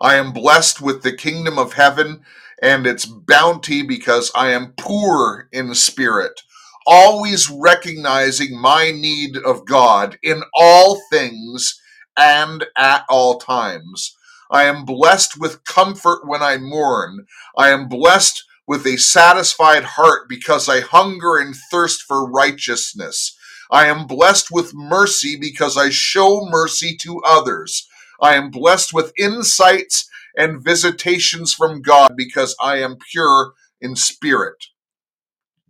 I 0.00 0.14
am 0.14 0.32
blessed 0.32 0.80
with 0.80 1.02
the 1.02 1.12
kingdom 1.12 1.58
of 1.58 1.74
heaven 1.74 2.22
and 2.62 2.86
its 2.86 3.06
bounty 3.06 3.82
because 3.82 4.32
I 4.34 4.50
am 4.52 4.74
poor 4.78 5.48
in 5.52 5.74
spirit, 5.74 6.42
always 6.86 7.50
recognizing 7.50 8.60
my 8.60 8.92
need 8.92 9.36
of 9.38 9.66
God 9.66 10.18
in 10.22 10.42
all 10.54 11.00
things 11.10 11.80
and 12.16 12.66
at 12.76 13.04
all 13.08 13.38
times. 13.40 14.16
I 14.50 14.64
am 14.64 14.84
blessed 14.86 15.40
with 15.40 15.64
comfort 15.64 16.26
when 16.26 16.42
I 16.42 16.58
mourn. 16.58 17.26
I 17.58 17.70
am 17.70 17.88
blessed 17.88 18.44
with 18.68 18.86
a 18.86 18.98
satisfied 18.98 19.84
heart 19.84 20.28
because 20.28 20.68
I 20.68 20.80
hunger 20.80 21.38
and 21.38 21.54
thirst 21.70 22.02
for 22.02 22.30
righteousness. 22.30 23.36
I 23.70 23.86
am 23.86 24.06
blessed 24.08 24.50
with 24.52 24.74
mercy 24.74 25.36
because 25.40 25.76
I 25.78 25.90
show 25.90 26.46
mercy 26.50 26.96
to 27.02 27.22
others. 27.26 27.88
I 28.22 28.34
am 28.36 28.50
blessed 28.50 28.94
with 28.94 29.12
insights 29.18 30.09
and 30.36 30.64
visitations 30.64 31.52
from 31.54 31.82
God 31.82 32.12
because 32.16 32.56
I 32.62 32.78
am 32.78 32.98
pure 33.12 33.52
in 33.80 33.96
spirit. 33.96 34.66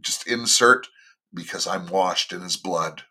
Just 0.00 0.26
insert 0.26 0.88
because 1.34 1.66
I'm 1.66 1.88
washed 1.88 2.32
in 2.32 2.42
his 2.42 2.56
blood. 2.56 3.02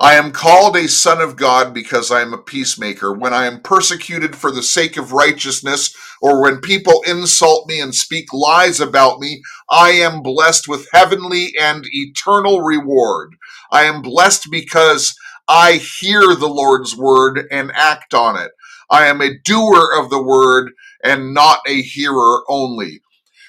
I 0.00 0.16
am 0.16 0.32
called 0.32 0.76
a 0.76 0.88
son 0.88 1.22
of 1.22 1.36
God 1.36 1.72
because 1.72 2.12
I 2.12 2.20
am 2.22 2.34
a 2.34 2.38
peacemaker. 2.38 3.14
When 3.14 3.32
I 3.32 3.46
am 3.46 3.62
persecuted 3.62 4.36
for 4.36 4.52
the 4.52 4.62
sake 4.62 4.98
of 4.98 5.12
righteousness, 5.14 5.96
or 6.20 6.42
when 6.42 6.60
people 6.60 7.02
insult 7.08 7.68
me 7.68 7.80
and 7.80 7.94
speak 7.94 8.32
lies 8.34 8.80
about 8.80 9.20
me, 9.20 9.42
I 9.70 9.92
am 9.92 10.22
blessed 10.22 10.68
with 10.68 10.88
heavenly 10.92 11.54
and 11.60 11.86
eternal 11.92 12.62
reward. 12.62 13.36
I 13.72 13.84
am 13.84 14.02
blessed 14.02 14.48
because 14.50 15.16
I 15.48 15.74
hear 15.74 16.22
the 16.34 16.48
Lord's 16.48 16.96
word 16.96 17.46
and 17.50 17.72
act 17.74 18.14
on 18.14 18.36
it. 18.36 18.50
I 18.90 19.06
am 19.06 19.20
a 19.20 19.38
doer 19.38 19.90
of 19.98 20.10
the 20.10 20.22
word 20.22 20.72
and 21.04 21.34
not 21.34 21.60
a 21.66 21.82
hearer 21.82 22.42
only. 22.48 23.00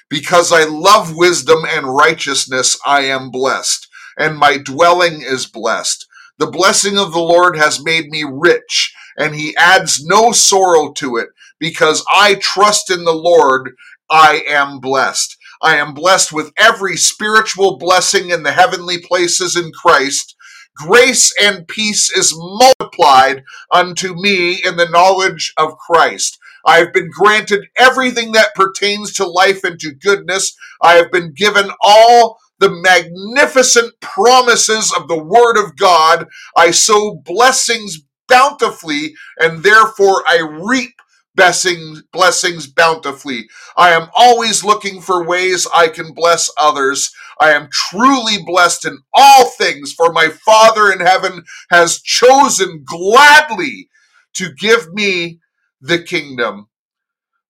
Because 0.08 0.52
I 0.52 0.64
love 0.64 1.16
wisdom 1.16 1.64
and 1.68 1.94
righteousness, 1.94 2.78
I 2.86 3.02
am 3.02 3.30
blessed, 3.30 3.88
and 4.16 4.38
my 4.38 4.56
dwelling 4.58 5.22
is 5.22 5.46
blessed. 5.46 6.06
The 6.38 6.46
blessing 6.46 6.96
of 6.98 7.12
the 7.12 7.18
Lord 7.18 7.56
has 7.56 7.84
made 7.84 8.10
me 8.10 8.24
rich, 8.24 8.94
and 9.18 9.34
he 9.34 9.56
adds 9.56 10.04
no 10.06 10.30
sorrow 10.32 10.92
to 10.94 11.16
it. 11.16 11.30
Because 11.58 12.04
I 12.10 12.36
trust 12.36 12.90
in 12.90 13.04
the 13.04 13.14
Lord, 13.14 13.72
I 14.08 14.44
am 14.48 14.78
blessed. 14.78 15.36
I 15.62 15.76
am 15.76 15.94
blessed 15.94 16.32
with 16.32 16.52
every 16.58 16.96
spiritual 16.96 17.78
blessing 17.78 18.30
in 18.30 18.44
the 18.44 18.52
heavenly 18.52 18.98
places 18.98 19.56
in 19.56 19.72
Christ. 19.72 20.35
Grace 20.76 21.32
and 21.42 21.66
peace 21.68 22.10
is 22.16 22.34
multiplied 22.36 23.42
unto 23.72 24.14
me 24.14 24.62
in 24.64 24.76
the 24.76 24.88
knowledge 24.90 25.52
of 25.56 25.78
Christ. 25.78 26.38
I 26.66 26.78
have 26.78 26.92
been 26.92 27.10
granted 27.10 27.66
everything 27.76 28.32
that 28.32 28.54
pertains 28.54 29.12
to 29.14 29.26
life 29.26 29.64
and 29.64 29.78
to 29.80 29.94
goodness. 29.94 30.56
I 30.82 30.94
have 30.94 31.12
been 31.12 31.32
given 31.34 31.70
all 31.82 32.38
the 32.58 32.70
magnificent 32.70 33.94
promises 34.00 34.92
of 34.98 35.08
the 35.08 35.22
Word 35.22 35.56
of 35.58 35.76
God. 35.76 36.26
I 36.56 36.72
sow 36.72 37.22
blessings 37.24 37.98
bountifully, 38.28 39.14
and 39.38 39.62
therefore 39.62 40.24
I 40.28 40.40
reap 40.40 40.94
blessings, 41.36 42.02
blessings 42.12 42.68
bountifully. 42.68 43.48
I 43.76 43.90
am 43.92 44.08
always 44.16 44.64
looking 44.64 45.02
for 45.02 45.26
ways 45.26 45.68
I 45.74 45.88
can 45.88 46.14
bless 46.14 46.50
others. 46.58 47.12
I 47.40 47.52
am 47.52 47.68
truly 47.72 48.42
blessed 48.44 48.86
in 48.86 48.98
all 49.14 49.50
things, 49.50 49.92
for 49.94 50.12
my 50.12 50.30
Father 50.30 50.92
in 50.92 51.00
heaven 51.00 51.44
has 51.70 52.00
chosen 52.02 52.84
gladly 52.86 53.90
to 54.34 54.52
give 54.54 54.92
me 54.94 55.40
the 55.82 56.02
kingdom. 56.02 56.68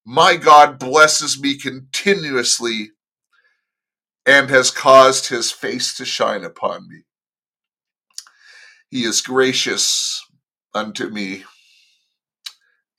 My 0.05 0.37
God 0.37 0.79
blesses 0.79 1.41
me 1.41 1.57
continuously 1.57 2.91
and 4.25 4.49
has 4.49 4.71
caused 4.71 5.27
his 5.29 5.51
face 5.51 5.95
to 5.97 6.05
shine 6.05 6.45
upon 6.45 6.87
me. 6.89 7.03
He 8.91 9.03
is 9.05 9.21
gracious 9.21 10.23
unto 10.75 11.09
me 11.09 11.43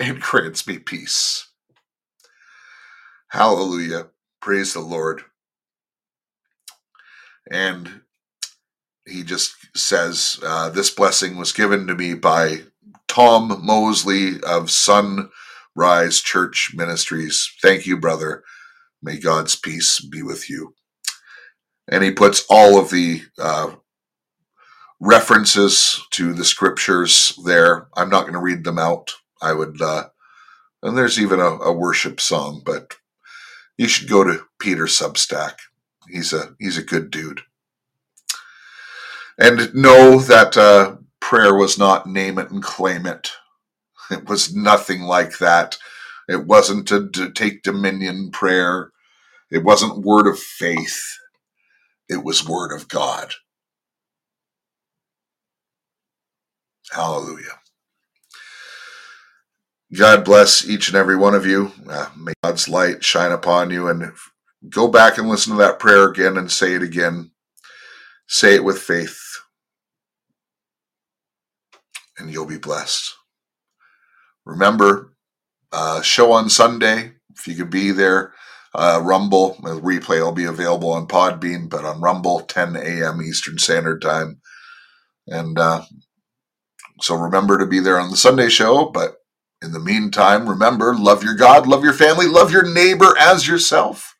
and 0.00 0.20
grants 0.22 0.66
me 0.66 0.78
peace. 0.78 1.48
Hallelujah. 3.28 4.08
Praise 4.40 4.72
the 4.74 4.80
Lord. 4.80 5.22
And 7.50 8.02
he 9.06 9.22
just 9.22 9.54
says, 9.76 10.38
uh, 10.44 10.70
This 10.70 10.90
blessing 10.90 11.36
was 11.36 11.52
given 11.52 11.86
to 11.86 11.94
me 11.94 12.14
by 12.14 12.62
Tom 13.08 13.64
Mosley 13.64 14.40
of 14.42 14.70
Sunrise 14.70 16.20
Church 16.20 16.72
Ministries. 16.74 17.50
Thank 17.62 17.86
you, 17.86 17.98
brother. 17.98 18.44
May 19.02 19.18
God's 19.18 19.56
peace 19.56 20.00
be 20.00 20.22
with 20.22 20.50
you. 20.50 20.74
And 21.90 22.04
he 22.04 22.10
puts 22.10 22.44
all 22.50 22.78
of 22.78 22.90
the 22.90 23.22
uh, 23.38 23.72
references 25.00 26.00
to 26.12 26.32
the 26.34 26.44
scriptures 26.44 27.38
there. 27.44 27.88
I'm 27.96 28.10
not 28.10 28.22
going 28.22 28.34
to 28.34 28.40
read 28.40 28.64
them 28.64 28.78
out. 28.78 29.12
I 29.42 29.52
would, 29.52 29.80
uh, 29.82 30.08
and 30.82 30.96
there's 30.96 31.20
even 31.20 31.40
a, 31.40 31.46
a 31.58 31.72
worship 31.72 32.20
song, 32.20 32.62
but 32.64 32.96
you 33.78 33.88
should 33.88 34.08
go 34.08 34.24
to 34.24 34.44
Peter 34.60 34.84
Substack. 34.86 35.54
He's 36.08 36.32
a 36.32 36.54
he's 36.58 36.78
a 36.78 36.84
good 36.84 37.10
dude. 37.10 37.42
And 39.38 39.74
know 39.74 40.20
that 40.20 40.56
uh, 40.56 40.96
prayer 41.20 41.54
was 41.54 41.78
not 41.78 42.06
name 42.08 42.38
it 42.38 42.50
and 42.50 42.62
claim 42.62 43.06
it. 43.06 43.30
It 44.10 44.28
was 44.28 44.54
nothing 44.54 45.02
like 45.02 45.38
that. 45.38 45.78
It 46.28 46.46
wasn't 46.46 46.88
to, 46.88 47.10
to 47.10 47.30
take 47.32 47.62
dominion 47.62 48.30
prayer. 48.32 48.92
It 49.50 49.64
wasn't 49.64 50.04
word 50.04 50.28
of 50.28 50.38
faith. 50.38 51.00
It 52.08 52.24
was 52.24 52.46
word 52.48 52.72
of 52.72 52.88
God. 52.88 53.34
Hallelujah. 56.90 57.60
God 59.96 60.24
bless 60.24 60.68
each 60.68 60.88
and 60.88 60.96
every 60.96 61.16
one 61.16 61.34
of 61.34 61.46
you. 61.46 61.72
Uh, 61.88 62.08
may 62.16 62.32
God's 62.42 62.68
light 62.68 63.02
shine 63.02 63.32
upon 63.32 63.70
you. 63.70 63.88
And 63.88 64.12
go 64.68 64.88
back 64.88 65.16
and 65.16 65.28
listen 65.28 65.52
to 65.52 65.58
that 65.58 65.78
prayer 65.78 66.08
again 66.08 66.36
and 66.36 66.50
say 66.50 66.74
it 66.74 66.82
again. 66.82 67.30
Say 68.26 68.54
it 68.54 68.64
with 68.64 68.78
faith, 68.78 69.18
and 72.18 72.30
you'll 72.30 72.44
be 72.44 72.58
blessed. 72.58 73.14
Remember, 74.44 75.14
uh, 75.72 76.02
show 76.02 76.32
on 76.32 76.50
Sunday. 76.50 77.12
If 77.34 77.48
you 77.48 77.54
could 77.54 77.70
be 77.70 77.90
there, 77.92 78.34
uh, 78.74 79.00
Rumble, 79.02 79.56
the 79.62 79.80
replay 79.80 80.20
will 80.20 80.32
be 80.32 80.44
available 80.44 80.90
on 80.90 81.06
Podbean, 81.06 81.70
but 81.70 81.86
on 81.86 82.02
Rumble, 82.02 82.40
10 82.40 82.76
a.m. 82.76 83.22
Eastern 83.22 83.56
Standard 83.56 84.02
Time. 84.02 84.40
And 85.26 85.58
uh, 85.58 85.82
so 87.00 87.14
remember 87.14 87.58
to 87.58 87.66
be 87.66 87.80
there 87.80 87.98
on 87.98 88.10
the 88.10 88.16
Sunday 88.16 88.50
show. 88.50 88.90
But 88.90 89.16
in 89.62 89.72
the 89.72 89.80
meantime, 89.80 90.48
remember 90.48 90.94
love 90.94 91.24
your 91.24 91.34
God, 91.34 91.66
love 91.66 91.82
your 91.84 91.92
family, 91.92 92.26
love 92.26 92.52
your 92.52 92.62
neighbor 92.62 93.14
as 93.18 93.48
yourself, 93.48 94.16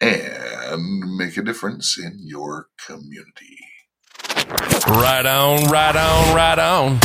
and 0.00 1.16
make 1.16 1.36
a 1.36 1.42
difference 1.42 1.98
in 1.98 2.18
your 2.20 2.68
community. 2.86 3.58
Right 4.86 5.26
on, 5.26 5.68
right 5.70 5.96
on, 5.96 6.34
right 6.34 6.58
on. 6.58 7.00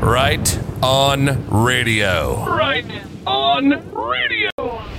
Right 0.00 0.60
on 0.82 1.64
radio. 1.64 2.44
Right 2.46 2.84
on 3.26 3.70
radio. 3.92 4.97